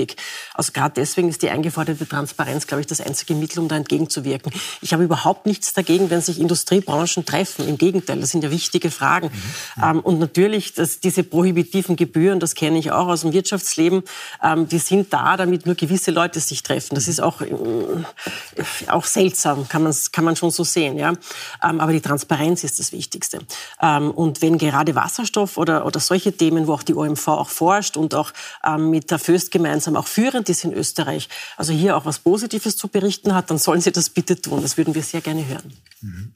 Also 0.54 0.72
gerade 0.72 0.94
deswegen 0.96 1.30
ist 1.30 1.42
die 1.42 1.50
eingeforderte 1.50 2.08
Transparenz, 2.08 2.68
glaube 2.68 2.82
ich, 2.82 2.88
das 2.88 3.02
einzige 3.02 3.36
Mittel, 3.36 3.60
um 3.60 3.68
da 3.68 3.76
entgegenzuwirken. 3.76 4.52
Ich 4.82 4.94
habe 4.94 5.04
überhaupt 5.04 5.46
nichts 5.46 5.74
dagegen, 5.74 6.10
wenn 6.10 6.22
sich 6.22 6.40
Industriebranchen 6.40 7.26
treffen. 7.26 7.68
Im 7.68 7.78
Gegenteil, 7.78 8.20
das 8.20 8.32
sind 8.32 8.44
ja 8.44 8.52
wichtige 8.52 8.92
Fragen. 8.92 9.28
Mhm. 9.28 9.84
Ähm, 9.84 10.00
und 10.00 10.20
natürlich, 10.20 10.74
dass 10.74 11.00
diese 11.00 11.24
prohibitiven 11.24 11.96
Gebühren, 11.96 12.40
das 12.40 12.56
kenne 12.56 12.78
ich 12.78 12.92
auch 12.92 13.08
aus 13.08 13.22
dem 13.22 13.34
Wirtschaftsleben, 13.34 14.04
ähm, 14.44 14.68
die 14.68 14.80
sind 14.80 15.14
da, 15.14 15.38
damit 15.38 15.66
nur 15.66 15.76
gewisse 15.76 16.12
Leute 16.12 16.40
sich 16.40 16.64
treffen. 16.64 16.96
Das 16.96 17.08
ist 17.08 17.22
auch, 17.22 17.42
äh, 17.42 17.48
auch 18.88 19.06
seltsam, 19.06 19.68
kann, 19.68 19.94
kann 20.12 20.24
man 20.24 20.36
schon 20.36 20.52
so 20.52 20.64
sehen. 20.64 20.98
Ja? 20.98 21.14
Ähm, 21.64 21.80
aber 21.80 21.92
die 21.92 22.02
Transparenz 22.02 22.64
ist 22.64 22.80
das 22.80 22.92
Wichtigste. 22.92 23.40
Ähm, 23.82 24.12
und 24.12 24.42
wenn 24.42 24.58
gerade 24.58 24.96
Wasserstoff 24.96 25.58
oder, 25.58 25.86
oder 25.86 26.00
solche 26.00 26.36
Themen, 26.36 26.68
wo 26.68 26.74
auch 26.74 26.84
die 26.84 26.96
OMV 26.96 27.28
auch 27.28 27.50
forscht 27.50 27.98
und 27.98 28.16
auch 28.16 28.32
ähm, 28.66 28.90
mit 28.90 29.12
der 29.12 29.20
Föst 29.20 29.52
gemeinsam 29.52 29.85
auch 29.96 30.08
führend 30.08 30.50
ist 30.50 30.64
in 30.64 30.74
Österreich, 30.74 31.30
also 31.58 31.74
hier 31.74 31.96
auch 31.98 32.06
was 32.06 32.20
Positives 32.20 32.78
zu 32.78 32.88
berichten 32.88 33.34
hat, 33.34 33.50
dann 33.50 33.58
sollen 33.58 33.82
sie 33.82 33.92
das 33.92 34.10
bitte 34.10 34.42
tun. 34.42 34.62
Das 34.62 34.78
würden 34.78 34.96
wir 34.96 35.04
sehr 35.04 35.22
gerne 35.22 35.46
hören. 35.46 35.74
Mhm. 36.02 36.34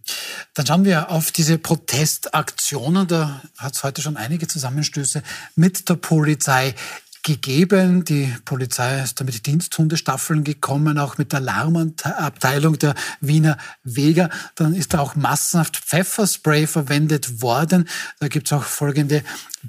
Dann 0.54 0.66
schauen 0.66 0.86
wir 0.86 1.10
auf 1.10 1.32
diese 1.32 1.58
Protestaktionen. 1.58 3.08
Da 3.08 3.42
hat 3.58 3.76
es 3.76 3.84
heute 3.84 4.02
schon 4.02 4.18
einige 4.18 4.48
Zusammenstöße 4.48 5.24
mit 5.56 5.90
der 5.90 5.96
Polizei 5.96 6.76
gegeben. 7.24 8.06
Die 8.06 8.34
Polizei 8.46 9.02
ist 9.04 9.20
da 9.20 9.24
mit 9.24 9.46
Diensthundestaffeln 9.46 10.44
gekommen, 10.44 10.98
auch 10.98 11.18
mit 11.18 11.32
der 11.32 11.40
Alarmabteilung 11.40 12.80
der 12.80 12.96
Wiener 13.22 13.58
Weger. 13.84 14.30
Dann 14.56 14.74
ist 14.74 14.94
da 14.94 15.00
auch 15.00 15.16
massenhaft 15.16 15.78
Pfefferspray 15.78 16.68
verwendet 16.68 17.42
worden. 17.42 17.88
Da 18.20 18.28
gibt 18.28 18.48
es 18.48 18.54
auch 18.54 18.64
folgende 18.64 19.24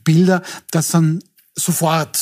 Bilder, 0.04 0.42
dass 0.70 0.88
dann 0.88 1.22
sofort 1.54 2.18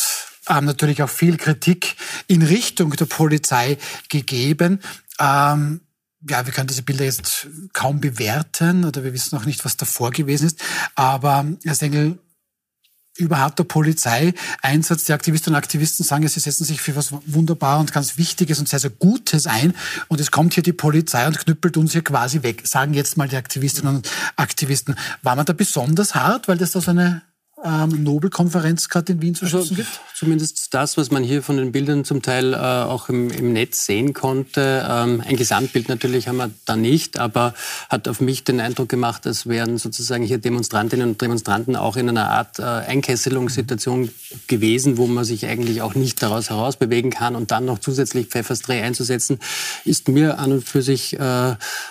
ähm, 0.48 0.64
natürlich 0.64 1.02
auch 1.02 1.08
viel 1.08 1.36
Kritik 1.36 1.96
in 2.26 2.42
Richtung 2.42 2.90
der 2.90 3.06
Polizei 3.06 3.78
gegeben. 4.08 4.80
Ähm, 5.18 5.80
ja, 6.28 6.44
wir 6.44 6.52
können 6.52 6.66
diese 6.66 6.82
Bilder 6.82 7.04
jetzt 7.04 7.46
kaum 7.72 8.00
bewerten 8.00 8.84
oder 8.84 9.04
wir 9.04 9.12
wissen 9.12 9.36
auch 9.38 9.44
nicht, 9.44 9.64
was 9.64 9.76
davor 9.76 10.10
gewesen 10.10 10.46
ist. 10.46 10.60
Aber 10.96 11.46
Herr 11.64 11.74
Sengel, 11.74 12.18
überhaupt 13.18 13.58
der 13.58 13.64
Polizeieinsatz. 13.64 15.04
Die 15.04 15.12
Aktivistinnen 15.12 15.54
und 15.54 15.62
Aktivisten 15.62 16.04
sagen, 16.04 16.26
sie 16.28 16.40
setzen 16.40 16.64
sich 16.64 16.80
für 16.80 16.96
was 16.96 17.12
wunderbar 17.26 17.80
und 17.80 17.92
ganz 17.92 18.16
Wichtiges 18.16 18.58
und 18.58 18.68
sehr, 18.68 18.78
sehr 18.78 18.90
Gutes 18.90 19.46
ein. 19.46 19.74
Und 20.08 20.20
es 20.20 20.30
kommt 20.30 20.54
hier 20.54 20.62
die 20.62 20.72
Polizei 20.72 21.26
und 21.26 21.38
knüppelt 21.38 21.76
uns 21.76 21.92
hier 21.92 22.02
quasi 22.02 22.42
weg, 22.42 22.62
sagen 22.64 22.94
jetzt 22.94 23.16
mal 23.16 23.28
die 23.28 23.36
Aktivistinnen 23.36 23.96
und 23.96 24.10
Aktivisten. 24.36 24.96
War 25.22 25.36
man 25.36 25.46
da 25.46 25.52
besonders 25.52 26.14
hart, 26.14 26.48
weil 26.48 26.58
das 26.58 26.72
da 26.72 26.80
so 26.80 26.90
eine 26.90 27.22
ähm, 27.64 28.04
Nobelkonferenz 28.04 28.88
gerade 28.88 29.12
in 29.12 29.22
Wien 29.22 29.34
zu 29.34 29.44
also 29.44 29.58
schützen 29.58 29.76
also, 29.76 29.82
gibt? 29.82 30.00
Zumindest 30.14 30.74
das, 30.74 30.96
was 30.96 31.10
man 31.10 31.22
hier 31.22 31.42
von 31.42 31.56
den 31.56 31.72
Bildern 31.72 32.04
zum 32.04 32.22
Teil 32.22 32.52
äh, 32.52 32.56
auch 32.56 33.08
im, 33.08 33.30
im, 33.30 33.52
Netz 33.52 33.86
sehen 33.86 34.14
konnte. 34.14 34.86
Ähm, 34.88 35.22
ein 35.26 35.36
Gesamtbild 35.36 35.88
natürlich 35.88 36.28
haben 36.28 36.38
wir 36.38 36.50
da 36.64 36.76
nicht, 36.76 37.18
aber 37.18 37.54
hat 37.88 38.08
auf 38.08 38.20
mich 38.20 38.44
den 38.44 38.60
Eindruck 38.60 38.88
gemacht, 38.88 39.26
als 39.26 39.46
wären 39.46 39.78
sozusagen 39.78 40.24
hier 40.24 40.38
Demonstrantinnen 40.38 41.10
und 41.10 41.22
Demonstranten 41.22 41.76
auch 41.76 41.96
in 41.96 42.08
einer 42.08 42.30
Art 42.30 42.58
äh, 42.58 42.62
Einkesselungssituation 42.62 44.10
gewesen, 44.46 44.96
wo 44.96 45.06
man 45.06 45.24
sich 45.24 45.46
eigentlich 45.46 45.82
auch 45.82 45.94
nicht 45.94 46.22
daraus 46.22 46.50
herausbewegen 46.50 47.10
kann 47.10 47.36
und 47.36 47.50
dann 47.50 47.64
noch 47.64 47.78
zusätzlich 47.78 48.26
Pfefferspray 48.26 48.82
einzusetzen, 48.82 49.38
ist 49.84 50.08
mir 50.08 50.38
an 50.38 50.52
und 50.52 50.64
für 50.68 50.82
sich, 50.82 51.18
äh, 51.18 51.50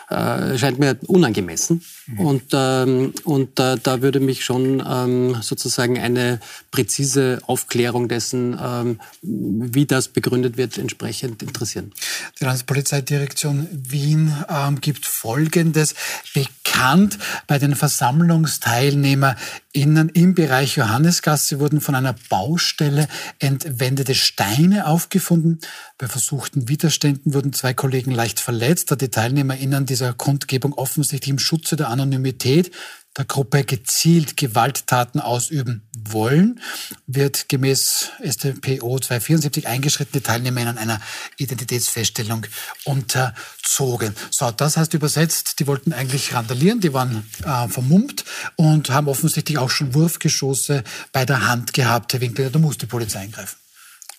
äh, 0.09 0.57
scheint 0.57 0.79
mir 0.79 0.97
unangemessen. 1.07 1.81
Mhm. 2.07 2.19
Und, 2.19 2.43
ähm, 2.53 3.13
und 3.23 3.59
äh, 3.59 3.77
da 3.81 4.01
würde 4.01 4.19
mich 4.19 4.45
schon 4.45 4.83
ähm, 4.87 5.37
sozusagen 5.59 5.99
eine 5.99 6.39
präzise 6.71 7.39
Aufklärung 7.47 8.07
dessen, 8.07 8.57
ähm, 8.61 9.01
wie 9.21 9.85
das 9.85 10.07
begründet 10.09 10.57
wird, 10.57 10.77
entsprechend 10.77 11.41
interessieren. 11.43 11.93
Die 12.39 12.45
Landespolizeidirektion 12.45 13.67
Wien 13.71 14.33
ähm, 14.49 14.81
gibt 14.81 15.05
Folgendes 15.05 15.95
bekannt. 16.33 17.17
Bei 17.47 17.59
den 17.59 17.75
VersammlungsteilnehmerInnen 17.75 20.09
im 20.09 20.33
Bereich 20.35 20.77
Johannesgasse 20.77 21.59
wurden 21.59 21.81
von 21.81 21.95
einer 21.95 22.15
Baustelle 22.29 23.07
entwendete 23.39 24.15
Steine 24.15 24.87
aufgefunden. 24.87 25.59
Bei 25.97 26.07
versuchten 26.07 26.69
Widerständen 26.69 27.33
wurden 27.33 27.51
zwei 27.53 27.73
Kollegen 27.73 28.11
leicht 28.11 28.39
verletzt, 28.39 28.91
da 28.91 28.95
die 28.95 29.09
TeilnehmerInnen 29.09 29.85
dieser 29.85 30.13
Kundgebung 30.13 30.73
offensichtlich 30.73 31.29
im 31.29 31.39
Schutze 31.39 31.75
der 31.75 31.89
Anonymität 31.89 32.71
der 33.17 33.25
Gruppe 33.25 33.63
gezielt 33.63 34.37
Gewalttaten 34.37 35.19
ausüben 35.19 35.89
wollen, 35.97 36.61
wird 37.07 37.49
gemäß 37.49 38.11
StPO 38.23 38.99
274 38.99 39.67
eingeschrittene 39.67 40.21
Teilnehmer 40.21 40.61
in 40.61 40.77
einer 40.77 41.01
Identitätsfeststellung 41.37 42.45
unterzogen. 42.85 44.15
So, 44.29 44.51
das 44.51 44.77
heißt 44.77 44.93
übersetzt, 44.93 45.59
die 45.59 45.67
wollten 45.67 45.93
eigentlich 45.93 46.33
randalieren, 46.33 46.79
die 46.79 46.93
waren 46.93 47.27
äh, 47.43 47.67
vermummt 47.67 48.23
und 48.55 48.89
haben 48.91 49.07
offensichtlich 49.07 49.57
auch 49.57 49.69
schon 49.69 49.93
Wurfgeschosse 49.93 50.83
bei 51.11 51.25
der 51.25 51.47
Hand 51.47 51.73
gehabt. 51.73 52.13
Herr 52.13 52.21
Winkler, 52.21 52.49
da 52.49 52.59
muss 52.59 52.77
die 52.77 52.85
Polizei 52.85 53.19
eingreifen. 53.19 53.57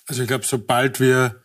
Also 0.09 0.23
ich 0.23 0.29
glaube, 0.29 0.47
sobald 0.47 1.01
wir 1.01 1.43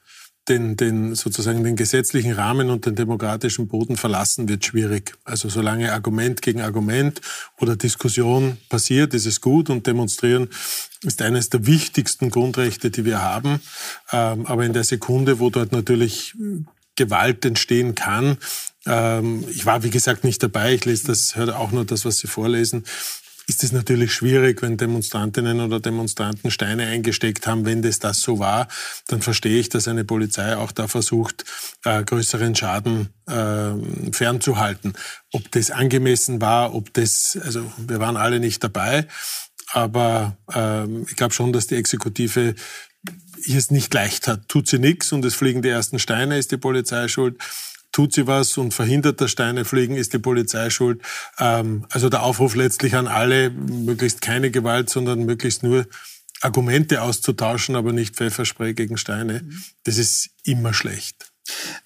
den, 0.50 0.76
den 0.76 1.16
sozusagen 1.16 1.64
den 1.64 1.76
gesetzlichen 1.76 2.34
Rahmen 2.34 2.70
und 2.70 2.86
den 2.86 2.96
demokratischen 2.96 3.68
Boden 3.68 3.96
verlassen, 3.96 4.50
wird 4.50 4.66
schwierig. 4.66 5.14
Also 5.24 5.48
solange 5.48 5.94
Argument 5.94 6.41
gegen 6.41 6.62
Argument 6.62 7.22
oder 7.60 7.76
Diskussion 7.76 8.58
passiert, 8.70 9.14
ist 9.14 9.26
es 9.26 9.39
gut 9.39 9.70
und 9.70 9.88
demonstrieren 9.88 10.50
ist 11.04 11.22
eines 11.22 11.50
der 11.50 11.66
wichtigsten 11.66 12.30
Grundrechte, 12.30 12.91
die 12.91 13.06
wir 13.06 13.22
haben. 13.22 13.62
Ähm, 14.12 14.46
aber 14.46 14.66
in 14.66 14.74
der 14.74 14.84
Sekunde, 14.84 15.39
wo 15.39 15.50
dort 15.50 15.72
natürlich 15.72 16.36
Gewalt 16.96 17.44
entstehen 17.46 17.96
kann, 17.96 18.38
ähm, 18.86 19.46
ich 19.50 19.66
war 19.66 19.84
wie 19.84 19.89
gesagt 19.89 20.24
nicht 20.24 20.44
dabei, 20.44 20.74
ich 20.74 20.86
lese 20.86 21.08
das, 21.08 21.36
höre 21.36 21.58
auch 21.58 21.72
nur 21.72 21.86
das, 21.86 22.06
was 22.06 22.20
Sie 22.20 22.28
vorlesen 22.28 22.84
ist 23.48 23.64
es 23.64 23.72
natürlich 23.72 24.14
schwierig, 24.14 24.62
wenn 24.62 24.78
Demonstrantinnen 24.78 25.60
oder 25.60 25.80
Demonstranten 25.80 26.52
Steine 26.52 26.88
eingesteckt 26.88 27.46
haben. 27.46 27.66
Wenn 27.66 27.82
das 27.82 28.00
das 28.00 28.22
so 28.22 28.39
war, 28.39 28.68
dann 29.08 29.22
verstehe 29.22 29.60
ich, 29.60 29.70
dass 29.70 29.88
eine 29.88 30.06
Polizei 30.06 30.56
auch 30.56 30.72
da 30.72 30.88
versucht, 30.88 31.46
äh, 31.84 32.04
größeren 32.04 32.56
Schaden 32.56 33.10
äh, 33.28 34.12
fernzuhalten. 34.12 34.94
Ob 35.32 35.52
das 35.52 35.72
angemessen 35.72 36.41
war, 36.41 36.74
ob 36.74 36.94
das, 36.94 37.38
also 37.44 37.72
wir 37.78 38.00
waren 38.00 38.18
alle 38.18 38.39
nicht 38.39 38.64
dabei, 38.64 39.08
aber 39.72 40.38
äh, 40.54 40.86
ich 41.02 41.16
glaube 41.16 41.34
schon, 41.34 41.52
dass 41.54 41.68
die 41.68 41.76
Exekutive 41.76 42.56
hier 43.44 43.58
es 43.58 43.72
nicht 43.72 43.94
leicht 43.94 44.28
hat. 44.28 44.48
Tut 44.48 44.70
sie 44.70 44.80
nichts 44.80 45.12
und 45.12 45.26
es 45.26 45.36
fliegen 45.36 45.62
die 45.62 45.70
ersten 45.70 46.00
Steine, 46.00 46.38
ist 46.38 46.52
die 46.52 46.58
Polizei 46.58 47.08
schuld 47.10 47.38
tut 47.94 48.12
sie 48.12 48.28
was 48.28 48.58
und 48.58 48.74
verhindert, 48.74 49.22
dass 49.22 49.32
Steine 49.32 49.64
fliegen, 49.64 49.96
ist 49.96 50.12
die 50.12 50.20
Polizei 50.20 50.70
schuld. 50.70 51.02
Ähm, 51.39 51.86
also 51.89 52.10
der 52.10 52.24
Aufruf 52.24 52.56
letztlich 52.56 52.96
an 52.96 53.08
alle, 53.08 53.50
möglichst 53.50 54.22
keine 54.22 54.52
Gewalt, 54.52 54.89
sondern 54.89 55.24
möglichst 55.24 55.64
nur 55.64 55.86
Argumente 56.41 57.02
auszutauschen, 57.02 57.78
aber 57.78 57.94
nicht 57.94 58.18
Pfefferspray 58.18 58.74
gegen 58.74 58.98
Steine. 58.98 59.48
Das 59.84 59.98
ist 59.98 60.32
immer 60.44 60.74
schlecht. 60.74 61.32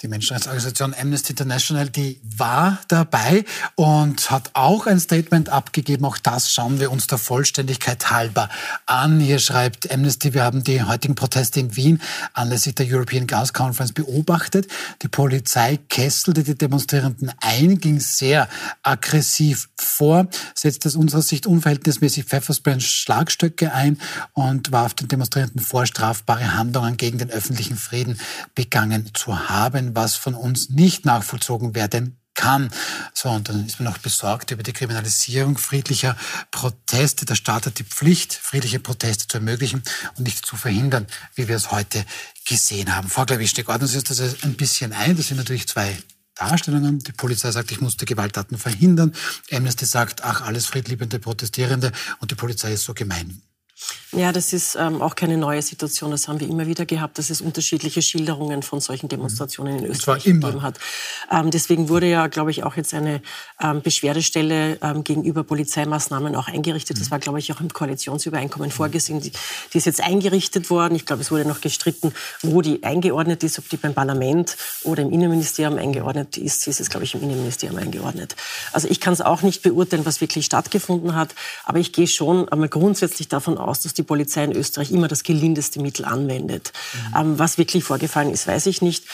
Die 0.03 0.07
Menschenrechtsorganisation 0.07 0.93
Amnesty 0.93 1.31
International, 1.31 1.89
die 1.89 2.21
war 2.37 2.77
dabei 2.87 3.43
und 3.73 4.29
hat 4.29 4.51
auch 4.53 4.85
ein 4.85 4.99
Statement 4.99 5.49
abgegeben. 5.49 6.05
Auch 6.05 6.19
das 6.19 6.51
schauen 6.51 6.79
wir 6.79 6.91
uns 6.91 7.07
der 7.07 7.17
Vollständigkeit 7.17 8.11
halber 8.11 8.47
an. 8.85 9.19
Hier 9.19 9.39
schreibt 9.39 9.91
Amnesty, 9.91 10.35
wir 10.35 10.43
haben 10.43 10.63
die 10.63 10.83
heutigen 10.83 11.15
Proteste 11.15 11.59
in 11.59 11.75
Wien 11.75 11.99
anlässlich 12.33 12.75
der 12.75 12.85
European 12.87 13.25
Gas 13.25 13.53
Conference 13.53 13.91
beobachtet. 13.91 14.67
Die 15.01 15.07
Polizei 15.07 15.79
kesselte 15.89 16.43
die 16.43 16.55
Demonstrierenden 16.55 17.31
ein, 17.41 17.79
ging 17.79 17.99
sehr 17.99 18.47
aggressiv 18.83 19.69
vor, 19.75 20.27
setzte 20.53 20.89
aus 20.89 20.95
unserer 20.95 21.23
Sicht 21.23 21.47
unverhältnismäßig 21.47 22.25
Pfefferspray 22.25 22.79
Schlagstöcke 22.79 23.73
ein 23.73 23.99
und 24.33 24.71
warf 24.71 24.93
den 24.93 25.07
Demonstrierenden 25.07 25.61
vor, 25.61 25.87
strafbare 25.87 26.53
Handlungen 26.55 26.97
gegen 26.97 27.17
den 27.17 27.31
öffentlichen 27.31 27.77
Frieden 27.77 28.19
begangen 28.53 29.09
zu 29.15 29.39
haben 29.39 29.46
haben, 29.49 29.95
was 29.95 30.15
von 30.15 30.35
uns 30.35 30.69
nicht 30.69 31.05
nachvollzogen 31.05 31.75
werden 31.75 32.19
kann. 32.37 32.69
So, 33.13 33.29
und 33.29 33.49
dann 33.49 33.65
ist 33.65 33.79
man 33.79 33.91
noch 33.91 33.97
besorgt 33.97 34.51
über 34.51 34.63
die 34.63 34.71
Kriminalisierung 34.71 35.57
friedlicher 35.57 36.15
Proteste. 36.51 37.25
Der 37.25 37.35
Staat 37.35 37.65
hat 37.65 37.79
die 37.79 37.83
Pflicht, 37.83 38.33
friedliche 38.33 38.79
Proteste 38.79 39.27
zu 39.27 39.37
ermöglichen 39.37 39.83
und 40.17 40.23
nicht 40.23 40.45
zu 40.45 40.55
verhindern, 40.55 41.07
wie 41.35 41.47
wir 41.49 41.55
es 41.55 41.71
heute 41.71 42.05
gesehen 42.45 42.95
haben. 42.95 43.09
Frau 43.09 43.25
Klawischnik, 43.25 43.67
ordnen 43.67 43.87
Sie 43.87 43.97
uns 43.97 44.07
das 44.07 44.43
ein 44.43 44.53
bisschen 44.53 44.93
ein. 44.93 45.17
Das 45.17 45.27
sind 45.27 45.37
natürlich 45.37 45.67
zwei 45.67 45.97
Darstellungen. 46.35 46.99
Die 46.99 47.11
Polizei 47.11 47.51
sagt, 47.51 47.71
ich 47.71 47.81
musste 47.81 48.05
Gewalttaten 48.05 48.57
verhindern. 48.57 49.13
Amnesty 49.51 49.85
sagt, 49.85 50.23
ach, 50.23 50.41
alles 50.41 50.67
friedliebende 50.67 51.19
Protestierende. 51.19 51.91
Und 52.19 52.31
die 52.31 52.35
Polizei 52.35 52.73
ist 52.73 52.83
so 52.83 52.93
gemein. 52.93 53.41
Ja, 54.13 54.31
das 54.31 54.53
ist 54.53 54.75
ähm, 54.75 55.01
auch 55.01 55.15
keine 55.15 55.37
neue 55.37 55.61
Situation. 55.61 56.11
Das 56.11 56.27
haben 56.27 56.39
wir 56.39 56.47
immer 56.47 56.65
wieder 56.65 56.85
gehabt, 56.85 57.19
dass 57.19 57.29
es 57.29 57.41
unterschiedliche 57.41 58.01
Schilderungen 58.01 58.63
von 58.63 58.79
solchen 58.79 59.09
Demonstrationen 59.09 59.79
in 59.79 59.85
Österreich 59.85 60.23
gegeben 60.23 60.61
hat. 60.61 60.79
Ähm, 61.29 61.51
deswegen 61.51 61.89
wurde 61.89 62.07
ja, 62.07 62.27
glaube 62.27 62.51
ich, 62.51 62.63
auch 62.63 62.75
jetzt 62.75 62.93
eine 62.93 63.21
ähm, 63.61 63.81
Beschwerdestelle 63.81 64.79
ähm, 64.81 65.03
gegenüber 65.03 65.43
Polizeimaßnahmen 65.43 66.35
auch 66.35 66.47
eingerichtet. 66.47 66.99
Das 66.99 67.11
war, 67.11 67.19
glaube 67.19 67.39
ich, 67.39 67.51
auch 67.51 67.59
im 67.59 67.71
Koalitionsübereinkommen 67.71 68.71
vorgesehen. 68.71 69.19
Die, 69.21 69.31
die 69.73 69.77
ist 69.77 69.85
jetzt 69.85 70.01
eingerichtet 70.01 70.69
worden. 70.69 70.95
Ich 70.95 71.05
glaube, 71.05 71.21
es 71.21 71.29
wurde 71.29 71.45
noch 71.45 71.61
gestritten, 71.61 72.13
wo 72.41 72.61
die 72.61 72.83
eingeordnet 72.83 73.43
ist, 73.43 73.59
ob 73.59 73.69
die 73.69 73.77
beim 73.77 73.93
Parlament 73.93 74.57
oder 74.83 75.03
im 75.03 75.11
Innenministerium 75.11 75.77
eingeordnet 75.77 76.37
ist. 76.37 76.61
Sie 76.61 76.69
ist 76.69 76.79
es, 76.79 76.89
glaube 76.89 77.03
ich, 77.03 77.13
im 77.13 77.21
Innenministerium 77.21 77.77
eingeordnet. 77.77 78.35
Also 78.71 78.87
ich 78.87 79.01
kann 79.01 79.13
es 79.13 79.21
auch 79.21 79.41
nicht 79.41 79.61
beurteilen, 79.61 80.05
was 80.05 80.21
wirklich 80.21 80.45
stattgefunden 80.45 81.13
hat. 81.13 81.35
Aber 81.65 81.79
ich 81.79 81.91
gehe 81.91 82.07
schon 82.07 82.47
einmal 82.49 82.69
grundsätzlich 82.69 83.27
davon 83.27 83.57
aus, 83.57 83.66
dass 83.81 83.93
die 83.93 84.03
Polizei 84.03 84.43
in 84.43 84.53
Österreich 84.53 84.91
immer 84.91 85.07
das 85.07 85.23
gelindeste 85.23 85.81
Mittel 85.81 86.05
anwendet. 86.05 86.71
Mhm. 87.11 87.17
Ähm, 87.19 87.39
was 87.39 87.57
wirklich 87.57 87.83
vorgefallen 87.83 88.31
ist, 88.31 88.47
weiß 88.47 88.65
ich 88.67 88.81
nicht. 88.81 89.05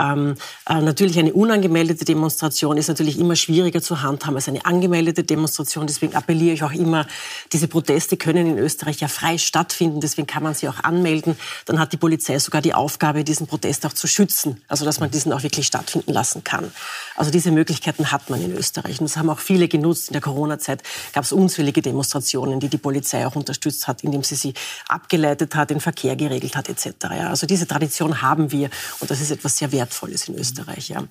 Ähm, 0.00 0.36
äh, 0.66 0.80
natürlich 0.80 1.18
eine 1.18 1.32
unangemeldete 1.32 2.04
Demonstration 2.04 2.76
ist 2.78 2.88
natürlich 2.88 3.18
immer 3.18 3.36
schwieriger 3.36 3.82
zu 3.82 4.02
handhaben 4.02 4.36
als 4.36 4.48
eine 4.48 4.64
angemeldete 4.64 5.24
Demonstration. 5.24 5.86
Deswegen 5.86 6.14
appelliere 6.14 6.54
ich 6.54 6.62
auch 6.62 6.72
immer, 6.72 7.06
diese 7.52 7.68
Proteste 7.68 8.16
können 8.16 8.46
in 8.46 8.58
Österreich 8.58 9.00
ja 9.00 9.08
frei 9.08 9.36
stattfinden. 9.36 10.00
Deswegen 10.00 10.26
kann 10.26 10.42
man 10.42 10.54
sie 10.54 10.68
auch 10.68 10.82
anmelden. 10.82 11.36
Dann 11.66 11.78
hat 11.78 11.92
die 11.92 11.96
Polizei 11.98 12.38
sogar 12.38 12.62
die 12.62 12.72
Aufgabe, 12.72 13.24
diesen 13.24 13.46
Protest 13.46 13.84
auch 13.84 13.92
zu 13.92 14.06
schützen. 14.06 14.62
Also, 14.68 14.84
dass 14.84 15.00
man 15.00 15.10
diesen 15.10 15.32
auch 15.32 15.42
wirklich 15.42 15.66
stattfinden 15.66 16.12
lassen 16.12 16.44
kann. 16.44 16.72
Also, 17.16 17.30
diese 17.30 17.50
Möglichkeiten 17.50 18.10
hat 18.10 18.30
man 18.30 18.40
in 18.40 18.52
Österreich. 18.52 19.00
Und 19.00 19.08
das 19.10 19.16
haben 19.16 19.28
auch 19.28 19.40
viele 19.40 19.68
genutzt. 19.68 20.08
In 20.08 20.12
der 20.14 20.22
Corona-Zeit 20.22 20.82
gab 21.12 21.24
es 21.24 21.32
unzählige 21.32 21.82
Demonstrationen, 21.82 22.60
die 22.60 22.68
die 22.68 22.78
Polizei 22.78 23.26
auch 23.26 23.36
unterstützt 23.36 23.86
hat, 23.86 24.02
indem 24.02 24.22
sie 24.22 24.36
sie 24.36 24.54
abgeleitet 24.88 25.54
hat, 25.54 25.70
den 25.70 25.80
Verkehr 25.80 26.16
geregelt 26.16 26.56
hat, 26.56 26.68
etc. 26.68 26.86
Ja, 27.02 27.28
also, 27.28 27.46
diese 27.46 27.66
Tradition 27.66 28.22
haben 28.22 28.50
wir. 28.50 28.70
Und 29.00 29.10
das 29.10 29.20
ist 29.20 29.30
etwas 29.30 29.58
sehr 29.58 29.72
Wertvolles 29.72 29.89
wertvoll 29.90 30.10
ist 30.10 30.28
in 30.28 30.36
Österreich. 30.36 30.88
Ja. 30.88 31.04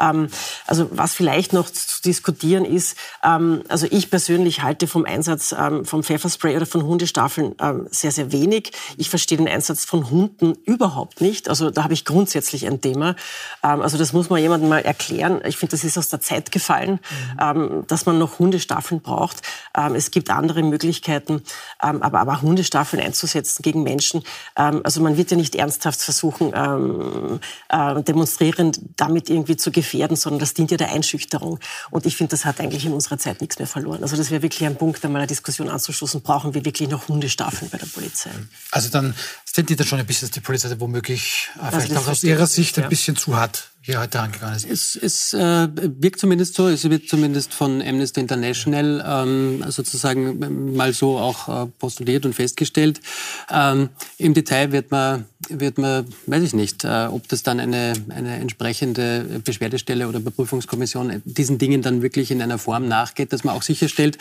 Ähm, 0.00 0.28
also 0.66 0.88
was 0.92 1.12
vielleicht 1.12 1.52
noch 1.52 1.68
zu 1.70 2.02
diskutieren 2.02 2.64
ist, 2.64 2.96
ähm, 3.22 3.62
also 3.68 3.86
ich 3.90 4.10
persönlich 4.10 4.62
halte 4.62 4.86
vom 4.86 5.04
Einsatz 5.04 5.54
ähm, 5.56 5.84
vom 5.84 6.02
Pfefferspray 6.02 6.56
oder 6.56 6.66
von 6.66 6.82
Hundestaffeln 6.84 7.54
ähm, 7.60 7.86
sehr, 7.90 8.12
sehr 8.12 8.32
wenig. 8.32 8.72
Ich 8.96 9.10
verstehe 9.10 9.38
den 9.38 9.48
Einsatz 9.48 9.84
von 9.84 10.10
Hunden 10.10 10.54
überhaupt 10.64 11.20
nicht. 11.20 11.48
Also 11.48 11.70
da 11.70 11.84
habe 11.84 11.92
ich 11.92 12.04
grundsätzlich 12.04 12.66
ein 12.66 12.80
Thema. 12.80 13.14
Ähm, 13.62 13.82
also 13.82 13.98
das 13.98 14.12
muss 14.12 14.30
man 14.30 14.40
jemandem 14.40 14.70
mal 14.70 14.82
erklären. 14.82 15.42
Ich 15.44 15.58
finde, 15.58 15.72
das 15.72 15.84
ist 15.84 15.98
aus 15.98 16.08
der 16.08 16.20
Zeit 16.20 16.50
gefallen, 16.50 17.00
mhm. 17.38 17.84
dass 17.86 18.06
man 18.06 18.18
noch 18.18 18.38
Hundestaffeln 18.38 19.00
braucht. 19.00 19.42
Ähm, 19.76 19.94
es 19.94 20.10
gibt 20.10 20.30
andere 20.30 20.62
Möglichkeiten, 20.62 21.42
aber, 21.78 22.20
aber 22.20 22.42
Hundestaffeln 22.42 23.02
einzusetzen 23.02 23.62
gegen 23.62 23.82
Menschen. 23.82 24.22
Also 24.54 25.00
man 25.00 25.16
wird 25.16 25.30
ja 25.30 25.36
nicht 25.36 25.54
ernsthaft 25.54 26.00
versuchen, 26.00 26.52
ähm, 26.54 27.40
äh, 27.68 28.02
demonstrierend 28.14 28.80
damit 28.96 29.28
irgendwie 29.28 29.56
zu 29.56 29.70
gefährden, 29.70 30.16
sondern 30.16 30.40
das 30.40 30.54
dient 30.54 30.70
ja 30.70 30.76
der 30.76 30.92
Einschüchterung. 30.92 31.58
Und 31.90 32.06
ich 32.06 32.16
finde, 32.16 32.30
das 32.30 32.44
hat 32.44 32.60
eigentlich 32.60 32.86
in 32.86 32.92
unserer 32.92 33.18
Zeit 33.18 33.40
nichts 33.40 33.58
mehr 33.58 33.66
verloren. 33.66 34.02
Also 34.02 34.16
das 34.16 34.30
wäre 34.30 34.42
wirklich 34.42 34.64
ein 34.64 34.76
Punkt, 34.76 35.04
einmal 35.04 35.20
eine 35.20 35.26
Diskussion 35.26 35.68
anzustoßen. 35.68 36.22
Brauchen 36.22 36.54
wir 36.54 36.64
wirklich 36.64 36.88
noch 36.88 37.08
Hundestaffeln 37.08 37.70
bei 37.70 37.78
der 37.78 37.86
Polizei? 37.86 38.30
Also 38.70 38.88
dann 38.88 39.14
sind 39.44 39.68
die 39.68 39.76
dann 39.76 39.86
schon 39.86 39.98
ein 39.98 40.06
bisschen, 40.06 40.28
dass 40.28 40.34
die 40.34 40.40
Polizei 40.40 40.74
womöglich 40.78 41.50
äh, 41.56 41.60
also 41.60 41.80
vielleicht 41.80 41.96
auch 41.96 42.08
aus 42.08 42.24
ihrer 42.24 42.46
Sicht 42.46 42.78
ein 42.78 42.88
bisschen 42.88 43.16
zu 43.16 43.36
hart 43.36 43.73
hier 43.86 44.00
heute 44.00 44.18
angegangen 44.18 44.56
ist. 44.56 44.64
Es, 44.64 44.96
es 44.96 45.34
äh, 45.34 45.68
wirkt 46.00 46.18
zumindest 46.18 46.54
so, 46.54 46.68
es 46.68 46.88
wird 46.88 47.06
zumindest 47.06 47.52
von 47.52 47.82
Amnesty 47.82 48.18
International 48.18 49.04
ähm, 49.06 49.62
sozusagen 49.68 50.74
mal 50.74 50.94
so 50.94 51.18
auch 51.18 51.48
äh, 51.48 51.66
postuliert 51.66 52.24
und 52.24 52.34
festgestellt. 52.34 53.02
Ähm, 53.50 53.90
Im 54.16 54.32
Detail 54.32 54.72
wird 54.72 54.90
man, 54.90 55.26
wird 55.50 55.76
man, 55.76 56.06
weiß 56.24 56.42
ich 56.44 56.54
nicht, 56.54 56.84
äh, 56.84 57.08
ob 57.10 57.28
das 57.28 57.42
dann 57.42 57.60
eine, 57.60 57.92
eine 58.08 58.36
entsprechende 58.36 59.42
Beschwerdestelle 59.44 60.08
oder 60.08 60.18
Überprüfungskommission 60.18 61.20
diesen 61.26 61.58
Dingen 61.58 61.82
dann 61.82 62.00
wirklich 62.00 62.30
in 62.30 62.40
einer 62.40 62.56
Form 62.56 62.88
nachgeht, 62.88 63.34
dass 63.34 63.44
man 63.44 63.54
auch 63.54 63.62
sicherstellt, 63.62 64.16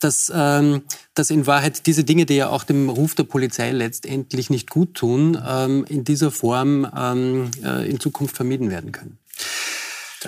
dass, 0.00 0.32
ähm, 0.34 0.82
dass 1.14 1.30
in 1.30 1.46
Wahrheit 1.46 1.86
diese 1.86 2.02
Dinge, 2.02 2.26
die 2.26 2.34
ja 2.34 2.48
auch 2.48 2.64
dem 2.64 2.88
Ruf 2.88 3.14
der 3.14 3.22
Polizei 3.22 3.70
letztendlich 3.70 4.50
nicht 4.50 4.70
gut 4.70 4.94
tun, 4.94 5.38
ähm, 5.46 5.84
in 5.88 6.02
dieser 6.02 6.32
Form 6.32 6.84
ähm, 6.96 7.52
äh, 7.62 7.88
in 7.88 8.00
Zukunft 8.00 8.34
vermieden 8.34 8.70
werden 8.70 8.90
können. 8.90 9.03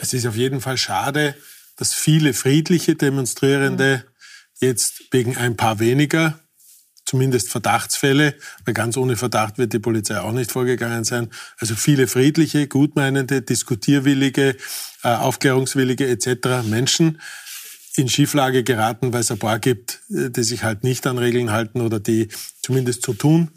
Es 0.00 0.12
ist 0.12 0.26
auf 0.26 0.36
jeden 0.36 0.60
Fall 0.60 0.76
schade, 0.76 1.34
dass 1.76 1.94
viele 1.94 2.34
friedliche 2.34 2.94
Demonstrierende 2.94 4.04
jetzt 4.60 5.12
wegen 5.12 5.36
ein 5.36 5.56
paar 5.56 5.78
weniger, 5.78 6.38
zumindest 7.04 7.50
Verdachtsfälle, 7.50 8.34
weil 8.64 8.74
ganz 8.74 8.96
ohne 8.96 9.16
Verdacht 9.16 9.58
wird 9.58 9.72
die 9.72 9.78
Polizei 9.78 10.18
auch 10.18 10.32
nicht 10.32 10.50
vorgegangen 10.50 11.04
sein, 11.04 11.30
also 11.58 11.76
viele 11.76 12.08
friedliche, 12.08 12.66
gutmeinende, 12.66 13.42
diskutierwillige, 13.42 14.56
äh, 15.04 15.08
aufklärungswillige 15.08 16.08
etc. 16.08 16.66
Menschen 16.66 17.20
in 17.96 18.08
Schieflage 18.08 18.64
geraten, 18.64 19.12
weil 19.12 19.20
es 19.20 19.30
ein 19.30 19.38
paar 19.38 19.58
gibt, 19.58 20.00
äh, 20.10 20.30
die 20.30 20.42
sich 20.42 20.64
halt 20.64 20.82
nicht 20.82 21.06
an 21.06 21.18
Regeln 21.18 21.52
halten 21.52 21.80
oder 21.80 22.00
die 22.00 22.28
zumindest 22.62 23.04
so 23.04 23.14
tun. 23.14 23.50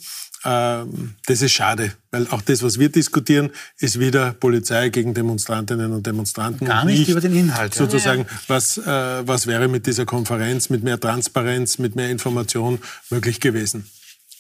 Ähm, 0.46 1.16
das 1.26 1.42
ist 1.42 1.52
schade, 1.52 1.92
weil 2.12 2.28
auch 2.30 2.42
das, 2.42 2.64
was 2.64 2.80
wir 2.80 2.90
diskutieren, 2.90 3.52
ist 3.78 4.00
wieder 4.00 4.34
Polizei 4.34 4.90
gegen 4.90 5.14
Demonstrantinnen 5.14 5.92
und 5.92 6.08
Demonstranten. 6.08 6.66
Gar 6.66 6.86
nicht, 6.86 7.00
nicht 7.00 7.10
über 7.10 7.22
den 7.22 7.36
Inhalt. 7.36 7.74
Sozusagen, 7.74 8.22
ja. 8.22 8.40
was, 8.48 8.78
äh, 8.78 9.28
was 9.28 9.48
wäre 9.48 9.68
mit 9.68 9.86
dieser 9.86 10.06
Konferenz, 10.06 10.70
mit 10.70 10.84
mehr 10.84 11.00
Transparenz, 11.00 11.78
mit 11.78 11.96
mehr 11.96 12.10
Information 12.10 12.80
möglich 13.10 13.42
gewesen? 13.42 13.90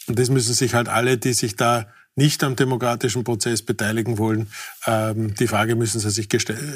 Und 0.07 0.17
das 0.17 0.29
müssen 0.29 0.53
sich 0.53 0.73
halt 0.73 0.87
alle, 0.87 1.17
die 1.17 1.33
sich 1.33 1.55
da 1.55 1.87
nicht 2.15 2.43
am 2.43 2.55
demokratischen 2.55 3.23
Prozess 3.23 3.61
beteiligen 3.61 4.17
wollen, 4.17 4.47
ähm, 4.85 5.35
die 5.35 5.47
Frage 5.47 5.75
müssen 5.75 5.99
sie 5.99 6.09
sich 6.11 6.27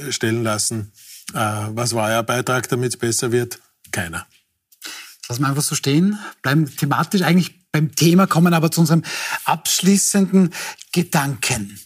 stellen 0.10 0.44
lassen. 0.44 0.92
Äh, 1.34 1.38
was 1.70 1.94
war 1.94 2.10
euer 2.10 2.24
Beitrag, 2.24 2.70
damit 2.70 2.94
es 2.94 2.98
besser 2.98 3.32
wird? 3.32 3.60
Keiner. 3.92 4.26
Lassen 5.30 5.42
wir 5.42 5.50
einfach 5.50 5.64
so 5.64 5.76
stehen, 5.76 6.18
bleiben 6.42 6.66
thematisch 6.76 7.22
eigentlich 7.22 7.63
beim 7.74 7.96
Thema, 7.96 8.28
kommen 8.28 8.54
aber 8.54 8.72
zu 8.72 8.82
unserem 8.82 9.04
abschließenden 9.46 10.54
Gedanken. 10.94 11.80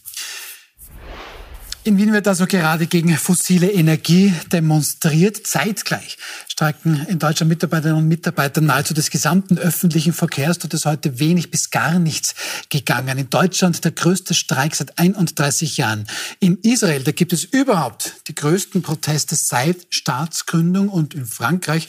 In 1.84 1.96
Wien 1.96 2.12
wird 2.12 2.28
also 2.28 2.46
gerade 2.46 2.86
gegen 2.86 3.16
fossile 3.16 3.72
Energie 3.72 4.34
demonstriert. 4.52 5.46
Zeitgleich 5.46 6.18
streiken 6.46 7.06
in 7.08 7.18
Deutschland 7.18 7.48
Mitarbeiterinnen 7.48 8.02
und 8.02 8.08
Mitarbeiter 8.08 8.60
nahezu 8.60 8.92
des 8.92 9.08
gesamten 9.08 9.56
öffentlichen 9.56 10.12
Verkehrs. 10.12 10.58
Dort 10.58 10.74
ist 10.74 10.84
heute 10.84 11.18
wenig 11.18 11.50
bis 11.50 11.70
gar 11.70 11.98
nichts 11.98 12.34
gegangen. 12.68 13.16
In 13.16 13.30
Deutschland 13.30 13.82
der 13.82 13.92
größte 13.92 14.34
Streik 14.34 14.74
seit 14.74 14.98
31 14.98 15.78
Jahren. 15.78 16.06
In 16.40 16.58
Israel, 16.58 17.02
da 17.02 17.12
gibt 17.12 17.32
es 17.32 17.44
überhaupt 17.44 18.16
die 18.28 18.34
größten 18.34 18.82
Proteste 18.82 19.34
seit 19.36 19.86
Staatsgründung. 19.88 20.90
Und 20.90 21.14
in 21.14 21.24
Frankreich 21.24 21.88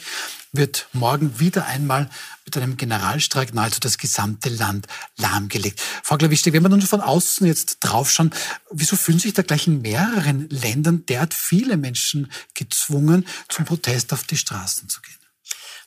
wird 0.52 0.88
morgen 0.92 1.38
wieder 1.38 1.66
einmal 1.66 2.10
mit 2.44 2.56
einem 2.56 2.76
Generalstreik 2.76 3.54
nahezu 3.54 3.80
das 3.80 3.98
gesamte 3.98 4.48
Land 4.48 4.86
lahmgelegt. 5.16 5.80
Frau 6.02 6.16
Glawischtek, 6.16 6.52
wenn 6.52 6.62
wir 6.62 6.68
nun 6.68 6.82
von 6.82 7.00
außen 7.00 7.46
jetzt 7.46 7.78
draufschauen, 7.80 8.32
wieso 8.70 8.96
fühlen 8.96 9.18
sich 9.18 9.34
da 9.34 9.42
gleich 9.42 9.66
in 9.66 9.80
mehreren 9.80 10.48
Ländern 10.48 11.06
derart 11.06 11.34
viele 11.34 11.76
Menschen 11.76 12.30
gezwungen, 12.54 13.26
zum 13.48 13.64
Protest 13.64 14.12
auf 14.12 14.24
die 14.24 14.36
Straßen 14.36 14.88
zu 14.88 15.00
gehen? 15.00 15.14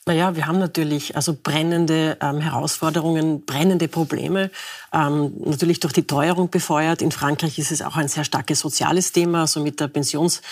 Naja, 0.06 0.36
wir 0.36 0.46
haben 0.46 0.58
natürlich 0.58 1.16
also 1.16 1.34
brennende 1.34 2.18
ähm, 2.20 2.38
Herausforderungen, 2.38 3.46
brennende 3.46 3.88
Probleme, 3.88 4.50
ähm, 4.92 5.32
natürlich 5.42 5.80
durch 5.80 5.94
die 5.94 6.06
Teuerung 6.06 6.50
befeuert. 6.50 7.00
In 7.00 7.10
Frankreich 7.10 7.58
ist 7.58 7.72
es 7.72 7.80
auch 7.80 7.96
ein 7.96 8.08
sehr 8.08 8.24
starkes 8.24 8.60
soziales 8.60 9.12
Thema, 9.12 9.42
also 9.42 9.62
mit 9.62 9.80
der 9.80 9.88
Pensions- 9.88 10.42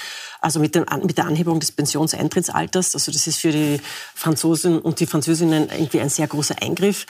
also 0.42 0.58
mit, 0.60 0.74
dem, 0.74 0.84
mit 1.04 1.16
der 1.18 1.26
Anhebung 1.26 1.60
des 1.60 1.72
Pensionsentrittsalters. 1.72 2.94
Also 2.94 3.12
das 3.12 3.26
ist 3.26 3.38
für 3.38 3.52
die 3.52 3.80
Franzosen 4.14 4.80
und 4.80 5.00
die 5.00 5.06
Französinnen 5.06 5.70
irgendwie 5.70 6.00
ein 6.00 6.08
sehr 6.08 6.26
großer 6.26 6.56
Eingriff. 6.60 7.06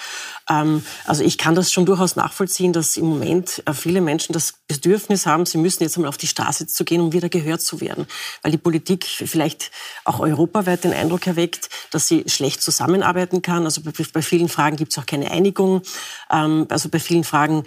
Ähm, 0.48 0.84
also 1.06 1.24
ich 1.24 1.38
kann 1.38 1.54
das 1.54 1.72
schon 1.72 1.86
durchaus 1.86 2.14
nachvollziehen, 2.14 2.72
dass 2.72 2.96
im 2.96 3.06
Moment 3.06 3.62
äh, 3.66 3.72
viele 3.72 4.02
Menschen 4.02 4.34
das 4.34 4.54
Bedürfnis 4.68 5.26
haben, 5.26 5.46
sie 5.46 5.58
müssen 5.58 5.82
jetzt 5.82 5.96
einmal 5.96 6.10
auf 6.10 6.18
die 6.18 6.26
Straße 6.26 6.66
zu 6.66 6.84
gehen, 6.84 7.00
um 7.00 7.12
wieder 7.12 7.30
gehört 7.30 7.62
zu 7.62 7.80
werden. 7.80 8.06
Weil 8.42 8.52
die 8.52 8.58
Politik 8.58 9.06
vielleicht 9.06 9.70
auch 10.04 10.20
europaweit 10.20 10.84
den 10.84 10.92
Eindruck 10.92 11.26
erweckt, 11.26 11.70
dass 11.90 12.08
sie 12.08 12.24
schlecht 12.26 12.60
zusammenarbeiten 12.60 13.40
kann. 13.40 13.64
Also 13.64 13.80
bei, 13.80 13.92
bei 14.12 14.22
vielen 14.22 14.48
Fragen 14.48 14.76
gibt 14.76 14.92
es 14.92 14.98
auch 14.98 15.06
keine 15.06 15.30
Einigung. 15.30 15.82
Ähm, 16.30 16.66
also 16.68 16.90
bei 16.90 17.00
vielen 17.00 17.24
Fragen 17.24 17.64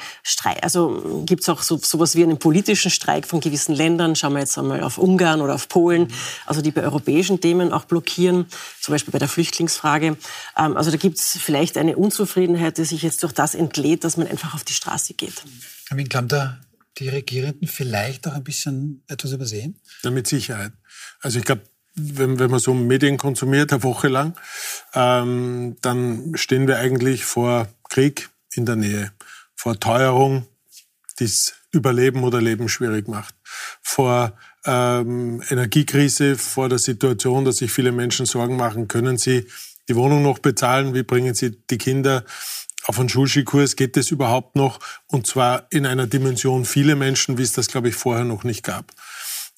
also 0.61 1.23
gibt 1.25 1.41
es 1.41 1.49
auch 1.49 1.63
so, 1.63 1.77
sowas 1.77 2.15
wie 2.15 2.23
einen 2.23 2.37
politischen 2.37 2.91
Streik 2.91 3.25
von 3.25 3.39
gewissen 3.39 3.73
Ländern. 3.73 4.15
Schauen 4.15 4.33
wir 4.33 4.41
jetzt 4.41 4.57
einmal 4.59 4.83
auf 4.83 4.99
Ungarn 4.99 5.41
oder 5.41 5.54
auf 5.55 5.67
Polen, 5.67 6.09
also 6.45 6.61
die 6.61 6.71
bei 6.71 6.83
europäischen 6.83 7.41
Themen 7.41 7.71
auch 7.73 7.85
blockieren, 7.85 8.45
zum 8.81 8.93
Beispiel 8.93 9.11
bei 9.11 9.19
der 9.19 9.27
Flüchtlingsfrage. 9.27 10.17
Ähm, 10.57 10.77
also 10.77 10.91
da 10.91 10.97
gibt 10.97 11.17
es 11.17 11.37
vielleicht 11.41 11.77
eine 11.77 11.95
Unzufriedenheit, 11.95 12.77
die 12.77 12.85
sich 12.85 13.01
jetzt 13.01 13.23
durch 13.23 13.33
das 13.33 13.55
entlädt, 13.55 14.03
dass 14.03 14.17
man 14.17 14.27
einfach 14.27 14.53
auf 14.53 14.63
die 14.63 14.73
Straße 14.73 15.13
geht. 15.13 15.43
Herr 15.89 16.21
da 16.23 16.59
die 16.97 17.09
Regierenden 17.09 17.67
vielleicht 17.67 18.27
auch 18.27 18.33
ein 18.33 18.43
bisschen 18.43 19.03
etwas 19.07 19.31
übersehen? 19.31 19.79
Ja, 20.03 20.11
mit 20.11 20.27
Sicherheit. 20.27 20.71
Also 21.21 21.39
ich 21.39 21.45
glaube, 21.45 21.63
wenn, 21.95 22.39
wenn 22.39 22.51
man 22.51 22.59
so 22.59 22.73
Medien 22.73 23.17
konsumiert, 23.17 23.71
eine 23.71 23.83
Woche 23.83 24.07
lang, 24.07 24.37
ähm, 24.93 25.77
dann 25.81 26.33
stehen 26.35 26.67
wir 26.67 26.77
eigentlich 26.77 27.25
vor 27.25 27.67
Krieg 27.89 28.29
in 28.53 28.65
der 28.65 28.75
Nähe, 28.75 29.11
vor 29.55 29.79
Teuerung, 29.79 30.47
die 31.19 31.25
das 31.25 31.53
Überleben 31.71 32.23
oder 32.23 32.41
Leben 32.41 32.69
schwierig 32.69 33.07
macht, 33.07 33.35
vor 33.81 34.37
ähm, 34.65 35.41
Energiekrise, 35.49 36.35
vor 36.37 36.69
der 36.69 36.79
Situation, 36.79 37.45
dass 37.45 37.57
sich 37.57 37.71
viele 37.71 37.91
Menschen 37.91 38.25
Sorgen 38.25 38.55
machen, 38.55 38.87
können 38.87 39.17
sie 39.17 39.45
die 39.87 39.95
Wohnung 39.95 40.23
noch 40.23 40.39
bezahlen, 40.39 40.93
wie 40.93 41.03
bringen 41.03 41.35
sie 41.35 41.57
die 41.69 41.77
Kinder 41.77 42.25
auf 42.85 42.99
einen 42.99 43.09
Schulskikurs, 43.09 43.75
geht 43.75 43.97
das 43.97 44.11
überhaupt 44.11 44.55
noch? 44.55 44.79
Und 45.07 45.27
zwar 45.27 45.67
in 45.69 45.85
einer 45.85 46.07
Dimension 46.07 46.65
viele 46.65 46.95
Menschen, 46.95 47.37
wie 47.37 47.43
es 47.43 47.51
das, 47.51 47.67
glaube 47.67 47.89
ich, 47.89 47.95
vorher 47.95 48.25
noch 48.25 48.43
nicht 48.43 48.63
gab. 48.63 48.91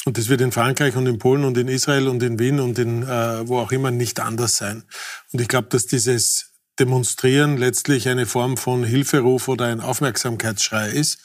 Und 0.06 0.18
das 0.18 0.30
wird 0.30 0.40
in 0.42 0.54
Frankreich 0.54 0.96
und 0.96 1.06
in 1.08 1.20
Polen 1.20 1.44
und 1.44 1.58
in 1.58 1.68
Israel 1.68 2.08
und 2.08 2.24
in 2.24 2.40
Wien 2.40 2.60
und 2.60 2.80
in 2.80 3.04
äh, 3.04 3.48
wo 3.48 3.60
auch 3.60 3.72
immer 3.72 3.92
nicht 3.92 4.22
anders 4.22 4.56
sein. 4.56 4.84
Und 5.34 5.42
ich 5.42 5.50
glaube, 5.50 5.68
dass 5.70 5.86
dieses 5.86 6.54
Demonstrieren 6.80 7.58
letztlich 7.58 8.08
eine 8.08 8.26
Form 8.26 8.56
von 8.56 8.84
Hilferuf 8.84 9.48
oder 9.48 9.66
ein 9.66 9.82
Aufmerksamkeitsschrei 9.82 10.90
ist 10.90 11.20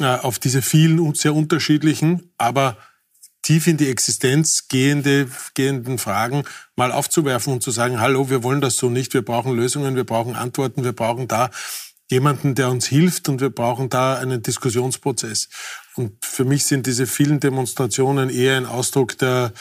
äh, 0.00 0.06
auf 0.06 0.38
diese 0.38 0.62
vielen 0.62 1.00
und 1.00 1.18
sehr 1.18 1.34
unterschiedlichen, 1.34 2.32
aber 2.38 2.78
tief 3.46 3.68
in 3.68 3.76
die 3.76 3.88
Existenz 3.88 4.66
gehende, 4.66 5.28
gehenden 5.54 5.98
Fragen 5.98 6.42
mal 6.74 6.90
aufzuwerfen 6.90 7.52
und 7.52 7.62
zu 7.62 7.70
sagen, 7.70 8.00
hallo, 8.00 8.28
wir 8.28 8.42
wollen 8.42 8.60
das 8.60 8.76
so 8.76 8.90
nicht, 8.90 9.14
wir 9.14 9.24
brauchen 9.24 9.54
Lösungen, 9.54 9.94
wir 9.94 10.02
brauchen 10.02 10.34
Antworten, 10.34 10.82
wir 10.82 10.92
brauchen 10.92 11.28
da 11.28 11.50
jemanden, 12.10 12.56
der 12.56 12.70
uns 12.70 12.86
hilft 12.86 13.28
und 13.28 13.40
wir 13.40 13.50
brauchen 13.50 13.88
da 13.88 14.16
einen 14.16 14.42
Diskussionsprozess. 14.42 15.48
Und 15.94 16.24
für 16.24 16.44
mich 16.44 16.64
sind 16.64 16.86
diese 16.86 17.06
vielen 17.06 17.38
Demonstrationen 17.38 18.30
eher 18.30 18.56
ein 18.56 18.66
Ausdruck 18.66 19.16
der, 19.18 19.52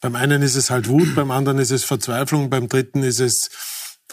beim 0.00 0.14
einen 0.14 0.40
ist 0.40 0.56
es 0.56 0.70
halt 0.70 0.88
Wut, 0.88 1.14
beim 1.14 1.30
anderen 1.30 1.58
ist 1.58 1.70
es 1.70 1.84
Verzweiflung, 1.84 2.48
beim 2.48 2.68
dritten 2.70 3.02
ist 3.02 3.20
es 3.20 3.50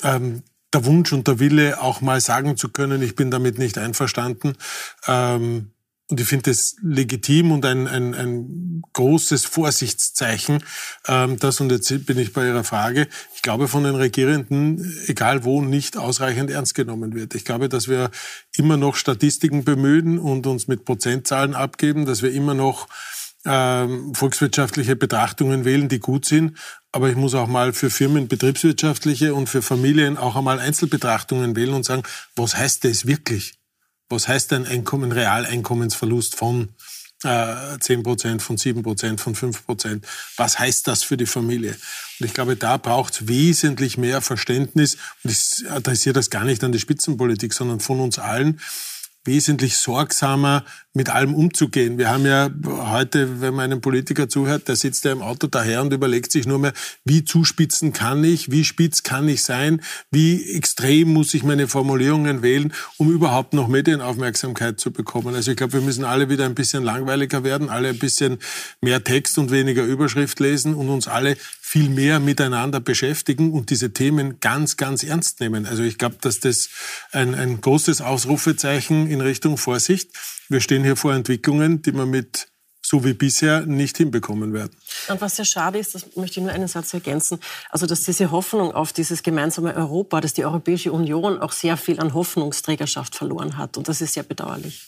ähm, 0.04 0.44
der 0.74 0.84
Wunsch 0.84 1.14
und 1.14 1.28
der 1.30 1.40
Wille, 1.40 1.82
auch 1.82 2.02
mal 2.02 2.20
sagen 2.20 2.58
zu 2.58 2.68
können, 2.68 3.02
ich 3.02 3.16
bin 3.16 3.32
damit 3.32 3.58
nicht 3.58 3.78
einverstanden. 3.78 4.58
Ähm, 5.08 5.72
und 6.12 6.20
ich 6.20 6.28
finde 6.28 6.52
es 6.52 6.76
legitim 6.84 7.52
und 7.52 7.66
ein, 7.66 7.88
ein, 7.88 8.14
ein 8.14 8.84
großes 8.94 9.46
Vorsichtszeichen, 9.46 10.64
ähm, 11.08 11.40
das, 11.40 11.62
und 11.62 11.72
jetzt 11.72 12.06
bin 12.06 12.20
ich 12.20 12.34
bei 12.34 12.46
Ihrer 12.46 12.66
Frage, 12.66 13.08
ich 13.34 13.42
glaube 13.42 13.70
von 13.70 13.86
den 13.86 13.96
Regierenden, 13.96 14.98
egal 15.08 15.46
wo, 15.46 15.62
nicht 15.62 15.98
ausreichend 15.98 16.52
ernst 16.52 16.76
genommen 16.76 17.16
wird. 17.16 17.34
Ich 17.34 17.46
glaube, 17.46 17.70
dass 17.70 17.88
wir 17.88 18.12
immer 18.58 18.76
noch 18.76 18.96
Statistiken 18.96 19.64
bemühen 19.64 20.20
und 20.20 20.46
uns 20.48 20.68
mit 20.68 20.84
Prozentzahlen 20.84 21.56
abgeben, 21.56 22.06
dass 22.06 22.22
wir 22.22 22.34
immer 22.34 22.54
noch 22.54 22.88
ähm, 23.46 24.14
volkswirtschaftliche 24.14 24.96
Betrachtungen 24.96 25.66
wählen, 25.66 25.88
die 25.88 26.00
gut 26.00 26.26
sind. 26.26 26.58
Aber 26.92 27.10
ich 27.10 27.16
muss 27.16 27.34
auch 27.34 27.48
mal 27.48 27.72
für 27.74 27.90
Firmen 27.90 28.28
betriebswirtschaftliche 28.28 29.34
und 29.34 29.48
für 29.48 29.62
Familien 29.62 30.18
auch 30.18 30.36
einmal 30.36 30.60
Einzelbetrachtungen 30.60 31.56
wählen 31.56 31.74
und 31.74 31.86
sagen, 31.86 32.04
was 32.36 32.56
heißt 32.56 32.84
das 32.84 33.08
wirklich? 33.08 33.61
Was 34.12 34.28
heißt 34.28 34.54
ein 34.54 34.66
Einkommen, 34.66 35.12
Realeinkommensverlust 35.12 36.36
von 36.36 36.70
äh, 37.24 37.78
10 37.80 38.04
Prozent, 38.04 38.42
von 38.42 38.58
7 38.58 38.84
Prozent, 38.84 39.22
von 39.22 39.36
5 39.36 39.66
Prozent? 39.66 40.06
Was 40.38 40.60
heißt 40.60 40.88
das 40.88 41.04
für 41.04 41.18
die 41.18 41.26
Familie? 41.26 41.72
Und 42.20 42.26
ich 42.26 42.34
glaube, 42.34 42.56
da 42.56 42.78
braucht 42.78 43.14
es 43.14 43.28
wesentlich 43.28 43.98
mehr 43.98 44.22
Verständnis. 44.22 44.98
Und 45.24 45.32
ich 45.32 45.70
adressiere 45.72 46.14
das 46.14 46.30
gar 46.30 46.44
nicht 46.44 46.64
an 46.64 46.72
die 46.72 46.80
Spitzenpolitik, 46.80 47.54
sondern 47.54 47.80
von 47.80 48.00
uns 48.00 48.20
allen, 48.20 48.60
wesentlich 49.24 49.78
sorgsamer 49.78 50.66
mit 50.94 51.10
allem 51.10 51.34
umzugehen. 51.34 51.98
Wir 51.98 52.10
haben 52.10 52.26
ja 52.26 52.50
heute, 52.66 53.40
wenn 53.40 53.54
man 53.54 53.66
einem 53.66 53.82
Politiker 53.82 54.28
zuhört, 54.28 54.68
der 54.68 54.76
sitzt 54.76 55.06
ja 55.06 55.12
im 55.12 55.22
Auto 55.22 55.48
daher 55.48 55.82
und 55.82 55.94
überlegt 55.94 56.32
sich 56.32 56.46
nur 56.46 56.60
mehr, 56.60 56.74
wie 57.06 57.24
zuspitzen 57.24 57.94
kann 57.94 58.24
ich, 58.24 58.52
wie 58.52 58.66
spitz 58.66 59.04
kann 59.04 59.30
ich 59.30 59.44
sein, 59.44 59.82
wie 60.10 60.54
extrem 60.54 61.14
muss 61.14 61.34
ich 61.34 61.44
meine 61.44 61.68
Formulierungen 61.68 62.42
wählen, 62.42 62.74
um 62.98 63.10
überhaupt 63.12 63.54
noch 63.54 63.70
Medienaufmerksamkeit 63.70 64.80
zu 64.80 64.92
bekommen. 64.92 65.34
Also 65.34 65.52
ich 65.52 65.58
glaube, 65.58 65.74
wir 65.74 65.82
müssen 65.82 66.04
alle 66.04 66.30
wieder 66.30 66.46
ein 66.46 66.56
bisschen 66.56 66.84
langweiliger 66.84 67.44
werden, 67.44 67.70
alle 67.70 67.90
ein 67.90 68.00
bisschen 68.00 68.40
mehr 68.82 69.04
Text 69.04 69.38
und 69.38 69.52
weniger 69.52 69.84
Überschrift 69.84 70.40
lesen 70.42 70.74
und 70.74 70.90
uns 70.90 71.08
alle 71.08 71.38
viel 71.72 71.88
mehr 71.88 72.20
miteinander 72.20 72.82
beschäftigen 72.82 73.54
und 73.54 73.70
diese 73.70 73.94
Themen 73.94 74.42
ganz, 74.42 74.76
ganz 74.76 75.04
ernst 75.04 75.40
nehmen. 75.40 75.66
Also 75.66 75.84
ich 75.84 75.98
glaube, 75.98 76.18
dass 76.20 76.42
das 76.42 76.68
ein, 77.14 77.34
ein 77.34 77.62
großes 77.62 78.02
Ausrufezeichen 78.02 79.08
in 79.08 79.22
Richtung 79.22 79.56
Vorsicht 79.56 80.10
wir 80.52 80.60
stehen 80.60 80.84
hier 80.84 80.98
vor 80.98 81.14
Entwicklungen, 81.14 81.82
die 81.82 81.94
man 81.94 82.10
mit 82.10 82.51
so 82.92 83.06
wie 83.06 83.14
bisher 83.14 83.66
nicht 83.66 83.96
hinbekommen 83.96 84.54
werden. 84.54 84.74
Und 85.08 85.22
was 85.22 85.38
sehr 85.38 85.46
schade 85.46 85.80
ist, 85.80 85.96
das 85.96 86.06
möchte 86.18 86.42
ich 86.42 86.44
nur 86.44 86.52
einen 86.52 86.68
Satz 86.68 86.94
ergänzen, 86.94 87.40
also 87.70 87.86
dass 87.86 88.04
diese 88.04 88.32
Hoffnung 88.32 88.74
auf 88.74 88.92
dieses 88.92 89.24
gemeinsame 89.24 89.74
Europa, 89.74 90.20
dass 90.20 90.34
die 90.34 90.44
Europäische 90.44 90.92
Union 90.92 91.40
auch 91.40 91.54
sehr 91.54 91.78
viel 91.78 92.02
an 92.02 92.14
Hoffnungsträgerschaft 92.14 93.16
verloren 93.16 93.58
hat. 93.58 93.78
Und 93.78 93.88
das 93.88 94.02
ist 94.02 94.14
sehr 94.14 94.24
bedauerlich. 94.24 94.82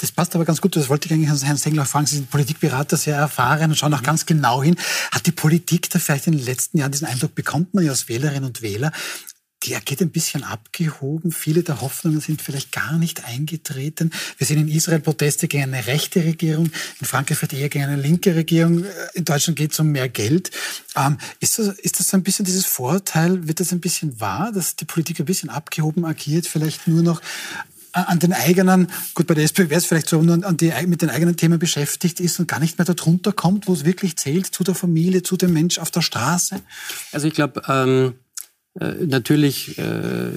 Das 0.00 0.12
passt 0.12 0.34
aber 0.34 0.44
ganz 0.44 0.60
gut. 0.60 0.76
Das 0.76 0.88
wollte 0.88 1.06
ich 1.06 1.12
eigentlich 1.12 1.42
Herrn 1.42 1.56
Sengler 1.56 1.86
fragen. 1.86 2.06
Sie 2.06 2.16
sind 2.16 2.30
Politikberater, 2.30 2.96
sehr 2.98 3.16
erfahren 3.16 3.70
und 3.70 3.76
schauen 3.76 3.94
auch 3.94 4.02
ganz 4.02 4.26
genau 4.26 4.62
hin. 4.62 4.76
Hat 5.10 5.26
die 5.26 5.32
Politik 5.32 5.90
da 5.90 5.98
vielleicht 5.98 6.26
in 6.26 6.34
den 6.34 6.44
letzten 6.44 6.78
Jahren 6.78 6.92
diesen 6.92 7.08
Eindruck, 7.08 7.34
bekommt 7.34 7.74
man 7.74 7.84
ja 7.84 7.90
als 7.90 8.08
Wählerinnen 8.08 8.44
und 8.44 8.62
Wähler, 8.62 8.92
der 9.64 9.80
geht 9.80 10.00
ein 10.00 10.10
bisschen 10.10 10.44
abgehoben. 10.44 11.32
Viele 11.32 11.62
der 11.62 11.80
Hoffnungen 11.80 12.20
sind 12.20 12.42
vielleicht 12.42 12.72
gar 12.72 12.98
nicht 12.98 13.24
eingetreten. 13.24 14.10
Wir 14.38 14.46
sehen 14.46 14.60
in 14.60 14.68
Israel 14.68 15.00
Proteste 15.00 15.48
gegen 15.48 15.64
eine 15.64 15.86
rechte 15.86 16.24
Regierung, 16.24 16.70
in 17.00 17.06
Frankreich 17.06 17.40
wird 17.42 17.52
eher 17.52 17.68
gegen 17.68 17.84
eine 17.84 18.00
linke 18.00 18.34
Regierung, 18.34 18.84
in 19.14 19.24
Deutschland 19.24 19.58
geht 19.58 19.72
es 19.72 19.80
um 19.80 19.88
mehr 19.88 20.08
Geld. 20.08 20.50
Ähm, 20.94 21.18
ist, 21.40 21.58
das, 21.58 21.68
ist 21.68 22.00
das 22.00 22.12
ein 22.14 22.22
bisschen 22.22 22.44
dieses 22.44 22.66
Vorteil, 22.66 23.48
wird 23.48 23.60
das 23.60 23.72
ein 23.72 23.80
bisschen 23.80 24.20
wahr, 24.20 24.52
dass 24.52 24.76
die 24.76 24.84
Politik 24.84 25.20
ein 25.20 25.26
bisschen 25.26 25.50
abgehoben 25.50 26.04
agiert, 26.04 26.46
vielleicht 26.46 26.86
nur 26.86 27.02
noch 27.02 27.20
an 27.92 28.18
den 28.18 28.34
eigenen, 28.34 28.88
gut, 29.14 29.26
bei 29.26 29.32
der 29.32 29.44
SPÖ 29.44 29.70
wäre 29.70 29.78
es 29.78 29.86
vielleicht 29.86 30.10
so, 30.10 30.20
nur 30.20 30.44
an 30.44 30.56
die, 30.58 30.70
mit 30.86 31.00
den 31.00 31.08
eigenen 31.08 31.38
Themen 31.38 31.58
beschäftigt 31.58 32.20
ist 32.20 32.38
und 32.38 32.46
gar 32.46 32.60
nicht 32.60 32.76
mehr 32.76 32.84
darunter 32.84 33.32
kommt, 33.32 33.68
wo 33.68 33.72
es 33.72 33.86
wirklich 33.86 34.16
zählt, 34.18 34.46
zu 34.46 34.64
der 34.64 34.74
Familie, 34.74 35.22
zu 35.22 35.38
dem 35.38 35.54
Mensch 35.54 35.78
auf 35.78 35.90
der 35.90 36.02
Straße? 36.02 36.60
Also 37.12 37.26
ich 37.26 37.32
glaube, 37.32 37.62
ähm 37.66 38.14
äh, 38.80 38.94
natürlich 39.06 39.78
äh, 39.78 40.30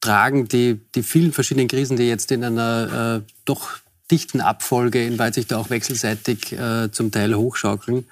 tragen 0.00 0.48
die, 0.48 0.80
die 0.94 1.02
vielen 1.02 1.32
verschiedenen 1.32 1.68
Krisen, 1.68 1.96
die 1.96 2.08
jetzt 2.08 2.32
in 2.32 2.44
einer 2.44 3.22
äh, 3.26 3.32
doch 3.44 3.80
dichten 4.10 4.40
Abfolge 4.40 5.04
in 5.04 5.18
Weitsicht 5.18 5.52
auch 5.52 5.70
wechselseitig 5.70 6.52
äh, 6.52 6.90
zum 6.90 7.12
Teil 7.12 7.34
hochschaukeln, 7.34 8.06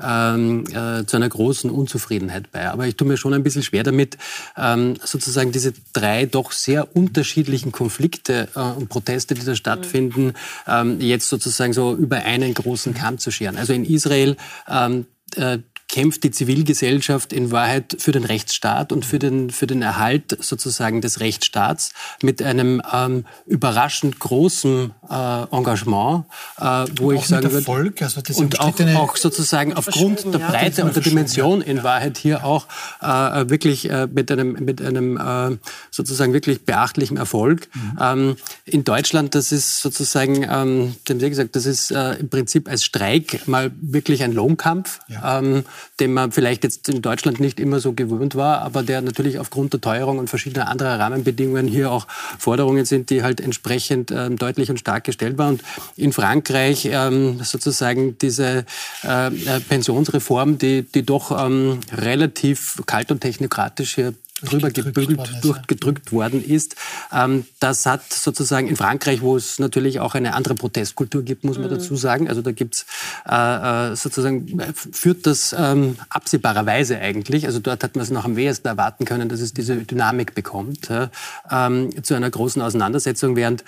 ähm, 0.00 0.64
äh, 0.68 1.04
zu 1.04 1.16
einer 1.16 1.28
großen 1.28 1.70
Unzufriedenheit 1.70 2.50
bei. 2.50 2.70
Aber 2.70 2.86
ich 2.86 2.96
tue 2.96 3.06
mir 3.06 3.16
schon 3.16 3.34
ein 3.34 3.42
bisschen 3.42 3.62
schwer 3.62 3.82
damit, 3.82 4.16
ähm, 4.56 4.94
sozusagen 5.04 5.52
diese 5.52 5.74
drei 5.92 6.24
doch 6.26 6.52
sehr 6.52 6.96
unterschiedlichen 6.96 7.72
Konflikte 7.72 8.48
äh, 8.54 8.60
und 8.60 8.88
Proteste, 8.88 9.34
die 9.34 9.44
da 9.44 9.54
stattfinden, 9.54 10.32
ähm, 10.66 11.00
jetzt 11.00 11.28
sozusagen 11.28 11.72
so 11.72 11.94
über 11.94 12.16
einen 12.18 12.54
großen 12.54 12.94
Kamm 12.94 13.18
zu 13.18 13.30
scheren. 13.30 13.56
Also 13.56 13.74
in 13.74 13.84
Israel 13.84 14.36
ähm, 14.68 15.06
äh, 15.36 15.58
kämpft 15.92 16.24
die 16.24 16.30
Zivilgesellschaft 16.30 17.34
in 17.34 17.52
Wahrheit 17.52 17.96
für 17.98 18.12
den 18.12 18.24
Rechtsstaat 18.24 18.92
und 18.92 19.04
für 19.04 19.18
den, 19.18 19.50
für 19.50 19.66
den 19.66 19.82
Erhalt 19.82 20.38
sozusagen 20.40 21.02
des 21.02 21.20
Rechtsstaats 21.20 21.92
mit 22.22 22.42
einem 22.42 22.80
ähm, 22.92 23.26
überraschend 23.44 24.18
großen 24.18 24.92
äh, 25.10 25.42
Engagement, 25.54 26.24
äh, 26.58 26.86
wo 26.96 27.10
und 27.10 27.16
ich 27.16 27.26
sagen 27.26 27.52
würde, 27.52 27.92
also 28.00 28.22
und 28.36 28.58
auch, 28.58 28.80
auch 28.96 29.16
sozusagen 29.18 29.74
aufgrund 29.74 30.24
der 30.32 30.38
Breite 30.38 30.84
und 30.84 30.96
der 30.96 31.02
Dimension 31.02 31.60
in 31.60 31.82
Wahrheit 31.82 32.16
hier 32.16 32.42
auch 32.42 32.66
äh, 33.02 33.06
wirklich 33.50 33.90
äh, 33.90 34.08
mit 34.10 34.32
einem, 34.32 34.52
mit 34.64 34.80
einem 34.80 35.18
äh, 35.18 35.58
sozusagen 35.90 36.32
wirklich 36.32 36.64
beachtlichen 36.64 37.18
Erfolg. 37.18 37.68
Mhm. 37.74 37.98
Ähm, 38.00 38.36
in 38.64 38.84
Deutschland, 38.84 39.34
das 39.34 39.52
ist 39.52 39.82
sozusagen, 39.82 40.46
ähm, 40.50 40.96
dem 41.06 41.20
Sie 41.20 41.28
gesagt, 41.28 41.54
das 41.54 41.66
ist 41.66 41.90
äh, 41.90 42.14
im 42.14 42.30
Prinzip 42.30 42.66
als 42.66 42.82
Streik 42.82 43.46
mal 43.46 43.70
wirklich 43.78 44.22
ein 44.22 44.32
Lohnkampf. 44.32 45.00
Ja. 45.08 45.38
Ähm, 45.38 45.64
den 46.00 46.12
man 46.12 46.32
vielleicht 46.32 46.64
jetzt 46.64 46.88
in 46.88 47.02
Deutschland 47.02 47.40
nicht 47.40 47.60
immer 47.60 47.80
so 47.80 47.92
gewöhnt 47.92 48.34
war, 48.34 48.62
aber 48.62 48.82
der 48.82 49.02
natürlich 49.02 49.38
aufgrund 49.38 49.72
der 49.72 49.80
Teuerung 49.80 50.18
und 50.18 50.28
verschiedener 50.28 50.68
anderer 50.68 50.98
Rahmenbedingungen 50.98 51.66
hier 51.66 51.90
auch 51.90 52.06
Forderungen 52.38 52.84
sind, 52.84 53.10
die 53.10 53.22
halt 53.22 53.40
entsprechend 53.40 54.10
ähm, 54.10 54.36
deutlich 54.36 54.70
und 54.70 54.78
stark 54.78 55.04
gestellt 55.04 55.38
waren. 55.38 55.54
Und 55.54 55.62
in 55.96 56.12
Frankreich 56.12 56.88
ähm, 56.90 57.40
sozusagen 57.42 58.16
diese 58.18 58.64
äh, 59.04 59.26
äh 59.26 59.60
Pensionsreform, 59.68 60.58
die, 60.58 60.82
die 60.82 61.02
doch 61.02 61.30
ähm, 61.44 61.80
relativ 61.92 62.82
kalt 62.86 63.10
und 63.10 63.20
technokratisch 63.20 63.94
hier 63.94 64.14
drüber 64.42 64.70
gebügelt, 64.70 65.20
durchgedrückt 65.42 66.12
worden 66.12 66.44
ist. 66.44 66.76
Ähm, 67.12 67.46
das 67.60 67.86
hat 67.86 68.12
sozusagen 68.12 68.68
in 68.68 68.76
Frankreich, 68.76 69.22
wo 69.22 69.36
es 69.36 69.58
natürlich 69.58 70.00
auch 70.00 70.14
eine 70.14 70.34
andere 70.34 70.54
Protestkultur 70.54 71.22
gibt, 71.22 71.44
muss 71.44 71.58
man 71.58 71.68
mhm. 71.68 71.74
dazu 71.74 71.96
sagen. 71.96 72.28
Also 72.28 72.42
da 72.42 72.52
gibt's 72.52 72.86
äh, 73.28 73.90
äh 73.90 73.96
sozusagen, 73.96 74.60
führt 74.74 75.26
das 75.26 75.54
ähm, 75.58 75.96
absehbarerweise 76.08 76.98
eigentlich, 76.98 77.46
also 77.46 77.58
dort 77.60 77.84
hat 77.84 77.96
man 77.96 78.02
es 78.02 78.10
noch 78.10 78.24
am 78.24 78.36
wenigsten 78.36 78.66
erwarten 78.68 79.04
können, 79.04 79.28
dass 79.28 79.40
es 79.40 79.52
diese 79.52 79.76
Dynamik 79.76 80.34
bekommt, 80.34 80.90
äh, 80.90 81.08
ähm, 81.50 82.02
zu 82.02 82.14
einer 82.14 82.30
großen 82.30 82.62
Auseinandersetzung, 82.62 83.36
während 83.36 83.64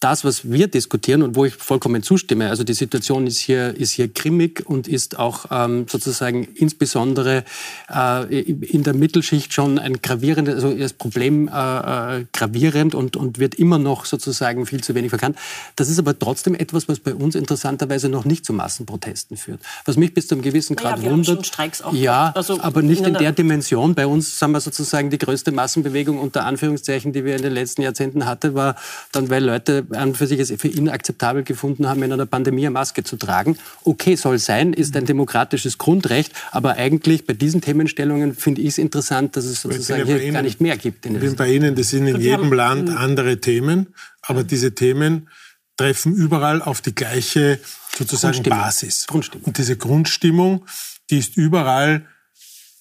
das, 0.00 0.24
was 0.24 0.48
wir 0.48 0.68
diskutieren 0.68 1.22
und 1.22 1.34
wo 1.34 1.44
ich 1.44 1.54
vollkommen 1.54 2.04
zustimme, 2.04 2.50
also 2.50 2.62
die 2.62 2.74
Situation 2.74 3.26
ist 3.26 3.38
hier, 3.38 3.76
ist 3.76 3.90
hier 3.90 4.06
grimmig 4.06 4.62
und 4.64 4.86
ist 4.86 5.18
auch 5.18 5.46
ähm, 5.50 5.86
sozusagen 5.88 6.44
insbesondere 6.54 7.44
äh, 7.92 8.40
in 8.40 8.84
der 8.84 8.94
Mittelschicht 8.94 9.52
schon 9.52 9.78
ein 9.80 10.00
gravierendes, 10.00 10.54
also 10.54 10.72
das 10.72 10.92
Problem 10.92 11.48
äh, 11.48 12.18
äh, 12.20 12.24
gravierend 12.32 12.94
und, 12.94 13.16
und 13.16 13.40
wird 13.40 13.56
immer 13.56 13.78
noch 13.78 14.04
sozusagen 14.04 14.66
viel 14.66 14.84
zu 14.84 14.94
wenig 14.94 15.10
verkannt. 15.10 15.36
Das 15.74 15.88
ist 15.88 15.98
aber 15.98 16.16
trotzdem 16.16 16.54
etwas, 16.54 16.88
was 16.88 17.00
bei 17.00 17.14
uns 17.14 17.34
interessanterweise 17.34 18.08
noch 18.08 18.24
nicht 18.24 18.46
zu 18.46 18.52
Massenprotesten 18.52 19.36
führt. 19.36 19.60
Was 19.84 19.96
mich 19.96 20.14
bis 20.14 20.28
zu 20.28 20.36
einem 20.36 20.42
gewissen 20.42 20.76
Grad 20.76 21.02
ja, 21.02 21.10
wundert. 21.10 21.50
Ja, 21.92 22.30
also 22.36 22.60
aber 22.60 22.82
nicht 22.82 23.04
in 23.04 23.14
der 23.14 23.32
Dimension. 23.32 23.96
Bei 23.96 24.06
uns 24.06 24.38
sind 24.38 24.52
wir 24.52 24.60
sozusagen 24.60 25.10
die 25.10 25.18
größte 25.18 25.50
Massenbewegung 25.50 26.20
unter 26.20 26.44
Anführungszeichen, 26.44 27.12
die 27.12 27.24
wir 27.24 27.34
in 27.34 27.42
den 27.42 27.52
letzten 27.52 27.82
Jahrzehnten 27.82 28.26
hatten, 28.26 28.54
war 28.54 28.76
dann, 29.10 29.28
weil 29.28 29.44
Leute 29.44 29.87
an 29.90 30.14
für 30.14 30.26
sich 30.26 30.40
es 30.40 30.52
für 30.58 30.68
inakzeptabel 30.68 31.42
gefunden 31.42 31.88
haben, 31.88 32.02
in 32.02 32.12
einer 32.12 32.26
Pandemie 32.26 32.66
eine 32.66 32.70
Maske 32.70 33.04
zu 33.04 33.16
tragen. 33.16 33.58
Okay, 33.84 34.16
soll 34.16 34.38
sein, 34.38 34.72
ist 34.72 34.96
ein 34.96 35.06
demokratisches 35.06 35.78
Grundrecht, 35.78 36.32
aber 36.50 36.76
eigentlich 36.76 37.26
bei 37.26 37.34
diesen 37.34 37.60
Themenstellungen 37.60 38.34
finde 38.34 38.62
ich 38.62 38.68
es 38.68 38.78
interessant, 38.78 39.36
dass 39.36 39.44
es 39.44 39.62
sozusagen 39.62 40.06
hier 40.06 40.22
Ihnen, 40.22 40.34
gar 40.34 40.42
nicht 40.42 40.60
mehr 40.60 40.76
gibt. 40.76 41.06
ich 41.06 41.18
bin 41.18 41.36
bei 41.36 41.52
Ihnen, 41.52 41.74
das 41.74 41.90
sind 41.90 42.06
in 42.06 42.20
jedem 42.20 42.52
Land 42.52 42.90
andere 42.90 43.40
Themen, 43.40 43.94
aber 44.22 44.44
diese 44.44 44.74
Themen 44.74 45.28
treffen 45.76 46.14
überall 46.14 46.60
auf 46.60 46.80
die 46.80 46.94
gleiche 46.94 47.58
sozusagen 47.96 48.34
Grundstimmung. 48.34 48.58
Basis. 48.58 49.06
Grundstimmung. 49.06 49.44
Und 49.44 49.58
diese 49.58 49.76
Grundstimmung, 49.76 50.66
die 51.10 51.18
ist 51.18 51.36
überall, 51.36 52.06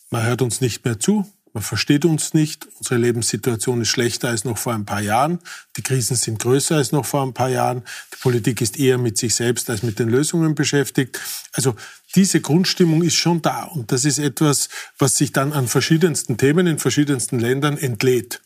man 0.09 0.25
hört 0.25 0.41
uns 0.41 0.61
nicht 0.61 0.83
mehr 0.83 0.99
zu, 0.99 1.25
man 1.57 1.63
versteht 1.63 2.05
uns 2.05 2.35
nicht. 2.35 2.67
Unsere 2.77 2.99
Lebenssituation 2.99 3.81
ist 3.81 3.87
schlechter 3.87 4.27
als 4.29 4.45
noch 4.45 4.59
vor 4.59 4.75
ein 4.75 4.85
paar 4.85 5.01
Jahren. 5.01 5.39
Die 5.75 5.81
Krisen 5.81 6.15
sind 6.15 6.37
größer 6.37 6.75
als 6.75 6.91
noch 6.91 7.03
vor 7.03 7.23
ein 7.23 7.33
paar 7.33 7.49
Jahren. 7.49 7.81
Die 8.13 8.17
Politik 8.21 8.61
ist 8.61 8.77
eher 8.77 8.99
mit 8.99 9.17
sich 9.17 9.33
selbst 9.33 9.67
als 9.71 9.81
mit 9.81 9.97
den 9.97 10.07
Lösungen 10.07 10.53
beschäftigt. 10.53 11.19
Also 11.53 11.75
diese 12.13 12.41
Grundstimmung 12.41 13.01
ist 13.01 13.15
schon 13.15 13.41
da. 13.41 13.63
Und 13.63 13.91
das 13.91 14.05
ist 14.05 14.19
etwas, 14.19 14.69
was 14.99 15.15
sich 15.15 15.33
dann 15.33 15.51
an 15.51 15.67
verschiedensten 15.67 16.37
Themen 16.37 16.67
in 16.67 16.77
verschiedensten 16.77 17.39
Ländern 17.39 17.75
entlädt. 17.75 18.39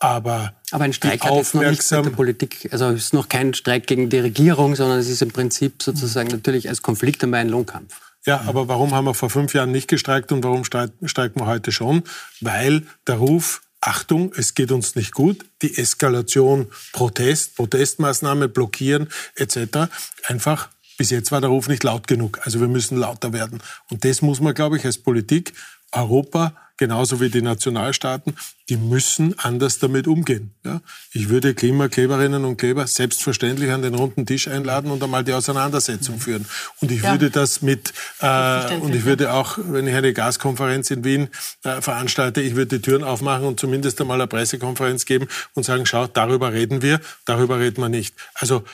Aber, 0.00 0.54
aber 0.72 0.84
ein 0.84 0.92
Streik 0.92 1.22
hat 1.22 1.34
jetzt 1.34 1.54
noch 1.54 1.62
nichts 1.62 1.92
mit 1.92 2.04
der 2.04 2.10
Politik, 2.10 2.68
also 2.72 2.88
es 2.88 3.04
ist 3.04 3.14
noch 3.14 3.28
kein 3.28 3.54
Streik 3.54 3.86
gegen 3.86 4.10
die 4.10 4.18
Regierung, 4.18 4.74
sondern 4.74 4.98
es 4.98 5.08
ist 5.08 5.22
im 5.22 5.30
Prinzip 5.30 5.84
sozusagen 5.84 6.30
natürlich 6.30 6.68
als 6.68 6.82
Konflikt 6.82 7.22
einmal 7.22 7.40
ein 7.40 7.48
Lohnkampf. 7.48 7.94
Ja, 8.26 8.42
aber 8.46 8.68
warum 8.68 8.94
haben 8.94 9.04
wir 9.04 9.14
vor 9.14 9.30
fünf 9.30 9.52
Jahren 9.54 9.70
nicht 9.70 9.88
gestreikt 9.88 10.32
und 10.32 10.42
warum 10.44 10.64
streiken 10.64 11.40
wir 11.40 11.46
heute 11.46 11.72
schon? 11.72 12.04
Weil 12.40 12.86
der 13.06 13.16
Ruf 13.16 13.60
Achtung, 13.80 14.32
es 14.34 14.54
geht 14.54 14.72
uns 14.72 14.94
nicht 14.94 15.12
gut, 15.12 15.44
die 15.60 15.76
Eskalation, 15.76 16.68
Protest, 16.92 17.54
Protestmaßnahme, 17.56 18.48
blockieren 18.48 19.10
etc. 19.34 19.90
Einfach, 20.26 20.70
bis 20.96 21.10
jetzt 21.10 21.32
war 21.32 21.42
der 21.42 21.50
Ruf 21.50 21.68
nicht 21.68 21.84
laut 21.84 22.06
genug. 22.06 22.40
Also 22.44 22.60
wir 22.60 22.68
müssen 22.68 22.96
lauter 22.96 23.34
werden. 23.34 23.62
Und 23.90 24.06
das 24.06 24.22
muss 24.22 24.40
man, 24.40 24.54
glaube 24.54 24.78
ich, 24.78 24.86
als 24.86 24.96
Politik, 24.96 25.52
Europa 25.92 26.56
genauso 26.76 27.20
wie 27.20 27.30
die 27.30 27.42
Nationalstaaten, 27.42 28.36
die 28.68 28.76
müssen 28.76 29.38
anders 29.38 29.78
damit 29.78 30.06
umgehen. 30.06 30.54
Ja? 30.64 30.80
Ich 31.12 31.28
würde 31.28 31.54
Klimakleberinnen 31.54 32.44
und 32.44 32.56
Kleber 32.56 32.86
selbstverständlich 32.86 33.70
an 33.70 33.82
den 33.82 33.94
runden 33.94 34.26
Tisch 34.26 34.48
einladen 34.48 34.90
und 34.90 35.02
einmal 35.02 35.22
die 35.22 35.32
Auseinandersetzung 35.32 36.18
führen. 36.18 36.46
Und 36.80 36.90
ich 36.90 37.02
ja. 37.02 37.12
würde 37.12 37.30
das 37.30 37.62
mit, 37.62 37.92
äh, 38.20 38.74
und 38.76 38.94
ich 38.94 39.04
würde 39.04 39.32
auch, 39.32 39.58
wenn 39.58 39.86
ich 39.86 39.94
eine 39.94 40.12
Gaskonferenz 40.12 40.90
in 40.90 41.04
Wien 41.04 41.28
äh, 41.62 41.80
veranstalte, 41.80 42.40
ich 42.40 42.56
würde 42.56 42.78
die 42.78 42.82
Türen 42.82 43.04
aufmachen 43.04 43.46
und 43.46 43.60
zumindest 43.60 44.00
einmal 44.00 44.20
eine 44.20 44.26
Pressekonferenz 44.26 45.04
geben 45.04 45.28
und 45.54 45.64
sagen, 45.64 45.86
schau, 45.86 46.06
darüber 46.06 46.52
reden 46.52 46.82
wir, 46.82 47.00
darüber 47.24 47.60
reden 47.60 47.80
wir 47.80 47.88
nicht. 47.88 48.14
Also 48.34 48.64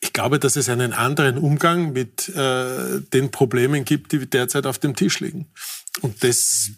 ich 0.00 0.12
glaube, 0.12 0.38
dass 0.38 0.56
es 0.56 0.68
einen 0.68 0.92
anderen 0.92 1.38
Umgang 1.38 1.92
mit 1.92 2.28
äh, 2.30 3.00
den 3.12 3.30
Problemen 3.30 3.84
gibt, 3.84 4.12
die 4.12 4.26
derzeit 4.26 4.66
auf 4.66 4.78
dem 4.78 4.94
Tisch 4.94 5.20
liegen. 5.20 5.46
Und 6.02 6.22
das 6.22 6.70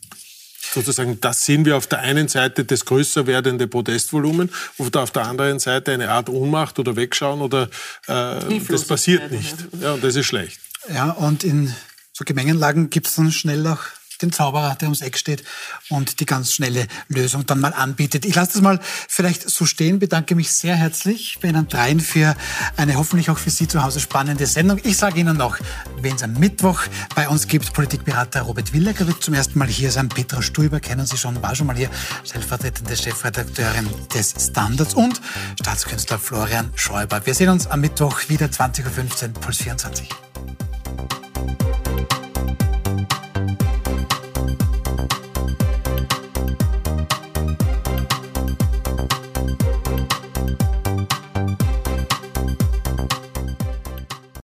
sozusagen, 0.73 1.21
das 1.21 1.45
sehen 1.45 1.65
wir 1.65 1.77
auf 1.77 1.87
der 1.87 2.01
einen 2.01 2.29
Seite 2.29 2.65
das 2.65 2.85
größer 2.85 3.27
werdende 3.27 3.67
Protestvolumen 3.67 4.51
und 4.77 4.97
auf 4.97 5.11
der 5.11 5.27
anderen 5.27 5.59
Seite 5.59 5.93
eine 5.93 6.11
Art 6.11 6.29
Ohnmacht 6.29 6.79
oder 6.79 6.97
Wegschauen 6.97 7.41
oder 7.41 7.69
äh, 8.07 8.61
das 8.69 8.85
passiert 8.85 9.31
nicht. 9.31 9.57
Ja, 9.81 9.95
und 9.95 10.05
das 10.05 10.17
ist 10.17 10.27
schlecht. 10.27 10.61
Ja, 10.93 11.11
und 11.11 11.45
in 11.45 11.75
so 12.13 12.25
Gemengenlagen 12.25 12.91
gibt 12.91 13.07
es 13.07 13.15
dann 13.15 13.31
schnell 13.31 13.67
auch 13.67 13.81
den 14.23 14.33
Zauberer, 14.33 14.75
der 14.75 14.89
ums 14.89 15.01
Eck 15.01 15.19
steht 15.19 15.45
und 15.89 16.21
die 16.21 16.27
ganz 16.27 16.53
schnelle 16.53 16.87
Lösung 17.09 17.47
dann 17.47 17.61
mal 17.61 17.73
anbietet. 17.73 18.25
Ich 18.25 18.35
lasse 18.35 18.55
das 18.55 18.63
mal 18.63 18.81
vielleicht 19.09 19.49
so 19.49 19.67
stehen, 19.67 19.99
bedanke 19.99 20.35
mich 20.35 20.53
sehr 20.53 20.77
herzlich 20.77 21.39
bei 21.41 21.49
Ihnen 21.49 21.69
dreien 21.69 22.01
für 22.01 22.37
eine 22.77 22.97
hoffentlich 22.97 23.31
auch 23.31 23.39
für 23.39 23.51
Sie 23.51 23.69
zu 23.69 23.83
Hause 23.83 24.01
spannende 24.01 24.47
Sendung. 24.47 24.81
Ich 24.85 24.97
sage 24.97 25.21
Ihnen 25.21 25.37
noch, 25.37 25.59
wen 26.01 26.17
es 26.17 26.23
am 26.23 26.35
Mittwoch 26.35 26.83
bei 27.15 27.29
uns 27.29 27.47
gibt, 27.47 27.73
Politikberater 27.73 28.43
Robert 28.43 28.73
Willecker 28.73 29.07
wird 29.07 29.23
zum 29.23 29.35
ersten 29.35 29.59
Mal 29.59 29.69
hier 29.69 29.91
sein. 29.91 30.09
Petra 30.09 30.43
Stuber 30.43 30.81
kennen 30.81 31.07
Sie 31.07 31.17
schon, 31.17 31.41
war 31.43 31.55
schon 31.55 31.67
mal 31.67 31.77
hier, 31.77 31.91
stellvertretende 32.25 32.97
Chefredakteurin 32.97 33.89
des 34.15 34.35
Standards 34.51 34.95
und 34.95 35.21
Staatskünstler 35.61 36.19
Florian 36.19 36.71
Schäuber. 36.75 37.25
Wir 37.25 37.35
sehen 37.35 37.51
uns 37.51 37.67
am 37.67 37.81
Mittwoch 37.81 38.29
wieder 38.29 38.47
20.15 38.47 38.85
Uhr, 39.29 39.41
Puls 39.41 39.59
24. 39.59 40.09